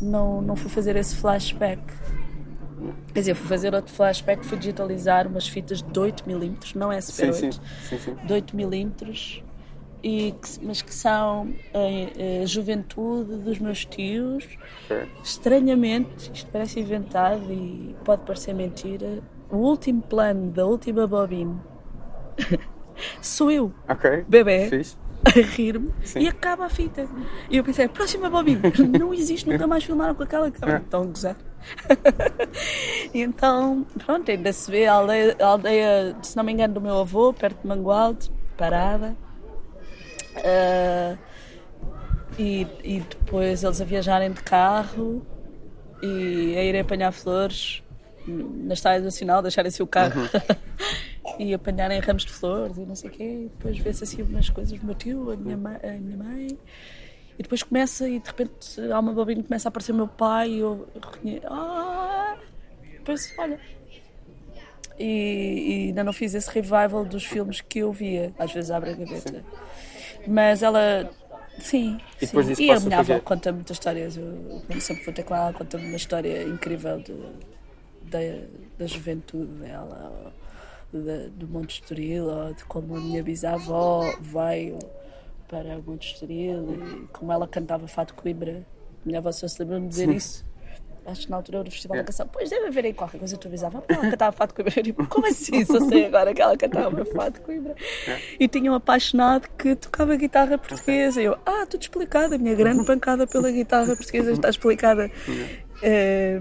[0.00, 1.80] não, não fui fazer esse flashback.
[3.14, 7.32] Quer dizer, fui fazer outro flashback, fui digitalizar umas fitas de 8mm, não é Super
[7.32, 7.98] Sim, 8, sim.
[7.98, 9.42] sim, de 8mm,
[10.02, 14.48] e que- mas que são a, a juventude dos meus tios.
[14.84, 15.06] Ok.
[15.22, 21.62] Estranhamente, isto parece inventado e pode parecer mentira, o último plano da última bobina
[23.26, 24.24] sou eu, Ok.
[24.28, 24.98] bebê, Fiz.
[25.24, 27.06] a rir-me e acaba a fita.
[27.48, 28.62] E eu pensei, próxima bobina,
[28.98, 30.78] não existe, nunca mais filmaram com aquela câmera.
[30.78, 31.36] Estão a gozar.
[33.14, 36.80] e então, pronto, ainda se vê a aldeia, a aldeia, se não me engano, do
[36.80, 39.16] meu avô, perto de Mangualde, parada.
[40.36, 41.18] Uh,
[42.38, 45.24] e, e depois eles a viajarem de carro
[46.02, 47.82] e a irem apanhar flores
[48.26, 51.34] na Estrada Nacional, deixarem-se o carro uhum.
[51.38, 53.24] e apanharem ramos de flores e não sei o quê.
[53.24, 56.58] E depois vê-se assim umas coisas do meu tio, a minha, mãe, a minha mãe.
[57.38, 60.50] E depois começa e de repente há uma bobina começa a aparecer o meu pai
[60.50, 61.46] e eu reconheço.
[61.48, 62.36] Ah!
[62.92, 63.58] Depois, olha.
[64.98, 68.32] E, e, ainda não fiz esse revival dos filmes que eu via.
[68.38, 69.42] Às vezes abre a gaveta.
[70.26, 71.10] Mas ela
[71.58, 72.64] Sim, e, depois sim.
[72.64, 74.16] e a minha avó conta muitas histórias.
[74.16, 77.14] Eu, quando sempre vou ter com ela, conta-me uma história incrível de,
[78.12, 78.18] da,
[78.78, 80.32] da juventude dela,
[80.92, 84.78] de, do Monte Estoril, ou de como a minha bisavó veio
[85.48, 88.64] para o Monte Estoril e como ela cantava Fato Coimbra.
[89.04, 90.14] A minha avó só se lembra de dizer sim.
[90.14, 90.52] isso
[91.06, 93.40] acho que na altura do Festival da Canção, pois deve haver aí qualquer coisa que
[93.40, 94.72] tu avisava, ela cantava Fado Coimbra.
[94.76, 95.64] Eu tipo, como assim?
[95.64, 97.74] Só sei agora que ela cantava Fado Coimbra.
[98.38, 101.20] E tinha um apaixonado que tocava guitarra portuguesa.
[101.20, 105.10] E eu, ah, tudo explicado, a minha grande pancada pela guitarra portuguesa está explicada.
[105.82, 106.40] É,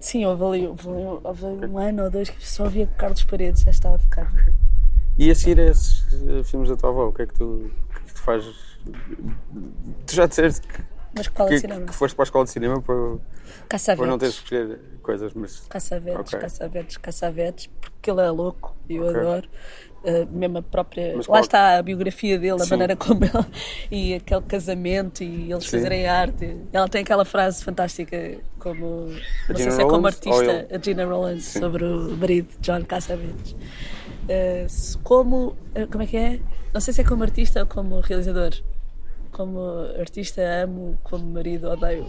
[0.00, 0.88] sim, houve ali, houve,
[1.22, 4.32] houve um ano ou dois que só via Carlos Paredes, já estava a ficar.
[5.18, 7.70] E a seguir a esses eh, filmes da tua avó, o que é que tu,
[7.90, 8.78] que é que tu fazes?
[10.06, 10.82] Tu já disseste que
[11.14, 11.86] uma escola que, de cinema.
[11.86, 15.60] Que foste para a escola de cinema para, para não teres que escolher coisas, mas.
[15.68, 16.38] Caçavetes, okay.
[16.40, 19.20] caçavetes, caçavetes, porque ele é louco e eu okay.
[19.20, 19.48] adoro.
[20.04, 21.16] Uh, mesmo a própria.
[21.16, 21.40] Mas Lá qual...
[21.42, 22.70] está a biografia dele, a Sim.
[22.70, 23.46] maneira como ele.
[23.90, 25.76] e aquele casamento e eles Sim.
[25.76, 26.56] fazerem arte.
[26.72, 29.10] Ela tem aquela frase fantástica, como.
[29.48, 31.60] A não Gina sei se é como artista, a Gina Rollins, Sim.
[31.60, 33.52] sobre o marido John Cassavetes.
[33.52, 35.56] Uh, como.
[35.76, 36.40] Uh, como é que é?
[36.74, 38.52] Não sei se é como artista ou como realizador
[39.32, 39.58] como
[39.98, 42.06] artista amo, como marido odeio.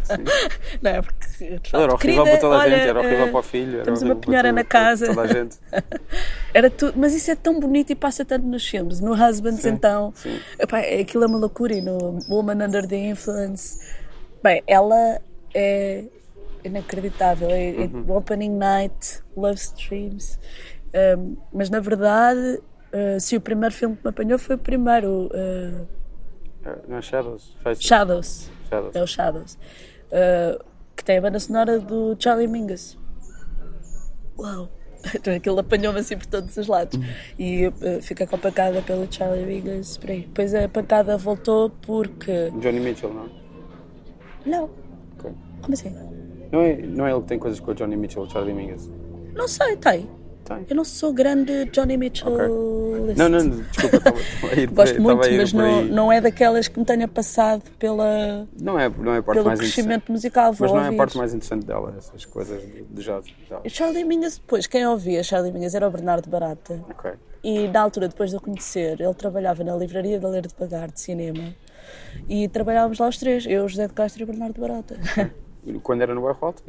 [0.82, 3.40] não é porque facto, era horrível para toda a olha, gente, era horrível uh, para
[3.40, 3.82] o filho.
[3.82, 5.06] Temos uma penhora na casa.
[5.06, 5.58] Toda a gente.
[6.54, 8.98] era tudo, mas isso é tão bonito e passa tanto nos filmes.
[9.00, 10.40] No Husbands, sim, então, sim.
[10.58, 11.74] Epá, aquilo é uma loucura.
[11.74, 13.78] E no Woman Under the Influence,
[14.42, 15.20] bem, ela
[15.54, 16.04] é
[16.64, 17.50] inacreditável.
[17.50, 18.16] É, é uhum.
[18.16, 20.38] Opening Night, Love Streams.
[21.18, 22.58] Um, mas na verdade,
[22.92, 25.26] uh, se o primeiro filme que me apanhou foi o primeiro.
[25.26, 25.97] Uh,
[26.88, 27.56] não é Shadows?
[27.78, 28.50] Shadows.
[28.68, 28.96] Shadows.
[28.96, 29.58] É o Shadows.
[30.10, 30.64] Uh,
[30.96, 32.98] que tem a banda sonora do Charlie Mingus.
[34.38, 34.68] Uau!
[35.14, 36.98] Então aquilo apanhou-me assim por todos os lados.
[36.98, 37.04] Uhum.
[37.38, 40.22] E uh, fica com a pancada pelo Charlie Mingus por aí.
[40.22, 42.50] Depois a pancada voltou porque.
[42.60, 43.30] Johnny Mitchell, não?
[44.44, 44.64] Não.
[45.18, 45.32] Okay.
[45.62, 45.94] Como assim?
[46.50, 48.90] Não é, não é ele que tem coisas com o Johnny Mitchell, o Charlie Mingus?
[49.34, 50.08] Não sei, tem.
[50.48, 50.64] Tem.
[50.70, 52.32] Eu não sou grande Johnny Mitchell.
[52.32, 53.14] Okay.
[53.16, 54.16] Não, não, desculpa, estava
[54.50, 58.78] a ir Gosto muito, mas não, não é daquelas que me tenha passado pela, não
[58.78, 60.54] é, não é a parte pelo mais crescimento musical.
[60.58, 60.90] Mas não ouvir.
[60.90, 63.26] é a parte mais interessante dela, essas coisas de, jazz.
[63.62, 66.82] E Charlie Mingus, depois, quem ouvia Charlie Mingus era o Bernardo Barata.
[66.92, 67.12] Okay.
[67.44, 70.90] E na altura, depois de eu conhecer, ele trabalhava na livraria da Ler de Pagar
[70.90, 71.54] de cinema.
[72.26, 74.96] E trabalhávamos lá os três, eu, José de Castro e o Bernardo Barata.
[75.82, 76.62] Quando era no bairro alto?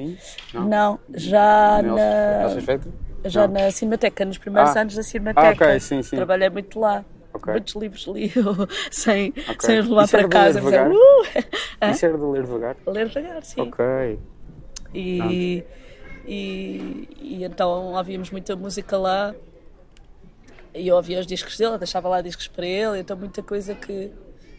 [0.53, 2.47] Não, não já na...
[2.49, 2.60] Nelson
[3.25, 3.53] já não.
[3.53, 4.81] na Cinemateca, nos primeiros ah.
[4.81, 5.47] anos da Cinemateca.
[5.47, 6.15] Ah, okay, sim, sim.
[6.15, 7.03] Trabalhei muito lá.
[7.33, 7.53] Okay.
[7.53, 8.31] Muitos livros li
[8.91, 9.55] sem, okay.
[9.59, 10.61] sem os levar para casa.
[10.61, 11.91] Mas uh!
[11.91, 12.77] Isso era de ler devagar?
[12.87, 13.61] Ler devagar, sim.
[13.61, 14.19] Ok.
[14.93, 15.63] E,
[16.27, 19.35] e, e, então ouvíamos muita música lá
[20.73, 24.11] e eu ouvia os discos dele, deixava lá discos para ele, então muita coisa que,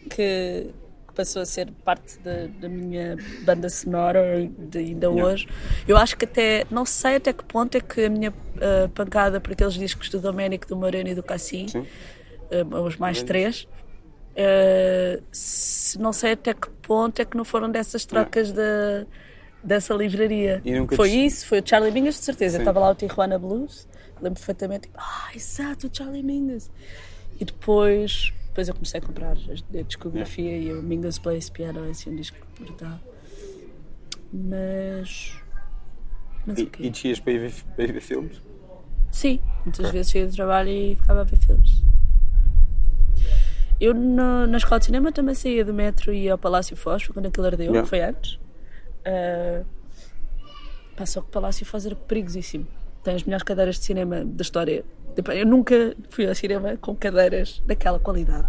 [0.09, 0.69] que,
[1.11, 5.25] que passou a ser parte da, da minha banda sonora de ainda yeah.
[5.25, 5.47] hoje.
[5.87, 9.39] Eu acho que até, não sei até que ponto é que a minha uh, pancada
[9.39, 13.67] por aqueles discos do Domênico, do Moreno e do Cassim, uh, os mais três,
[14.31, 19.01] uh, se, não sei até que ponto é que não foram dessas trocas yeah.
[19.01, 19.07] de,
[19.63, 20.63] dessa livraria.
[20.95, 21.25] Foi te...
[21.25, 22.57] isso, foi o Charlie Mingus, de certeza.
[22.57, 23.87] Estava lá o Tijuana Blues,
[24.21, 26.71] lembro perfeitamente, ah, exato, o Charlie Mingus.
[27.39, 31.91] E depois depois eu comecei a comprar a discografia e o Mingus Place Piano é
[31.91, 32.99] assim um disco brutal.
[34.31, 35.37] Mas.
[36.45, 36.85] mas e, okay.
[36.85, 38.41] e descias para ir, ver, para ir ver filmes?
[39.09, 39.91] Sim, muitas okay.
[39.91, 41.81] vezes saía do trabalho e ficava a ver filmes.
[43.79, 47.07] Eu no, na escola de cinema também saía do metro e ia ao Palácio Foz,
[47.07, 47.87] quando aquilo ardeu, yeah.
[47.87, 48.33] foi antes.
[48.33, 49.65] Uh,
[50.97, 52.67] passou que o Palácio Foz era perigosíssimo.
[53.03, 54.83] Tem as melhores cadeiras de cinema da história
[55.15, 58.47] Tipo, eu nunca fui ao cinema com cadeiras daquela qualidade.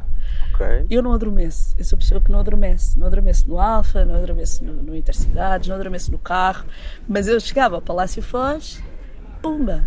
[0.54, 0.86] Okay.
[0.90, 1.74] Eu não adormeço.
[1.78, 2.98] Eu sou pessoa que não adormece.
[2.98, 6.64] Não adormeço no Alfa, não adormeço no, no Intercidades, não adormeço no carro.
[7.08, 8.80] Mas eu chegava ao Palácio Foz,
[9.40, 9.84] pumba!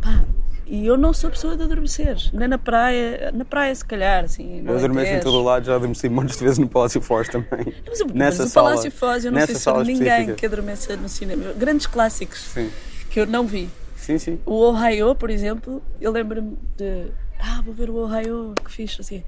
[0.00, 0.24] Pá,
[0.70, 4.62] e eu não sou pessoa de adormecer, nem na praia, na praia se calhar, assim.
[4.64, 7.72] Eu adormeço em todo o lado, já adormeci de vezes no Palácio Foz também.
[7.86, 10.34] Mas, mas Nessa o sala- Palácio Foz, eu não sei se ninguém específica.
[10.34, 11.52] que adormeça no cinema.
[11.54, 12.70] Grandes clássicos Sim,
[13.10, 13.68] que eu não vi.
[13.96, 14.38] sim, sim.
[14.46, 17.06] O Ohio, por exemplo, eu lembro-me de.
[17.38, 19.22] Ah, vou ver o Ohio, que fixe, assim.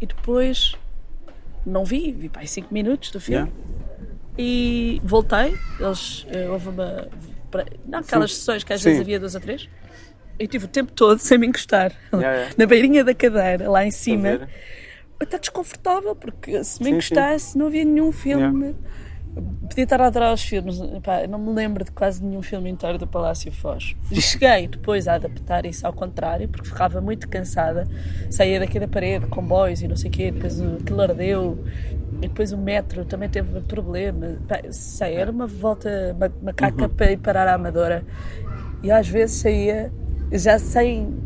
[0.00, 0.74] E depois.
[1.64, 3.52] Não vi, vi para aí 5 minutos do filme.
[4.38, 5.54] E voltei.
[5.78, 6.26] Eles.
[6.30, 7.08] eh, Houve uma.
[7.50, 8.38] pra- Não, aquelas Sim.
[8.38, 8.86] sessões que às Sim.
[8.88, 9.68] vezes havia duas ou três.
[10.38, 11.92] Eu tive o tempo todo sem me encostar.
[12.12, 12.54] Yeah, yeah.
[12.58, 14.48] Na beirinha da cadeira, lá em cima.
[15.20, 18.74] Está desconfortável, porque se me Sim, encostasse não havia nenhum filme.
[19.68, 22.98] Podia estar a adorar os filmes, Epá, não me lembro de quase nenhum filme inteiro
[22.98, 23.96] do Palácio Foz.
[24.10, 27.88] E cheguei depois a adaptar isso ao contrário, porque ficava muito cansada.
[28.30, 31.64] Saía daqui da parede, comboios e não sei o quê, depois o- aquilo ardeu,
[32.18, 34.36] e depois o metro também teve problema.
[34.46, 38.04] Pá, sei, era uma volta ma- macaca para ir parar à Amadora.
[38.82, 39.90] E às vezes saía,
[40.30, 41.16] já sem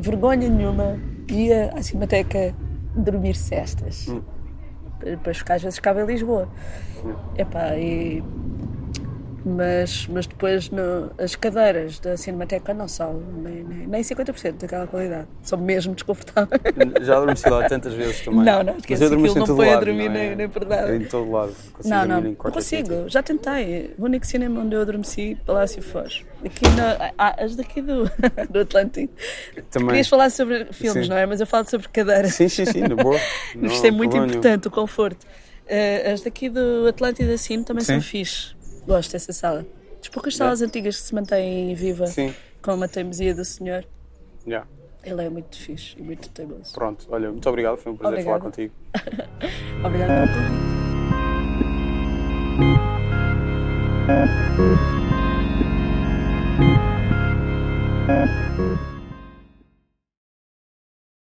[0.00, 0.98] vergonha nenhuma,
[1.30, 2.54] ia à Cinemateca
[2.94, 4.06] dormir cestas.
[5.00, 6.48] Depois às vezes ficava em Lisboa.
[7.36, 8.22] Epá, e...
[9.44, 14.86] Mas, mas depois no- as cadeiras da Cinemateca não são nem, nem, nem 50% daquela
[14.86, 15.28] qualidade.
[15.42, 16.62] São mesmo desconfortáveis.
[17.04, 18.42] Já adormeci lá tantas vezes também.
[18.42, 20.26] Não, não, esquece, aquilo não foi a lado, dormir não é?
[20.28, 20.96] nem- nem por nada.
[20.96, 21.52] Em todo lado.
[21.74, 23.04] Consigo Não, não, não consigo.
[23.08, 23.94] Já tentei.
[23.98, 26.24] O único cinema onde eu adormeci, Palácio Foz.
[26.42, 27.12] Aqui na.
[27.18, 28.04] Ah, as daqui do,
[28.48, 29.12] do Atlântico.
[29.70, 29.88] Também.
[29.88, 31.10] Querias falar sobre filmes, Sim.
[31.10, 31.26] não é?
[31.26, 32.32] Mas eu falo sobre cadeiras.
[32.32, 33.16] Sim, sim, sim, na boa.
[33.62, 34.38] Isto é muito problema nenhum.
[34.38, 35.26] importante, o conforto.
[35.66, 38.02] Eh, as daqui do Atlântida Cine também são Sim.
[38.02, 38.53] fixe.
[38.86, 39.66] Gosto dessa sala.
[39.98, 43.84] Das poucas salas antigas que se mantêm viva Sim, com a teimosia do senhor.
[44.46, 44.66] já.
[45.02, 46.72] Ele é muito fixe e muito teimoso.
[46.72, 48.72] Pronto, olha, muito obrigado, foi um prazer falar contigo.
[49.84, 50.32] Obrigada pelo
[58.08, 58.93] convite.